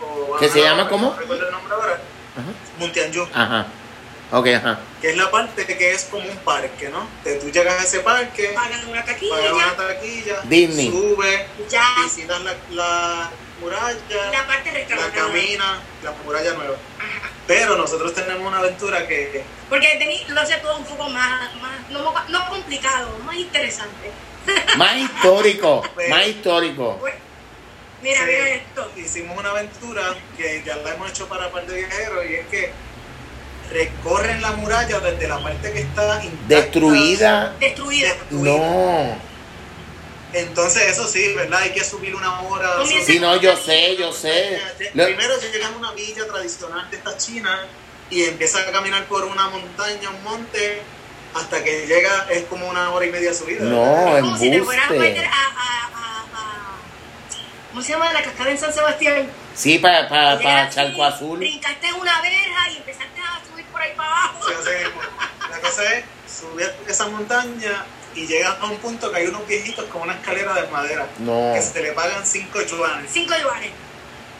O- 0.00 0.36
¿Que 0.38 0.48
se 0.48 0.60
llama 0.62 0.84
no 0.84 0.88
cómo? 0.88 1.16
recuerdo 1.18 1.46
el 1.46 1.52
nombre 1.52 1.74
ahora. 1.74 1.92
Ajá. 1.92 2.48
Montianju, 2.78 3.28
Ajá. 3.34 3.66
Ok, 4.34 4.46
ajá. 4.48 4.78
que 5.02 5.10
es 5.10 5.16
la 5.16 5.30
parte 5.30 5.66
que 5.66 5.92
es 5.92 6.04
como 6.04 6.26
un 6.26 6.36
parque, 6.38 6.88
¿no? 6.88 7.06
Que 7.22 7.34
tú 7.34 7.50
llegas 7.50 7.78
a 7.78 7.84
ese 7.84 8.00
parque, 8.00 8.52
Pagan 8.54 8.88
una 8.88 9.04
taquilla, 9.04 9.34
pagas 9.36 9.52
una 9.52 9.76
taquilla, 9.76 10.40
Disney. 10.44 10.90
subes, 10.90 11.40
ya, 11.68 11.84
visitas 12.02 12.40
la, 12.40 12.54
la 12.70 13.30
muralla, 13.60 14.30
la 14.32 14.46
parte 14.46 14.72
la 14.72 14.78
restaurante. 14.78 15.18
camina, 15.18 15.80
la 16.02 16.12
muralla 16.24 16.54
nueva. 16.54 16.76
Ajá. 16.98 17.28
Pero 17.46 17.76
nosotros 17.76 18.14
tenemos 18.14 18.46
una 18.48 18.58
aventura 18.58 19.06
que 19.06 19.44
Porque 19.68 19.98
Deni 19.98 20.24
lo 20.28 20.40
hace 20.40 20.56
todo 20.58 20.78
un 20.78 20.84
poco 20.84 21.08
más, 21.10 21.54
más 21.56 21.90
no, 21.90 22.14
no 22.28 22.48
complicado, 22.48 23.10
más 23.26 23.34
interesante. 23.36 24.10
Más 24.78 24.96
histórico, 24.96 25.82
más 26.08 26.26
histórico. 26.26 26.96
Pues, 27.00 27.14
mira, 28.02 28.18
Sí. 28.20 28.24
mira 28.26 28.48
esto. 28.50 28.90
hicimos 28.96 29.38
una 29.38 29.50
aventura 29.50 30.14
que 30.36 30.62
ya 30.64 30.76
la 30.76 30.94
hemos 30.94 31.10
hecho 31.10 31.28
para 31.28 31.50
par 31.50 31.66
de 31.66 31.76
viajeros 31.78 32.24
y 32.28 32.34
es 32.34 32.46
que 32.48 32.72
recorren 33.70 34.42
la 34.42 34.52
muralla 34.52 35.00
desde 35.00 35.28
la 35.28 35.42
parte 35.42 35.72
que 35.72 35.80
está 35.80 36.22
intacta. 36.24 36.46
Destruida. 36.48 37.54
Destruida. 37.58 38.08
destruida. 38.14 38.58
No. 38.58 39.32
Entonces 40.34 40.82
eso 40.90 41.06
sí, 41.06 41.34
¿verdad? 41.34 41.60
Hay 41.60 41.70
que 41.72 41.84
subir 41.84 42.14
una 42.14 42.40
hora. 42.42 42.70
Sí, 42.86 43.18
no, 43.18 43.36
yo 43.36 43.54
sé, 43.56 43.96
yo 43.96 44.12
sé. 44.12 44.58
Primero 44.92 45.38
llegas 45.40 45.70
a 45.72 45.76
una 45.76 45.92
villa 45.92 46.26
tradicional 46.26 46.90
de 46.90 46.96
esta 46.96 47.16
China 47.18 47.66
y 48.10 48.24
empiezas 48.24 48.66
a 48.66 48.72
caminar 48.72 49.04
por 49.06 49.24
una 49.24 49.48
montaña, 49.50 50.08
un 50.10 50.22
monte, 50.24 50.80
hasta 51.34 51.62
que 51.62 51.86
llega, 51.86 52.26
es 52.30 52.44
como 52.44 52.66
una 52.68 52.90
hora 52.90 53.04
y 53.06 53.10
media 53.10 53.34
subida. 53.34 53.62
No, 53.64 54.16
Es 54.16 54.22
como 54.22 54.38
si 54.38 54.50
te 54.50 54.62
fueras 54.62 54.84
a 54.90 54.94
embuste. 54.94 55.10
meter 55.10 55.26
a, 55.26 55.30
a, 55.30 55.34
a, 55.34 56.20
a- 56.20 56.21
¿Cómo 57.72 57.82
se 57.82 57.92
llama? 57.92 58.12
La 58.12 58.22
cascada 58.22 58.50
en 58.50 58.58
San 58.58 58.72
Sebastián. 58.72 59.26
Sí, 59.54 59.78
para 59.78 60.08
pa, 60.08 60.38
pa 60.38 60.68
Charco 60.68 61.02
Azul. 61.04 61.38
Brincaste 61.38 61.86
en 61.88 61.94
una 61.94 62.20
verja 62.20 62.70
y 62.70 62.76
empezaste 62.76 63.20
a 63.20 63.40
subir 63.50 63.64
por 63.66 63.80
ahí 63.80 63.92
para 63.96 64.10
abajo. 64.10 64.46
Sí, 64.46 64.52
así 64.60 64.84
mismo. 64.84 65.00
La 65.50 65.58
cosa 65.60 65.94
es 65.94 66.04
subir 66.30 66.70
esa 66.86 67.08
montaña 67.08 67.84
y 68.14 68.26
llegas 68.26 68.56
a 68.60 68.64
un 68.66 68.76
punto 68.76 69.10
que 69.10 69.16
hay 69.18 69.26
unos 69.26 69.46
viejitos 69.46 69.86
con 69.86 70.02
una 70.02 70.12
escalera 70.14 70.52
de 70.52 70.66
madera 70.68 71.06
No. 71.18 71.52
que 71.54 71.62
se 71.62 71.82
le 71.82 71.92
pagan 71.92 72.26
5 72.26 72.60
yuanes. 72.62 73.10
Cinco 73.10 73.34
yuanes. 73.40 73.70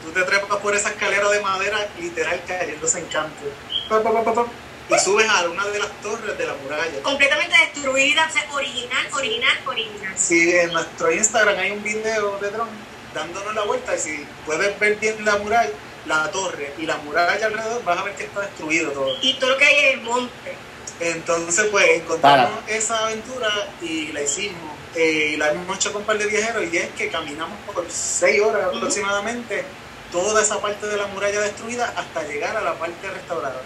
Tú 0.03 0.11
te 0.11 0.21
trepas 0.23 0.59
por 0.59 0.75
esa 0.75 0.89
escalera 0.89 1.27
de 1.29 1.39
madera, 1.39 1.87
literal 1.99 2.39
cayéndose 2.47 2.99
en 2.99 3.05
canto. 3.05 3.41
Pa, 3.89 4.03
pa, 4.03 4.11
pa, 4.13 4.23
pa, 4.23 4.33
pa, 4.35 4.51
y 4.95 4.99
subes 4.99 5.27
a 5.27 5.49
una 5.49 5.65
de 5.69 5.79
las 5.79 5.89
torres 6.01 6.37
de 6.37 6.45
la 6.45 6.53
muralla. 6.55 7.01
Completamente 7.01 7.57
destruida. 7.57 8.27
O 8.29 8.31
sea, 8.31 8.45
original, 8.53 9.07
original, 9.13 9.57
original. 9.65 10.13
Si 10.15 10.51
en 10.55 10.71
nuestro 10.73 11.11
Instagram 11.11 11.57
hay 11.57 11.71
un 11.71 11.81
video 11.81 12.37
de 12.39 12.49
dron 12.51 12.67
dándonos 13.13 13.53
la 13.55 13.63
vuelta 13.63 13.95
y 13.95 13.99
si 13.99 14.25
puedes 14.45 14.79
ver 14.79 14.95
bien 14.97 15.23
la 15.25 15.37
muralla, 15.37 15.71
la 16.05 16.29
torre 16.31 16.73
y 16.77 16.85
la 16.85 16.97
muralla 16.97 17.45
alrededor, 17.45 17.83
vas 17.83 17.97
a 17.97 18.03
ver 18.03 18.15
que 18.15 18.23
está 18.23 18.41
destruido 18.41 18.91
todo. 18.91 19.15
Y 19.21 19.35
todo 19.35 19.51
lo 19.51 19.57
que 19.57 19.65
hay 19.65 19.75
es 19.75 19.93
el 19.93 20.01
monte. 20.01 20.55
Entonces, 20.99 21.67
pues 21.71 21.85
encontramos 21.89 22.59
esa 22.67 23.05
aventura 23.05 23.49
y 23.81 24.11
la 24.11 24.21
hicimos. 24.21 24.73
Eh, 24.95 25.31
y 25.33 25.37
la 25.37 25.51
hemos 25.51 25.75
hecho 25.75 25.91
con 25.91 26.01
un 26.01 26.05
par 26.05 26.19
de 26.19 26.27
viajeros 26.27 26.65
y 26.71 26.77
es 26.77 26.89
que 26.91 27.09
caminamos 27.09 27.57
por 27.65 27.83
seis 27.89 28.39
horas 28.39 28.67
aproximadamente 28.67 29.65
toda 30.11 30.43
esa 30.43 30.61
parte 30.61 30.85
de 30.85 30.97
la 30.97 31.07
muralla 31.07 31.41
destruida 31.41 31.91
hasta 31.97 32.21
llegar 32.27 32.55
a 32.55 32.61
la 32.61 32.75
parte 32.75 33.09
restaurada. 33.09 33.61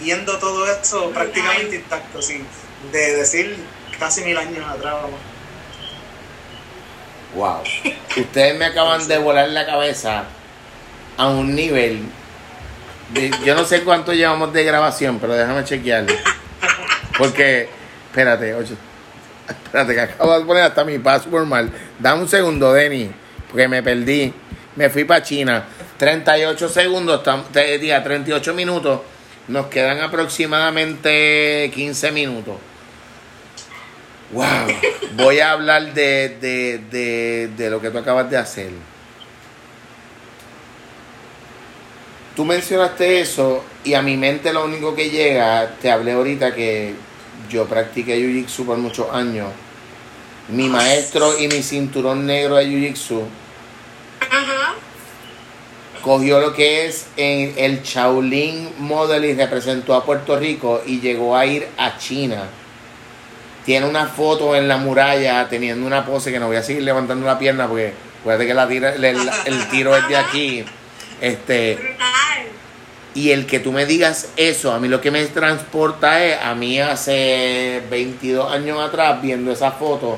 Viendo 0.00 0.36
todo 0.38 0.70
eso 0.70 1.10
prácticamente 1.10 1.76
intacto, 1.76 2.20
sí. 2.20 2.42
De 2.90 3.16
decir 3.16 3.56
casi 3.98 4.22
mil 4.22 4.36
años 4.36 4.68
atrás, 4.68 4.94
vamos. 4.94 5.20
Wow. 7.34 7.62
Ustedes 8.16 8.58
me 8.58 8.64
acaban 8.66 9.06
de 9.08 9.18
volar 9.18 9.48
la 9.48 9.66
cabeza 9.66 10.24
a 11.16 11.26
un 11.28 11.54
nivel. 11.54 12.02
de- 13.12 13.30
yo 13.44 13.54
no 13.54 13.64
sé 13.64 13.82
cuánto 13.82 14.12
llevamos 14.12 14.52
de 14.52 14.64
grabación, 14.64 15.18
pero 15.20 15.34
déjame 15.34 15.62
chequearlo. 15.64 16.12
Porque, 17.18 17.68
espérate, 18.08 18.52
ocho. 18.54 18.74
Espérate, 19.48 19.94
que 19.94 20.00
acabo 20.00 20.38
de 20.38 20.44
poner 20.44 20.64
hasta 20.64 20.84
mi 20.84 20.98
password 20.98 21.46
mal. 21.46 21.70
Dame 21.98 22.22
un 22.22 22.28
segundo, 22.28 22.72
Denny, 22.72 23.10
porque 23.48 23.68
me 23.68 23.82
perdí. 23.82 24.32
Me 24.74 24.90
fui 24.90 25.04
para 25.04 25.22
China. 25.22 25.64
38 25.98 26.68
segundos, 26.68 27.22
te 27.52 27.78
diga, 27.78 28.02
38 28.02 28.52
minutos. 28.54 29.00
Nos 29.48 29.66
quedan 29.66 30.00
aproximadamente 30.00 31.70
15 31.74 32.10
minutos. 32.12 32.56
Wow. 34.32 34.66
Voy 35.16 35.38
a 35.40 35.52
hablar 35.52 35.94
de, 35.94 36.36
de, 36.40 36.80
de, 36.90 37.50
de 37.56 37.70
lo 37.70 37.80
que 37.80 37.90
tú 37.90 37.98
acabas 37.98 38.28
de 38.28 38.36
hacer. 38.36 38.70
Tú 42.34 42.44
mencionaste 42.44 43.20
eso 43.20 43.64
y 43.82 43.94
a 43.94 44.02
mi 44.02 44.16
mente 44.16 44.52
lo 44.52 44.64
único 44.64 44.94
que 44.94 45.08
llega, 45.08 45.74
te 45.80 45.90
hablé 45.90 46.12
ahorita 46.12 46.54
que 46.54 46.94
yo 47.48 47.64
practiqué 47.66 48.18
Jiu-Jitsu 48.18 48.66
por 48.66 48.76
muchos 48.76 49.08
años. 49.10 49.48
Mi 50.48 50.68
maestro 50.68 51.38
y 51.38 51.48
mi 51.48 51.62
cinturón 51.62 52.26
negro 52.26 52.56
de 52.56 52.66
Jiu-Jitsu 52.66 53.22
Ajá. 54.20 54.74
cogió 56.02 56.38
lo 56.40 56.52
que 56.52 56.86
es 56.86 57.06
en 57.16 57.54
el 57.56 57.82
Shaolin 57.82 58.70
Model 58.78 59.24
y 59.24 59.34
representó 59.34 59.94
a 59.94 60.04
Puerto 60.04 60.38
Rico 60.38 60.82
y 60.84 61.00
llegó 61.00 61.36
a 61.36 61.46
ir 61.46 61.66
a 61.78 61.96
China. 61.96 62.44
Tiene 63.66 63.84
una 63.84 64.06
foto 64.06 64.54
en 64.54 64.68
la 64.68 64.76
muralla 64.76 65.48
teniendo 65.48 65.84
una 65.84 66.06
pose 66.06 66.30
que 66.30 66.38
no 66.38 66.46
voy 66.46 66.56
a 66.56 66.62
seguir 66.62 66.84
levantando 66.84 67.26
la 67.26 67.36
pierna 67.36 67.66
porque 67.66 67.92
acuérdate 68.20 68.46
que 68.46 69.48
el, 69.48 69.68
tiro 69.68 69.96
es 69.96 70.06
de 70.08 70.16
aquí. 70.16 70.64
Este, 71.20 71.96
y 73.12 73.32
el 73.32 73.44
que 73.44 73.58
tú 73.58 73.72
me 73.72 73.84
digas 73.84 74.28
eso, 74.36 74.72
a 74.72 74.78
mí 74.78 74.86
lo 74.86 75.00
que 75.00 75.10
me 75.10 75.24
transporta 75.26 76.24
es 76.24 76.40
a 76.40 76.54
mí 76.54 76.78
hace 76.78 77.82
22 77.90 78.52
años 78.52 78.78
atrás 78.80 79.20
viendo 79.20 79.50
esa 79.50 79.72
foto, 79.72 80.16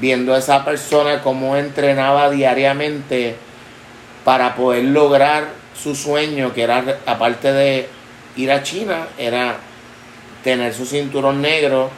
viendo 0.00 0.32
a 0.32 0.38
esa 0.38 0.64
persona 0.64 1.22
cómo 1.22 1.56
entrenaba 1.56 2.30
diariamente 2.30 3.34
para 4.24 4.54
poder 4.54 4.84
lograr 4.84 5.48
su 5.76 5.96
sueño, 5.96 6.54
que 6.54 6.62
era, 6.62 7.00
aparte 7.06 7.52
de 7.52 7.88
ir 8.36 8.52
a 8.52 8.62
China, 8.62 9.08
era 9.18 9.56
tener 10.44 10.72
su 10.74 10.86
cinturón 10.86 11.42
negro 11.42 11.90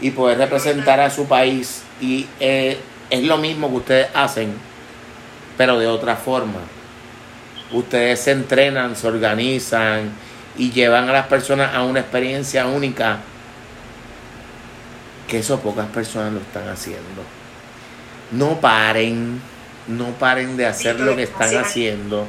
y 0.00 0.10
poder 0.10 0.38
representar 0.38 1.00
a 1.00 1.10
su 1.10 1.26
país. 1.26 1.82
Y 2.00 2.26
eh, 2.40 2.78
es 3.10 3.22
lo 3.24 3.38
mismo 3.38 3.68
que 3.70 3.76
ustedes 3.76 4.08
hacen, 4.14 4.54
pero 5.56 5.78
de 5.78 5.86
otra 5.86 6.16
forma. 6.16 6.60
Ustedes 7.72 8.20
se 8.20 8.32
entrenan, 8.32 8.94
se 8.94 9.08
organizan 9.08 10.10
y 10.56 10.70
llevan 10.70 11.08
a 11.08 11.12
las 11.12 11.26
personas 11.26 11.74
a 11.74 11.82
una 11.82 12.00
experiencia 12.00 12.66
única 12.66 13.18
que 15.28 15.38
eso 15.38 15.58
pocas 15.60 15.86
personas 15.88 16.32
lo 16.32 16.40
están 16.40 16.68
haciendo. 16.68 17.22
No 18.30 18.60
paren, 18.60 19.40
no 19.88 20.06
paren 20.12 20.56
de 20.56 20.66
hacer 20.66 21.00
lo 21.00 21.16
que 21.16 21.24
están 21.24 21.56
haciendo. 21.56 22.26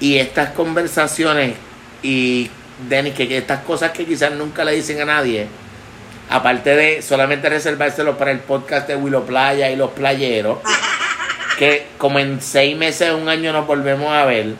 Y 0.00 0.18
estas 0.18 0.50
conversaciones 0.50 1.54
y 2.02 2.50
Denis, 2.88 3.14
que, 3.14 3.26
que 3.26 3.38
estas 3.38 3.62
cosas 3.64 3.90
que 3.90 4.06
quizás 4.06 4.32
nunca 4.32 4.64
le 4.64 4.72
dicen 4.72 5.00
a 5.00 5.04
nadie, 5.04 5.48
aparte 6.30 6.76
de 6.76 7.02
solamente 7.02 7.48
reservárselo 7.48 8.18
para 8.18 8.30
el 8.30 8.40
podcast 8.40 8.88
de 8.88 8.96
Willow 8.96 9.24
Playa 9.24 9.70
y 9.70 9.76
los 9.76 9.90
playeros, 9.90 10.58
que 11.58 11.86
como 11.98 12.18
en 12.18 12.40
seis 12.40 12.76
meses, 12.76 13.12
un 13.12 13.28
año 13.28 13.52
nos 13.52 13.66
volvemos 13.66 14.12
a 14.12 14.24
ver, 14.24 14.54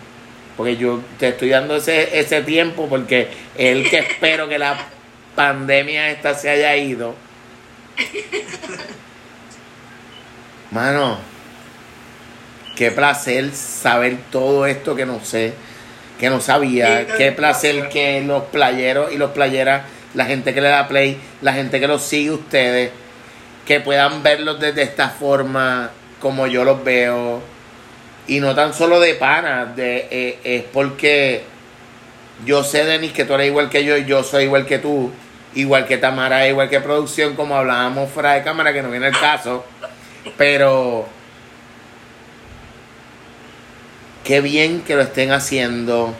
porque 0.57 0.77
yo 0.77 1.01
te 1.19 1.29
estoy 1.29 1.51
dando 1.51 1.77
ese, 1.77 2.19
ese 2.19 2.43
tiempo 2.43 2.89
porque 2.89 3.29
es 3.57 3.77
el 3.77 3.89
que 3.89 3.99
espero 3.99 4.49
que 4.49 4.59
la 4.59 4.77
pandemia 5.35 6.11
esta 6.11 6.35
se 6.35 6.51
haya 6.51 6.77
ido. 6.77 7.15
Mano, 10.71 11.19
qué 12.77 12.91
placer 12.91 13.53
saber 13.55 14.19
todo 14.31 14.67
esto 14.67 14.95
que 14.95 15.07
no 15.07 15.25
sé, 15.25 15.55
que 16.19 16.29
no 16.29 16.41
sabía. 16.41 17.07
Qué 17.17 17.33
placer 17.33 17.89
que 17.89 18.21
los 18.21 18.45
playeros 18.45 19.13
y 19.13 19.17
los 19.17 19.31
playeras, 19.31 19.83
la 20.15 20.25
gente 20.25 20.55
que 20.55 20.61
le 20.61 20.69
da 20.69 20.89
play, 20.89 21.19
la 21.43 21.53
gente 21.53 21.81
que 21.81 21.87
los 21.87 22.03
sigue 22.03 22.31
ustedes, 22.31 22.91
que 23.67 23.81
puedan 23.81 24.23
verlos 24.23 24.59
desde 24.61 24.83
esta 24.83 25.11
forma 25.11 25.91
como 26.21 26.47
yo 26.47 26.65
los 26.65 26.83
veo. 26.83 27.41
Y 28.27 28.41
no 28.41 28.55
tan 28.55 28.75
solo 28.75 29.01
de 29.01 29.15
pana, 29.15 29.67
de, 29.67 30.09
eh, 30.11 30.39
es 30.45 30.63
porque 30.65 31.43
yo 32.45 32.63
sé, 32.63 32.85
Denis, 32.85 33.13
que 33.13 33.25
tú 33.25 33.35
eres 33.35 33.49
igual 33.49 33.69
que 33.69 33.85
yo 33.85 33.97
y 33.97 34.05
yo 34.05 34.23
soy 34.23 34.45
igual 34.45 34.67
que 34.67 34.79
tú, 34.79 35.11
igual 35.55 35.87
que 35.87 35.99
Tamara, 35.99 36.47
igual 36.47 36.69
que 36.69 36.81
producción, 36.81 37.35
como 37.35 37.57
hablábamos 37.57 38.11
fuera 38.11 38.35
de 38.35 38.43
cámara, 38.43 38.73
que 38.73 38.83
no 38.83 38.91
viene 38.91 39.09
el 39.09 39.19
caso. 39.19 39.65
Pero 40.37 41.07
qué 44.25 44.41
bien 44.41 44.83
que 44.83 44.95
lo 44.95 45.03
estén 45.03 45.33
haciendo. 45.33 46.15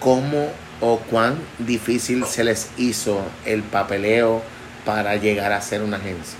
¿Cómo 0.00 0.50
o 0.82 0.98
cuán 0.98 1.38
difícil 1.58 2.26
se 2.26 2.44
les 2.44 2.70
hizo 2.76 3.24
el 3.46 3.62
papeleo 3.62 4.42
para 4.84 5.14
llegar 5.16 5.52
a 5.52 5.60
ser 5.60 5.80
una 5.80 5.96
agencia? 5.96 6.38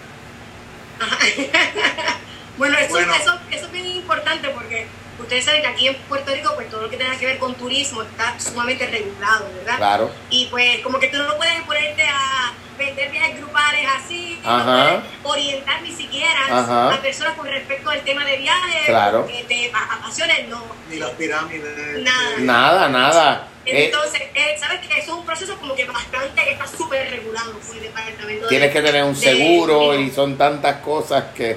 bueno, 2.58 2.76
eso, 2.76 2.98
Eso, 2.98 3.38
eso 3.50 3.66
es 3.66 3.72
bien 3.72 3.86
importante 3.86 4.48
porque 4.48 4.86
ustedes 5.20 5.44
saben 5.44 5.62
que 5.62 5.68
aquí 5.68 5.88
en 5.88 5.96
Puerto 6.08 6.32
Rico, 6.32 6.52
pues 6.56 6.68
todo 6.68 6.82
lo 6.82 6.90
que 6.90 6.96
tenga 6.96 7.16
que 7.16 7.24
ver 7.26 7.38
con 7.38 7.54
turismo 7.54 8.02
está 8.02 8.38
sumamente 8.40 8.84
regulado, 8.86 9.48
¿verdad? 9.58 9.76
Claro. 9.76 10.10
Y 10.28 10.46
pues 10.46 10.80
como 10.80 10.98
que 10.98 11.06
tú 11.06 11.18
no 11.18 11.36
puedes 11.36 11.62
ponerte 11.62 12.02
a 12.02 12.52
vender 12.76 13.12
viajes 13.12 13.36
grupales 13.38 13.86
así, 13.96 14.40
Ajá. 14.44 15.02
no 15.22 15.30
orientar 15.30 15.82
ni 15.82 15.92
siquiera 15.92 16.90
a 16.90 17.00
personas 17.00 17.34
con 17.34 17.46
respecto 17.46 17.90
al 17.90 18.00
tema 18.00 18.24
de 18.24 18.38
viajes, 18.38 18.86
claro. 18.86 19.24
que 19.26 19.44
te 19.44 19.72
apasiones, 19.72 20.48
no. 20.48 20.64
Ni 20.90 20.96
las 20.96 21.10
pirámides. 21.10 22.02
Nada. 22.02 22.38
Nada, 22.38 22.88
nada. 22.88 23.48
Entonces, 23.64 24.22
eh, 24.34 24.56
¿sabes 24.58 24.80
que 24.80 24.98
Eso 24.98 25.12
es 25.12 25.18
un 25.18 25.24
proceso 25.24 25.56
como 25.56 25.74
que 25.74 25.84
bastante, 25.84 26.52
está 26.52 26.66
súper 26.66 27.10
regulado 27.10 27.52
por 27.58 27.76
el 27.76 27.82
departamento. 27.82 28.48
Tienes 28.48 28.72
que 28.72 28.82
tener 28.82 29.04
un 29.04 29.16
seguro 29.16 29.98
y 29.98 30.10
son 30.10 30.36
tantas 30.36 30.76
cosas 30.80 31.24
que... 31.34 31.56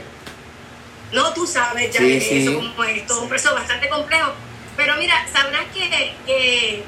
No, 1.11 1.33
tú 1.33 1.47
sabes 1.47 1.93
ya 1.93 1.99
sí, 1.99 2.17
eso 2.17 2.55
como 2.55 2.83
es 2.83 3.09
un 3.11 3.29
proceso 3.29 3.53
bastante 3.53 3.89
complejo. 3.89 4.33
Pero 4.75 4.95
mira, 4.97 5.25
sabrás 5.31 5.65
que, 5.73 6.83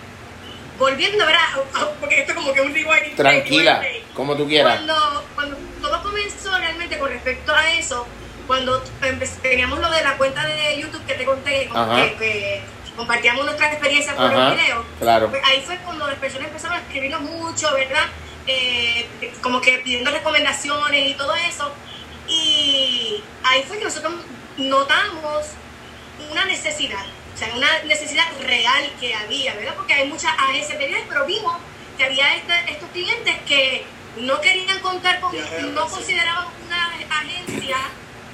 volviendo, 0.78 1.26
¿verdad? 1.26 1.42
Porque 2.00 2.20
esto 2.20 2.32
es 2.34 2.38
como 2.38 2.54
que 2.54 2.62
un 2.62 2.74
digo 2.74 2.92
Tranquila, 3.16 3.84
como 4.14 4.36
tú 4.36 4.48
quieras. 4.48 4.76
Cuando, 4.76 5.24
cuando 5.36 5.58
todo 5.82 6.04
comenzó 6.04 6.58
realmente 6.58 6.98
con 6.98 7.10
respecto 7.10 7.54
a 7.54 7.72
eso, 7.72 8.06
cuando 8.46 8.82
teníamos 9.42 9.80
lo 9.80 9.90
de 9.90 10.04
la 10.04 10.18
cuenta 10.18 10.46
de 10.46 10.80
YouTube 10.80 11.06
que 11.06 11.14
te 11.14 11.26
conté, 11.26 11.70
que, 12.18 12.62
compartíamos 12.98 13.46
nuestras 13.46 13.72
experiencias 13.72 14.16
con 14.16 14.34
los 14.34 14.56
videos, 14.56 14.86
claro. 15.00 15.30
Pues 15.30 15.42
ahí 15.46 15.62
fue 15.62 15.78
cuando 15.78 16.08
las 16.08 16.18
personas 16.18 16.48
empezaron 16.48 16.78
a 16.78 16.82
escribirnos 16.82 17.22
mucho, 17.22 17.72
¿verdad? 17.74 18.06
Eh, 18.48 19.08
como 19.42 19.62
que 19.62 19.78
pidiendo 19.78 20.12
recomendaciones 20.12 21.10
y 21.10 21.14
todo 21.14 21.34
eso. 21.36 21.72
Y 22.28 23.24
ahí 23.44 23.64
fue 23.68 23.78
que 23.78 23.86
nosotros 23.86 24.14
notamos 24.58 25.46
una 26.32 26.46
necesidad, 26.46 27.06
o 27.34 27.38
sea, 27.38 27.54
una 27.56 27.84
necesidad 27.84 28.26
real 28.42 28.92
que 29.00 29.14
había, 29.14 29.54
¿verdad? 29.54 29.76
Porque 29.76 29.94
hay 29.94 30.08
muchas 30.10 30.34
agencias 30.38 30.78
de 30.78 30.88
viajes, 30.88 31.06
pero 31.08 31.26
vimos 31.26 31.56
que 31.98 32.04
había 32.04 32.36
este, 32.36 32.72
estos 32.72 32.90
clientes 32.90 33.36
que 33.48 33.86
no 34.18 34.42
querían 34.42 34.80
contar 34.80 35.20
con, 35.20 35.36
no 35.74 35.88
consideraban 35.88 36.48
una 36.66 36.86
agencia 37.20 37.78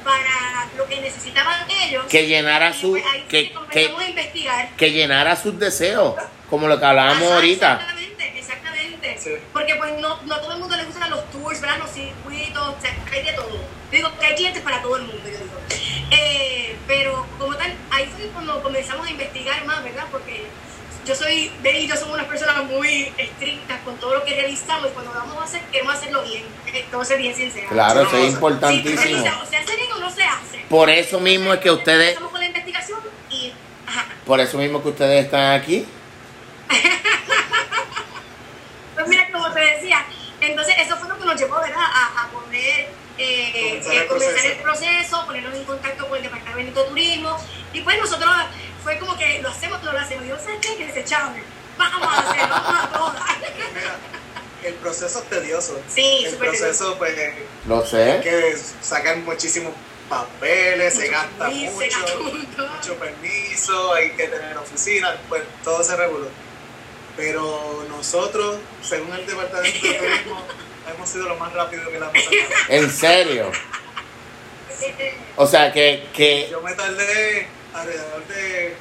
para 0.03 0.69
lo 0.77 0.87
que 0.87 1.01
necesitaban 1.01 1.69
ellos. 1.69 2.05
Que 2.09 2.27
llenara 2.27 2.73
su, 2.73 2.91
pues 2.91 3.03
que, 3.27 3.53
que, 3.71 3.93
a 3.97 4.09
investigar. 4.09 4.69
que 4.75 4.91
llenara 4.91 5.35
sus 5.35 5.57
deseos, 5.57 6.15
como 6.49 6.67
lo 6.67 6.79
que 6.79 6.85
hablábamos 6.85 7.31
ahorita. 7.31 7.73
Exactamente, 7.73 8.33
exactamente. 8.37 9.41
Porque 9.51 9.75
pues 9.75 9.99
no, 9.99 10.21
no 10.23 10.35
a 10.35 10.41
todo 10.41 10.53
el 10.53 10.59
mundo 10.59 10.75
le 10.75 10.83
gustan 10.85 11.09
los 11.09 11.29
tours, 11.31 11.61
¿verdad? 11.61 11.79
Los 11.79 11.91
circuitos, 11.91 12.61
o 12.61 12.81
sea, 12.81 12.95
hay 13.11 13.23
de 13.23 13.33
todo. 13.33 13.59
Digo 13.91 14.09
que 14.19 14.25
hay 14.25 14.35
clientes 14.35 14.61
para 14.61 14.81
todo 14.81 14.97
el 14.97 15.03
mundo, 15.03 15.23
yo 15.25 15.37
digo. 15.37 15.59
Eh, 16.11 16.75
pero 16.87 17.25
como 17.37 17.55
tal, 17.55 17.73
ahí 17.91 18.09
fue 18.15 18.27
cuando 18.27 18.61
comenzamos 18.61 19.07
a 19.07 19.11
investigar 19.11 19.65
más, 19.65 19.83
¿verdad? 19.83 20.05
Porque 20.11 20.45
yo 21.05 21.15
soy, 21.15 21.51
Ben 21.61 21.75
y 21.75 21.87
yo 21.87 21.95
somos 21.95 22.15
unas 22.15 22.27
personas 22.27 22.63
muy 22.65 23.11
estrictas 23.17 23.81
con 23.81 23.97
todo 23.97 24.15
lo 24.15 24.23
que 24.23 24.35
realizamos 24.35 24.89
y 24.89 24.93
cuando 24.93 25.13
lo 25.13 25.19
vamos 25.19 25.37
a 25.37 25.43
hacer, 25.43 25.61
queremos 25.71 25.95
hacerlo 25.95 26.23
bien, 26.23 26.43
entonces 26.73 27.17
bien 27.17 27.35
sincero. 27.35 27.67
Claro, 27.69 28.01
eso 28.01 28.17
es 28.17 28.33
importantísimo. 28.33 29.25
O. 29.41 29.45
Por 30.73 30.89
eso 30.89 31.19
mismo 31.19 31.53
es 31.53 31.59
que 31.59 31.69
ustedes... 31.69 32.13
Estamos 32.13 32.31
con 32.31 32.39
la 32.39 32.47
investigación 32.47 32.99
y... 33.29 33.53
Ajá. 33.85 34.07
Por 34.25 34.39
eso 34.39 34.57
mismo 34.57 34.81
que 34.81 34.89
ustedes 34.89 35.25
están 35.25 35.51
aquí. 35.51 35.85
pues 38.95 39.07
mira, 39.07 39.31
como 39.31 39.53
te 39.53 39.59
decía, 39.59 40.03
entonces 40.41 40.73
eso 40.79 40.97
fue 40.97 41.09
lo 41.09 41.19
que 41.19 41.25
nos 41.25 41.39
llevó, 41.39 41.59
¿verdad? 41.59 41.77
A, 41.77 42.23
a 42.23 42.29
poder 42.31 42.89
eh, 43.19 43.51
comenzar, 43.53 43.93
el, 43.93 44.07
comenzar 44.07 44.45
el 44.47 44.57
proceso, 44.63 45.23
ponernos 45.27 45.53
en 45.53 45.63
contacto 45.63 46.07
con 46.07 46.17
el 46.17 46.23
Departamento 46.23 46.81
de 46.81 46.89
Turismo 46.89 47.37
y 47.71 47.81
pues 47.81 47.99
nosotros 47.99 48.31
fue 48.83 48.97
como 48.97 49.15
que 49.15 49.43
lo 49.43 49.49
hacemos, 49.49 49.83
lo 49.83 49.91
hacemos. 49.91 50.25
Dios 50.25 50.41
¿sabes 50.41 50.57
qué? 50.59 50.75
Que 50.75 50.87
desechable. 50.87 51.43
Vamos 51.77 52.07
a 52.07 52.17
hacerlo, 52.17 52.47
vamos 52.49 52.83
a 52.83 52.97
todas. 52.97 53.23
el 54.63 54.73
proceso 54.73 55.19
es 55.19 55.29
tedioso. 55.29 55.79
Sí, 55.87 56.25
el 56.25 56.35
proceso, 56.35 56.97
pues. 56.97 57.15
Lo 57.67 57.85
sé. 57.85 58.21
Que 58.23 58.57
sacan 58.81 59.23
muchísimos 59.23 59.71
papeles, 60.09 60.93
se 60.93 61.07
gasta 61.07 61.49
mucho, 61.49 61.97
mucho 62.21 62.95
permiso, 62.95 63.93
hay 63.93 64.11
que 64.11 64.27
tener 64.27 64.57
oficina, 64.57 65.17
pues 65.29 65.43
todo 65.63 65.83
se 65.83 65.95
reguló. 65.95 66.27
Pero 67.15 67.85
nosotros, 67.89 68.57
según 68.81 69.13
el 69.13 69.25
Departamento 69.25 69.87
de 69.87 69.93
Turismo, 69.93 70.43
hemos 70.93 71.09
sido 71.09 71.29
lo 71.29 71.35
más 71.35 71.53
rápido 71.53 71.89
que 71.89 71.99
la 71.99 72.09
hemos 72.09 72.23
sacado. 72.23 72.53
¿En 72.69 72.89
serio? 72.91 73.51
O 75.35 75.47
sea 75.47 75.71
que, 75.71 76.07
que... 76.13 76.49
Yo 76.51 76.61
me 76.61 76.73
tardé 76.73 77.47
alrededor 77.73 78.27
de 78.27 78.75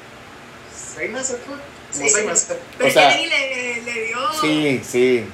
seis 0.75 1.11
meses 1.11 1.39
fue. 1.47 1.57
Como 1.57 2.09
seis 2.09 2.27
meses. 2.27 2.57
Pero 2.79 2.89
o 2.89 2.93
sea, 2.93 3.16
le, 3.16 3.83
le 3.83 4.05
dio. 4.07 4.18
Sí, 4.41 4.83
sí. 4.85 5.27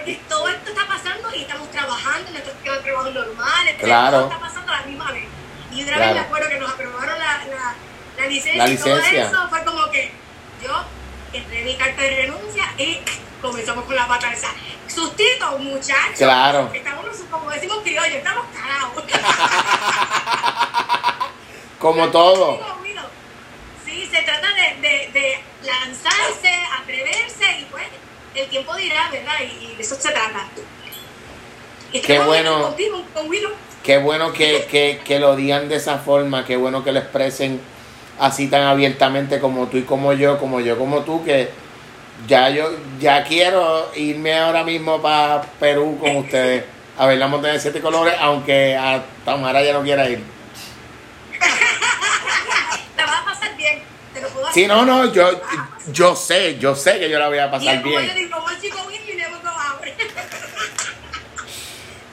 Porque 0.00 0.18
todo 0.30 0.48
esto 0.48 0.70
está 0.70 0.86
pasando 0.86 1.28
y 1.34 1.42
estamos 1.42 1.70
trabajando 1.70 2.28
en 2.28 2.32
nuestros 2.32 2.56
trabajos 2.82 3.12
normales. 3.12 3.76
Claro. 3.78 4.16
Todo 4.16 4.30
está 4.30 4.40
pasando 4.40 4.72
a 4.72 4.80
la 4.80 4.86
misma 4.86 5.12
vez. 5.12 5.24
Y 5.72 5.84
una 5.84 5.98
vez 5.98 6.14
me 6.14 6.20
acuerdo 6.20 6.48
que 6.48 6.58
nos 6.58 6.70
aprobaron 6.70 7.18
la, 7.18 7.44
la, 7.44 7.74
la 8.16 8.26
licencia, 8.26 8.56
la 8.56 8.66
licencia. 8.66 9.26
y 9.26 9.30
todo 9.30 9.42
eso. 9.42 9.48
Fue 9.50 9.62
como 9.64 9.90
que 9.90 10.10
yo 10.64 10.84
entré 11.34 11.64
mi 11.64 11.76
carta 11.76 12.00
de 12.00 12.16
renuncia 12.16 12.64
y 12.78 12.98
comenzamos 13.42 13.84
con 13.84 13.94
la 13.94 14.08
pata 14.08 14.32
esa. 14.32 14.48
Sustito, 14.88 15.58
muchachos. 15.58 16.16
Claro. 16.16 16.70
Estamos, 16.72 17.04
como 17.30 17.50
decimos 17.50 17.80
criollos, 17.82 18.16
estamos 18.16 18.46
carados. 18.54 19.04
como 21.78 22.08
todo. 22.08 22.58
Sí, 23.84 24.08
se 24.10 24.22
trata 24.22 24.48
de, 24.54 24.76
de, 24.80 25.10
de, 25.12 25.44
lanzarse, 25.62 26.64
atreverse 26.80 27.58
y 27.58 27.64
pues 27.66 27.84
el 28.34 28.48
tiempo 28.48 28.74
dirá, 28.76 29.10
¿verdad? 29.10 29.34
Y, 29.40 29.74
de 29.74 29.82
eso 29.82 29.94
se 29.94 30.10
trata. 30.10 30.48
Qué 31.92 32.18
bueno. 32.20 32.62
Contigo, 32.62 33.04
con 33.12 33.28
Willow. 33.28 33.52
Qué 33.82 33.98
bueno 33.98 34.32
que, 34.32 34.66
que, 34.70 35.00
que 35.04 35.18
lo 35.18 35.36
digan 35.36 35.68
de 35.68 35.76
esa 35.76 35.98
forma, 35.98 36.44
qué 36.44 36.56
bueno 36.56 36.84
que 36.84 36.92
lo 36.92 36.98
expresen 37.00 37.60
así 38.18 38.48
tan 38.48 38.62
abiertamente 38.62 39.40
como 39.40 39.68
tú 39.68 39.78
y 39.78 39.82
como 39.82 40.12
yo, 40.12 40.38
como 40.38 40.60
yo 40.60 40.76
como 40.76 41.00
tú, 41.00 41.24
que 41.24 41.48
ya 42.28 42.50
yo 42.50 42.70
ya 43.00 43.24
quiero 43.24 43.90
irme 43.96 44.38
ahora 44.38 44.62
mismo 44.62 45.00
para 45.00 45.42
Perú 45.58 45.98
con 45.98 46.16
ustedes 46.16 46.64
a 46.98 47.06
ver 47.06 47.16
la 47.16 47.28
montaña 47.28 47.54
de 47.54 47.60
siete 47.60 47.80
colores, 47.80 48.14
aunque 48.20 48.76
a 48.76 49.02
Tamara 49.24 49.62
ya 49.62 49.72
no 49.72 49.82
quiera 49.82 50.06
ir. 50.06 50.22
La 52.94 53.06
vas 53.06 53.22
a 53.22 53.24
pasar 53.24 53.56
bien, 53.56 53.82
te 54.12 54.20
lo 54.20 54.28
puedo 54.28 54.39
Sí, 54.52 54.66
no, 54.66 54.84
no, 54.84 55.12
yo, 55.12 55.30
yo 55.92 56.16
sé, 56.16 56.58
yo 56.58 56.74
sé 56.74 56.98
que 56.98 57.08
yo 57.08 57.18
la 57.18 57.28
voy 57.28 57.38
a 57.38 57.50
pasar 57.50 57.82
bien. 57.82 58.06
Yo 58.06 58.14
digo, 58.14 58.36
chico, 58.60 58.78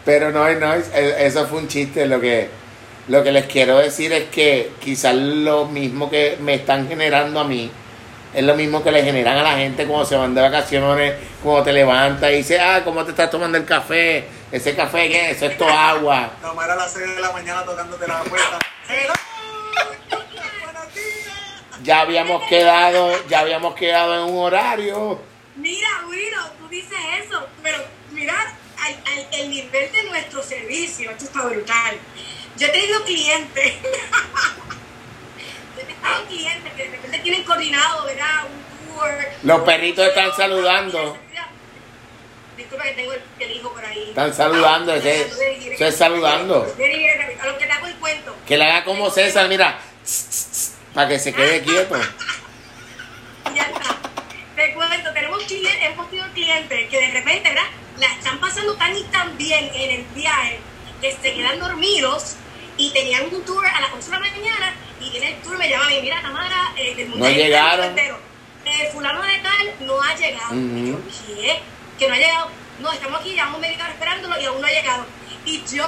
Pero 0.06 0.32
no, 0.32 0.50
no, 0.54 0.74
eso 0.74 1.48
fue 1.48 1.60
un 1.60 1.68
chiste. 1.68 2.06
Lo 2.06 2.22
que, 2.22 2.50
lo 3.08 3.24
que 3.24 3.32
les 3.32 3.46
quiero 3.46 3.80
decir 3.80 4.14
es 4.14 4.30
que 4.30 4.72
quizás 4.80 5.16
lo 5.16 5.66
mismo 5.66 6.10
que 6.10 6.38
me 6.40 6.54
están 6.54 6.88
generando 6.88 7.40
a 7.40 7.44
mí, 7.44 7.72
es 8.34 8.44
lo 8.44 8.56
mismo 8.56 8.84
que 8.84 8.92
le 8.92 9.04
generan 9.04 9.38
a 9.38 9.44
la 9.44 9.58
gente 9.58 9.86
cuando 9.86 10.06
se 10.06 10.16
van 10.16 10.36
de 10.36 10.42
vacaciones, 10.42 11.16
cuando 11.44 11.64
te 11.64 11.74
levantas 11.74 12.32
y 12.32 12.36
dices, 12.38 12.60
ah, 12.62 12.82
¿cómo 12.84 13.04
te 13.04 13.12
estás 13.12 13.32
tomando 13.32 13.58
el 13.58 13.66
café? 13.66 14.28
¿Ese 14.52 14.76
café 14.76 15.10
qué? 15.10 15.32
Eso 15.32 15.46
es 15.48 15.58
todo 15.58 15.70
agua. 15.70 16.32
Tomar 16.42 16.70
a 16.70 16.76
las 16.76 16.94
6 16.94 17.16
de 17.16 17.22
la 17.22 17.32
mañana 17.32 17.64
tocándote 17.64 18.08
la 18.08 18.22
puerta. 18.24 18.60
Ya 21.88 22.02
habíamos 22.02 22.44
quedado, 22.50 23.14
ya 23.30 23.40
habíamos 23.40 23.74
quedado 23.76 24.14
en 24.16 24.34
un 24.36 24.44
horario. 24.44 25.22
Mira, 25.56 25.88
Wiro, 26.10 26.42
tú 26.60 26.68
dices 26.68 26.98
eso, 27.26 27.48
pero 27.64 27.78
mira 28.12 28.36
al, 28.84 28.94
al- 28.94 29.28
el 29.40 29.50
nivel 29.50 29.90
de 29.94 30.04
nuestro 30.04 30.44
servicio, 30.44 31.10
esto 31.12 31.24
está 31.24 31.44
brutal. 31.46 31.98
Yo 32.58 32.68
he 32.68 32.70
tenido 32.72 33.02
clientes, 33.06 33.74
yo 35.78 35.82
he 35.82 35.86
tenido 35.86 36.26
clientes 36.28 36.74
que 36.74 36.84
de 36.84 36.90
repente 36.98 37.20
tienen 37.20 37.44
coordinado, 37.46 38.04
¿verdad? 38.06 38.44
Un 38.48 38.94
tour. 38.94 39.10
Los 39.44 39.62
perritos 39.62 40.06
están 40.10 40.36
saludando. 40.36 41.18
Disculpa 42.58 42.84
que 42.84 42.92
tengo 42.92 43.14
el, 43.14 43.22
el 43.40 43.52
hijo 43.56 43.72
por 43.72 43.86
ahí. 43.86 44.10
Están 44.10 44.34
saludando, 44.34 44.94
ese- 44.94 45.22
eso 45.74 45.86
es 45.86 45.96
saludando. 45.96 46.64
A 46.64 47.46
lo 47.48 47.58
que 47.58 47.66
te 47.66 47.72
hago 47.72 47.88
el 47.88 47.96
cuento. 47.96 48.36
Que 48.46 48.58
le 48.58 48.66
haga 48.66 48.84
como 48.84 49.10
César, 49.10 49.48
mira, 49.48 49.80
para 50.98 51.10
que 51.10 51.20
se 51.20 51.32
quede 51.32 51.62
quieto. 51.62 51.96
Ya 53.54 53.62
está. 53.62 53.96
Te 54.56 54.74
cuento, 54.74 55.14
tenemos 55.14 55.44
clientes, 55.44 55.78
hemos 55.84 56.10
tenido 56.10 56.26
clientes 56.34 56.90
que 56.90 57.00
de 57.00 57.12
repente, 57.12 57.50
¿verdad? 57.50 57.68
La 58.00 58.08
están 58.08 58.40
pasando 58.40 58.74
tan 58.78 58.98
y 58.98 59.04
tan 59.04 59.38
bien 59.38 59.70
en 59.76 59.92
el 59.92 60.04
viaje 60.16 60.60
que 61.00 61.12
se 61.12 61.36
quedan 61.36 61.60
dormidos 61.60 62.38
y 62.78 62.90
tenían 62.94 63.26
un 63.32 63.46
tour 63.46 63.64
a 63.64 63.80
las 63.80 63.94
11 63.94 64.08
de 64.08 64.12
la 64.12 64.20
mañana 64.20 64.74
y 65.00 65.12
viene 65.12 65.34
el 65.34 65.42
tour 65.44 65.56
me 65.60 65.70
llama 65.70 65.94
y 65.94 66.02
mira, 66.02 66.20
Tamara, 66.20 66.74
eh, 66.76 66.96
del 66.96 67.12
No 67.20 67.30
llegaron. 67.30 67.96
eh, 68.00 68.90
fulano 68.92 69.22
de 69.22 69.38
tal 69.38 69.74
no 69.82 70.02
ha 70.02 70.16
llegado. 70.16 70.56
Y 70.56 70.92
yo. 70.94 71.00
¿qué? 71.28 71.60
Que 72.00 72.08
no 72.08 72.16
ha 72.16 72.18
llegado. 72.18 72.50
No, 72.80 72.92
estamos 72.92 73.22
aquí, 73.22 73.34
llevamos 73.34 73.60
media 73.62 73.84
hora 73.84 73.94
esperándolo 73.94 74.42
y 74.42 74.46
aún 74.46 74.62
no 74.62 74.66
ha 74.66 74.72
llegado. 74.72 75.06
Y 75.46 75.64
yo 75.64 75.88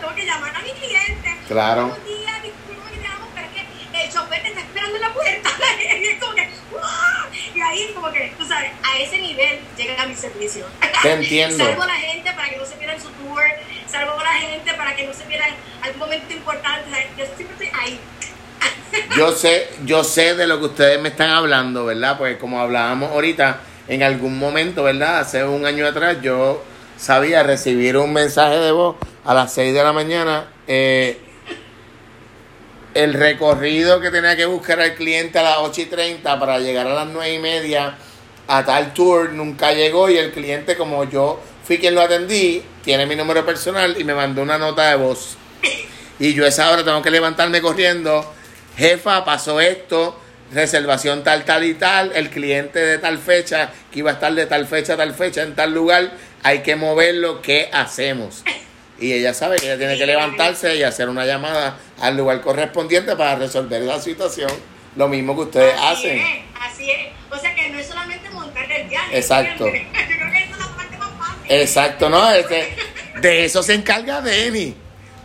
tengo 0.00 0.14
que 0.16 0.26
llamar 0.26 0.52
a 0.56 0.58
mi 0.62 0.70
cliente. 0.72 1.38
Claro. 1.46 1.86
Buenos 1.90 2.04
días, 2.04 2.42
disculpa 2.42 2.90
que 2.90 2.96
te 2.98 3.08
llamo, 3.08 3.28
pero 3.36 3.46
es 3.46 3.52
que 3.52 3.68
el 4.04 4.12
chofer 4.12 4.42
te 4.42 4.48
está 4.48 4.60
esperando 4.60 4.96
en 4.96 5.02
la 5.02 5.12
puerta. 5.12 5.50
y 6.00 6.04
es 6.04 6.20
como 6.20 6.34
que, 6.34 6.48
¡ah! 6.82 7.26
Y 7.54 7.60
ahí 7.60 7.92
como 7.94 8.10
que, 8.12 8.32
tú 8.38 8.46
sabes, 8.46 8.70
a 8.82 8.98
ese 8.98 9.18
nivel 9.18 9.58
llega 9.76 10.06
mi 10.06 10.14
servicio. 10.14 10.66
Te 11.02 11.12
entiendo. 11.12 11.56
Salvo 11.64 11.82
a 11.82 11.86
la 11.86 11.94
gente 11.94 12.32
para 12.32 12.50
que 12.50 12.56
no 12.56 12.64
se 12.64 12.76
pierdan 12.76 13.00
su 13.00 13.08
tour, 13.10 13.42
salvo 13.86 14.18
a 14.18 14.22
la 14.22 14.32
gente 14.34 14.74
para 14.74 14.94
que 14.94 15.06
no 15.06 15.12
se 15.12 15.24
pierdan 15.24 15.50
algún 15.82 15.98
momento 15.98 16.32
importante. 16.32 17.08
Yo 17.16 17.24
siempre 17.36 17.66
estoy 17.66 17.80
ahí. 17.80 18.00
Yo 19.16 19.32
sé, 19.32 19.68
yo 19.84 20.02
sé 20.02 20.34
de 20.34 20.46
lo 20.46 20.58
que 20.58 20.64
ustedes 20.66 21.00
me 21.00 21.10
están 21.10 21.30
hablando, 21.30 21.84
¿verdad? 21.84 22.16
Pues 22.16 22.38
como 22.38 22.58
hablábamos 22.60 23.10
ahorita, 23.10 23.60
en 23.86 24.02
algún 24.02 24.38
momento, 24.38 24.82
¿verdad? 24.82 25.20
Hace 25.20 25.44
un 25.44 25.66
año 25.66 25.86
atrás 25.86 26.16
yo 26.22 26.64
sabía 26.96 27.42
recibir 27.42 27.96
un 27.98 28.12
mensaje 28.12 28.56
de 28.58 28.72
voz 28.72 28.96
a 29.24 29.34
las 29.34 29.52
6 29.52 29.74
de 29.74 29.82
la 29.82 29.92
mañana. 29.92 30.46
eh, 30.66 31.20
el 32.98 33.14
recorrido 33.14 34.00
que 34.00 34.10
tenía 34.10 34.36
que 34.36 34.44
buscar 34.44 34.80
al 34.80 34.94
cliente 34.94 35.38
a 35.38 35.42
las 35.42 35.58
8 35.58 35.80
y 35.82 35.86
30 35.86 36.40
para 36.40 36.58
llegar 36.58 36.86
a 36.86 36.94
las 36.94 37.06
9 37.06 37.32
y 37.32 37.38
media 37.38 37.96
a 38.48 38.64
tal 38.64 38.92
tour 38.92 39.30
nunca 39.32 39.72
llegó 39.72 40.10
y 40.10 40.16
el 40.16 40.32
cliente 40.32 40.76
como 40.76 41.04
yo 41.04 41.40
fui 41.64 41.78
quien 41.78 41.94
lo 41.94 42.00
atendí, 42.00 42.62
tiene 42.82 43.06
mi 43.06 43.14
número 43.14 43.44
personal 43.44 43.94
y 44.00 44.02
me 44.02 44.14
mandó 44.14 44.42
una 44.42 44.58
nota 44.58 44.88
de 44.88 44.96
voz. 44.96 45.36
Y 46.18 46.34
yo 46.34 46.46
esa 46.46 46.70
hora 46.70 46.82
tengo 46.82 47.00
que 47.02 47.10
levantarme 47.10 47.60
corriendo. 47.60 48.34
Jefa, 48.76 49.24
pasó 49.24 49.60
esto. 49.60 50.18
Reservación 50.50 51.22
tal, 51.22 51.44
tal 51.44 51.62
y 51.64 51.74
tal. 51.74 52.10
El 52.14 52.30
cliente 52.30 52.78
de 52.78 52.98
tal 52.98 53.18
fecha, 53.18 53.70
que 53.92 54.00
iba 54.00 54.10
a 54.10 54.14
estar 54.14 54.34
de 54.34 54.46
tal 54.46 54.66
fecha 54.66 54.96
tal 54.96 55.14
fecha 55.14 55.42
en 55.42 55.54
tal 55.54 55.72
lugar. 55.72 56.10
Hay 56.42 56.62
que 56.62 56.74
moverlo. 56.74 57.42
¿Qué 57.42 57.68
hacemos? 57.72 58.42
Y 59.00 59.12
ella 59.12 59.32
sabe 59.32 59.56
que 59.56 59.66
ella 59.66 59.78
tiene 59.78 59.96
que 59.96 60.06
levantarse 60.06 60.76
y 60.76 60.82
hacer 60.82 61.08
una 61.08 61.24
llamada 61.24 61.78
al 62.00 62.16
lugar 62.16 62.40
correspondiente 62.40 63.14
para 63.14 63.36
resolver 63.36 63.82
la 63.82 64.00
situación. 64.00 64.50
Lo 64.96 65.06
mismo 65.08 65.36
que 65.36 65.42
ustedes 65.42 65.74
así 65.74 66.08
hacen. 66.08 66.18
Es, 66.18 66.44
así 66.60 66.90
es. 66.90 66.98
O 67.30 67.38
sea 67.38 67.54
que 67.54 67.68
no 67.68 67.78
es 67.78 67.86
solamente 67.86 68.28
montar 68.30 68.70
el 68.70 68.88
viaje. 68.88 69.16
Exacto. 69.16 69.66
Yo 69.66 69.72
creo 69.72 70.32
que 70.32 70.38
esa 70.38 70.52
es 70.52 70.58
la 70.58 70.76
parte 70.76 70.98
más 70.98 71.10
fácil. 71.18 71.46
Exacto, 71.48 72.10
¿no? 72.10 72.30
Este, 72.32 72.76
de 73.20 73.44
eso 73.44 73.62
se 73.62 73.74
encarga 73.74 74.20
Denny. 74.20 74.74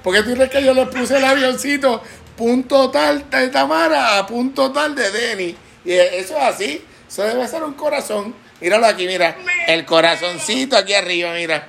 Porque 0.03 0.21
tú 0.21 0.34
crees 0.34 0.49
que 0.49 0.61
yo 0.61 0.74
le 0.74 0.86
puse 0.88 1.15
el 1.15 1.24
avioncito 1.24 2.03
punto 2.36 2.91
tal 2.91 3.30
de 3.30 3.47
Tamara 3.47 4.19
a 4.19 4.28
punto 4.28 4.71
tal 4.71 4.93
de 4.95 5.09
Denny. 5.09 5.55
Y 5.86 5.93
eso 5.93 6.38
es 6.38 6.43
así. 6.43 6.86
Eso 7.07 7.24
debe 7.24 7.47
ser 7.47 7.63
un 7.63 7.74
corazón. 7.74 8.36
Míralo 8.59 8.86
aquí, 8.86 9.07
mira. 9.07 9.38
El 9.67 9.86
corazoncito 9.86 10.76
aquí 10.76 10.93
arriba, 10.93 11.34
mira. 11.34 11.67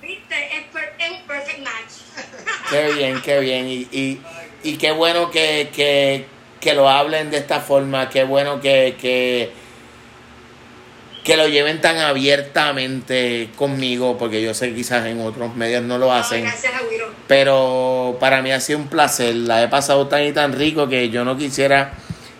Viste, 0.00 0.56
perfect 1.26 1.58
match. 1.58 1.92
Qué 2.70 2.92
bien, 2.94 3.20
qué 3.22 3.40
bien. 3.40 3.68
Y, 3.68 3.88
y, 3.92 4.20
y 4.62 4.76
qué 4.76 4.90
bueno 4.90 5.30
que, 5.30 5.70
que, 5.74 6.26
que 6.60 6.74
lo 6.74 6.88
hablen 6.88 7.30
de 7.30 7.38
esta 7.38 7.60
forma. 7.60 8.08
Qué 8.08 8.24
bueno 8.24 8.60
que, 8.60 8.96
que, 9.00 9.52
que 11.22 11.36
lo 11.36 11.46
lleven 11.46 11.80
tan 11.80 11.98
abiertamente 11.98 13.50
conmigo. 13.56 14.18
Porque 14.18 14.42
yo 14.42 14.52
sé 14.54 14.70
que 14.70 14.76
quizás 14.76 15.06
en 15.06 15.20
otros 15.20 15.54
medios 15.54 15.82
no 15.84 15.98
lo 15.98 16.12
hacen. 16.12 16.44
No, 16.44 16.50
gracias, 16.50 16.74
Agüero. 16.74 17.12
Pero 17.28 18.16
para 18.18 18.42
mí 18.42 18.50
ha 18.50 18.60
sido 18.60 18.80
un 18.80 18.88
placer. 18.88 19.34
La 19.34 19.62
he 19.62 19.68
pasado 19.68 20.08
tan 20.08 20.24
y 20.24 20.32
tan 20.32 20.52
rico 20.52 20.88
que 20.88 21.10
yo 21.10 21.24
no 21.24 21.36
quisiera 21.36 21.92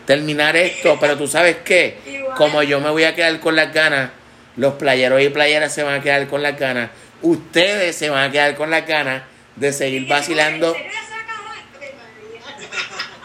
terminar 0.06 0.56
esto. 0.56 0.96
Pero 1.00 1.16
tú 1.16 1.28
sabes 1.28 1.58
qué? 1.64 1.98
Igual. 2.06 2.36
Como 2.36 2.62
yo 2.64 2.80
me 2.80 2.90
voy 2.90 3.04
a 3.04 3.14
quedar 3.14 3.38
con 3.38 3.54
las 3.54 3.72
ganas, 3.72 4.10
los 4.56 4.74
playeros 4.74 5.20
y 5.22 5.28
playeras 5.28 5.72
se 5.72 5.82
van 5.84 6.00
a 6.00 6.02
quedar 6.02 6.26
con 6.26 6.42
las 6.42 6.58
ganas. 6.58 6.90
Ustedes 7.22 7.96
se 7.96 8.10
van 8.10 8.28
a 8.28 8.32
quedar 8.32 8.54
con 8.56 8.70
las 8.70 8.86
ganas 8.86 9.22
de 9.56 9.72
seguir 9.72 10.06
vacilando. 10.06 10.76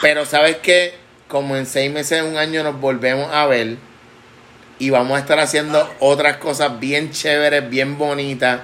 Pero 0.02 0.26
sabes 0.26 0.58
que 0.58 0.96
como 1.28 1.56
en 1.56 1.66
seis 1.66 1.90
meses, 1.92 2.24
un 2.24 2.38
año 2.38 2.62
nos 2.62 2.80
volvemos 2.82 3.34
a 3.34 3.46
ver 3.46 3.78
y 4.80 4.90
vamos 4.90 5.16
a 5.16 5.22
estar 5.22 5.40
haciendo 5.40 5.90
otras 6.00 6.38
cosas 6.38 6.80
bien 6.80 7.12
chéveres, 7.12 7.70
bien 7.70 7.98
bonitas. 7.98 8.62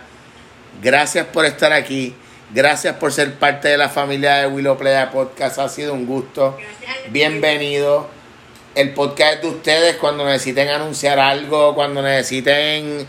Gracias 0.81 1.25
por 1.27 1.45
estar 1.45 1.71
aquí. 1.71 2.13
Gracias 2.53 2.95
por 2.95 3.13
ser 3.13 3.35
parte 3.35 3.67
de 3.69 3.77
la 3.77 3.87
familia 3.87 4.35
de 4.37 4.47
Willow 4.47 4.77
Playa 4.77 5.11
Podcast. 5.11 5.59
Ha 5.59 5.69
sido 5.69 5.93
un 5.93 6.05
gusto. 6.05 6.57
Gracias. 6.57 7.11
Bienvenido. 7.13 8.09
El 8.75 8.93
podcast 8.93 9.41
de 9.41 9.47
ustedes 9.47 9.95
cuando 9.95 10.25
necesiten 10.25 10.69
anunciar 10.69 11.19
algo, 11.19 11.73
cuando 11.73 12.01
necesiten 12.01 13.07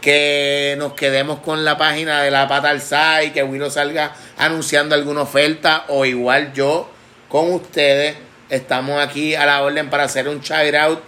que 0.00 0.76
nos 0.78 0.92
quedemos 0.94 1.40
con 1.40 1.64
la 1.64 1.76
página 1.76 2.22
de 2.22 2.30
la 2.30 2.46
pata 2.48 2.70
alzada 2.70 3.24
y 3.24 3.30
que 3.30 3.42
Willow 3.42 3.70
salga 3.70 4.14
anunciando 4.36 4.94
alguna 4.94 5.22
oferta 5.22 5.84
o 5.88 6.04
igual 6.04 6.52
yo 6.52 6.90
con 7.28 7.52
ustedes. 7.52 8.16
Estamos 8.48 9.02
aquí 9.04 9.34
a 9.34 9.44
la 9.44 9.62
orden 9.62 9.90
para 9.90 10.04
hacer 10.04 10.28
un 10.28 10.40
shout 10.40 10.74
out. 10.74 11.00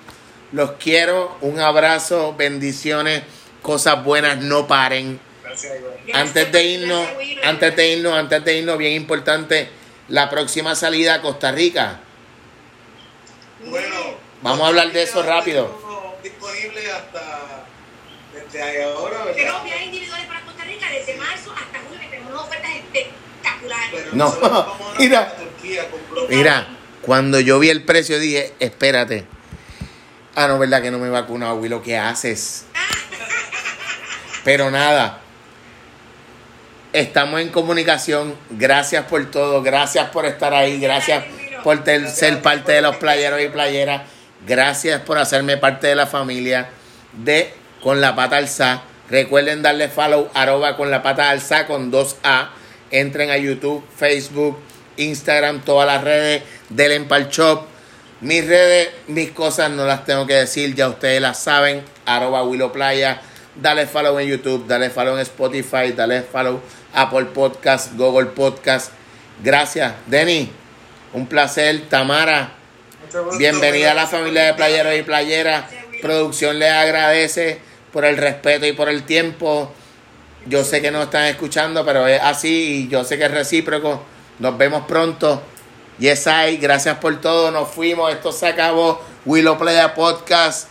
Los 0.53 0.73
quiero, 0.73 1.37
un 1.41 1.61
abrazo, 1.61 2.35
bendiciones, 2.37 3.23
cosas 3.63 4.03
buenas, 4.05 4.39
no 4.39 4.67
paren. 4.67 5.21
Gracias, 5.45 5.73
Antes 6.13 6.53
de 6.53 6.65
irnos, 6.65 7.07
gracias, 7.07 7.45
antes 7.45 7.77
de 7.77 7.89
irnos, 7.89 8.15
antes 8.15 8.45
de 8.45 8.59
irnos, 8.59 8.79
bien 8.79 8.93
importante, 8.93 9.69
la 10.09 10.29
próxima 10.29 10.75
salida 10.75 11.15
a 11.15 11.23
Costa 11.23 11.53
Rica. 11.53 12.01
Bueno, 13.65 14.21
Vamos 14.43 14.63
a 14.63 14.69
hablar 14.69 14.91
de 14.93 15.03
eso 15.03 15.23
rápido. 15.23 15.80
Desde 18.53 18.83
ahora, 18.85 19.19
¿verdad? 19.19 19.35
Tenemos 19.35 19.65
viajes 19.65 19.87
individuales 19.87 20.27
para 20.27 20.41
Costa 20.43 20.65
Rica 20.65 20.87
desde 20.91 21.17
marzo 21.17 21.53
hasta 21.53 21.79
junio 21.81 22.01
que 22.01 22.07
tenemos 22.09 22.33
unas 22.33 22.43
ofertas 22.45 22.71
espectaculares. 22.75 23.91
Pero 23.93 24.11
No, 24.15 24.77
mira. 24.99 25.35
Mira, 26.29 26.67
cuando 27.03 27.39
yo 27.41 27.59
vi 27.59 27.71
el 27.71 27.85
precio 27.85 28.19
dije, 28.19 28.53
espérate. 28.59 29.25
Ah, 30.35 30.49
no, 30.49 30.59
¿verdad 30.59 30.83
que 30.83 30.91
no 30.91 30.99
me 30.99 31.09
he 31.09 31.11
vacunado, 31.11 31.55
Willow? 31.57 31.83
¿Qué 31.83 31.97
haces? 31.97 32.65
Pero 34.45 34.71
nada. 34.71 35.21
Estamos 36.93 37.41
en 37.41 37.51
comunicación. 37.51 38.35
Gracias 38.51 39.05
por 39.07 39.31
todo. 39.31 39.63
Gracias 39.63 40.09
por 40.11 40.25
estar 40.27 40.53
ahí. 40.55 40.81
Gracias 40.81 41.25
por 41.63 41.85
ter- 41.85 42.09
ser 42.11 42.43
parte 42.43 42.73
de 42.73 42.83
los 42.83 42.97
playeros 42.97 43.41
y 43.43 43.49
playeras. 43.49 44.03
Gracias 44.47 45.01
por 45.03 45.19
hacerme 45.19 45.57
parte 45.57 45.87
de 45.87 45.95
la 45.95 46.07
familia 46.07 46.71
de 47.13 47.53
Con 47.83 48.01
la 48.01 48.15
Pata 48.15 48.37
Alza. 48.37 48.83
Recuerden 49.11 49.61
darle 49.61 49.89
follow 49.89 50.31
arroba 50.35 50.77
con 50.77 50.89
la 50.91 51.03
pata 51.03 51.31
alza 51.31 51.67
con 51.67 51.91
2A. 51.91 52.51
Entren 52.93 53.31
a 53.31 53.37
YouTube, 53.37 53.85
Facebook, 53.97 54.57
Instagram, 54.97 55.63
todas 55.63 55.87
las 55.87 56.05
redes 56.05 56.45
del 56.69 56.93
Empal 56.93 57.29
Shop. 57.29 57.67
Mis 58.21 58.47
redes, 58.47 58.91
mis 59.09 59.33
cosas 59.33 59.71
no 59.71 59.85
las 59.85 60.05
tengo 60.05 60.29
que 60.29 60.35
decir, 60.35 60.77
ya 60.77 60.89
ustedes 60.89 61.21
las 61.21 61.43
saben. 61.43 61.83
Arroba 62.07 62.45
Willow 62.45 62.71
Playa. 62.71 63.21
Dale 63.57 63.87
follow 63.87 64.17
en 64.21 64.29
YouTube, 64.29 64.67
dale 64.69 64.91
follow 64.91 65.17
en 65.17 65.23
Spotify, 65.23 65.93
dale 65.93 66.23
follow 66.23 66.61
Apple 66.95 67.27
Podcast, 67.27 67.97
Google 67.97 68.27
Podcast. 68.27 68.93
Gracias, 69.43 69.93
Denny. 70.07 70.53
Un 71.13 71.27
placer, 71.27 71.89
Tamara. 71.89 72.53
Bienvenida 73.39 73.91
a 73.91 73.95
la 73.95 74.07
familia 74.07 74.45
de 74.45 74.55
playeros 74.55 74.95
y 74.97 75.03
playeras. 75.03 75.65
Producción 76.01 76.61
les 76.61 76.71
agradece 76.71 77.70
por 77.93 78.05
el 78.05 78.17
respeto 78.17 78.67
y 78.67 78.73
por 78.73 78.89
el 78.89 79.05
tiempo. 79.05 79.73
Yo 80.47 80.65
sé 80.65 80.81
que 80.81 80.91
no 80.91 81.03
están 81.03 81.25
escuchando, 81.27 81.85
pero 81.85 82.07
es 82.07 82.21
así 82.21 82.85
y 82.85 82.89
yo 82.89 83.05
sé 83.05 83.19
que 83.19 83.25
es 83.25 83.31
recíproco. 83.31 84.03
Nos 84.39 84.57
vemos 84.57 84.85
pronto. 84.87 85.43
Yes, 85.99 86.25
Gracias 86.61 86.97
por 86.97 87.21
todo. 87.21 87.51
Nos 87.51 87.69
fuimos. 87.69 88.11
Esto 88.11 88.33
se 88.33 88.47
acabó. 88.47 89.03
Willow 89.27 89.59
Playa 89.59 89.95
Podcast. 89.95 90.69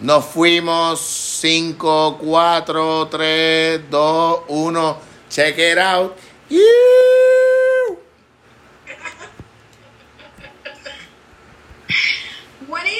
Nos 0.00 0.26
fuimos. 0.26 1.00
5, 1.00 2.18
4, 2.20 3.08
3, 3.08 3.80
2, 3.90 4.40
1. 4.48 5.00
Check 5.30 5.58
it 5.58 5.78
out. 5.78 6.14
You. 6.50 6.58
What 12.68 12.84
is 12.84 12.96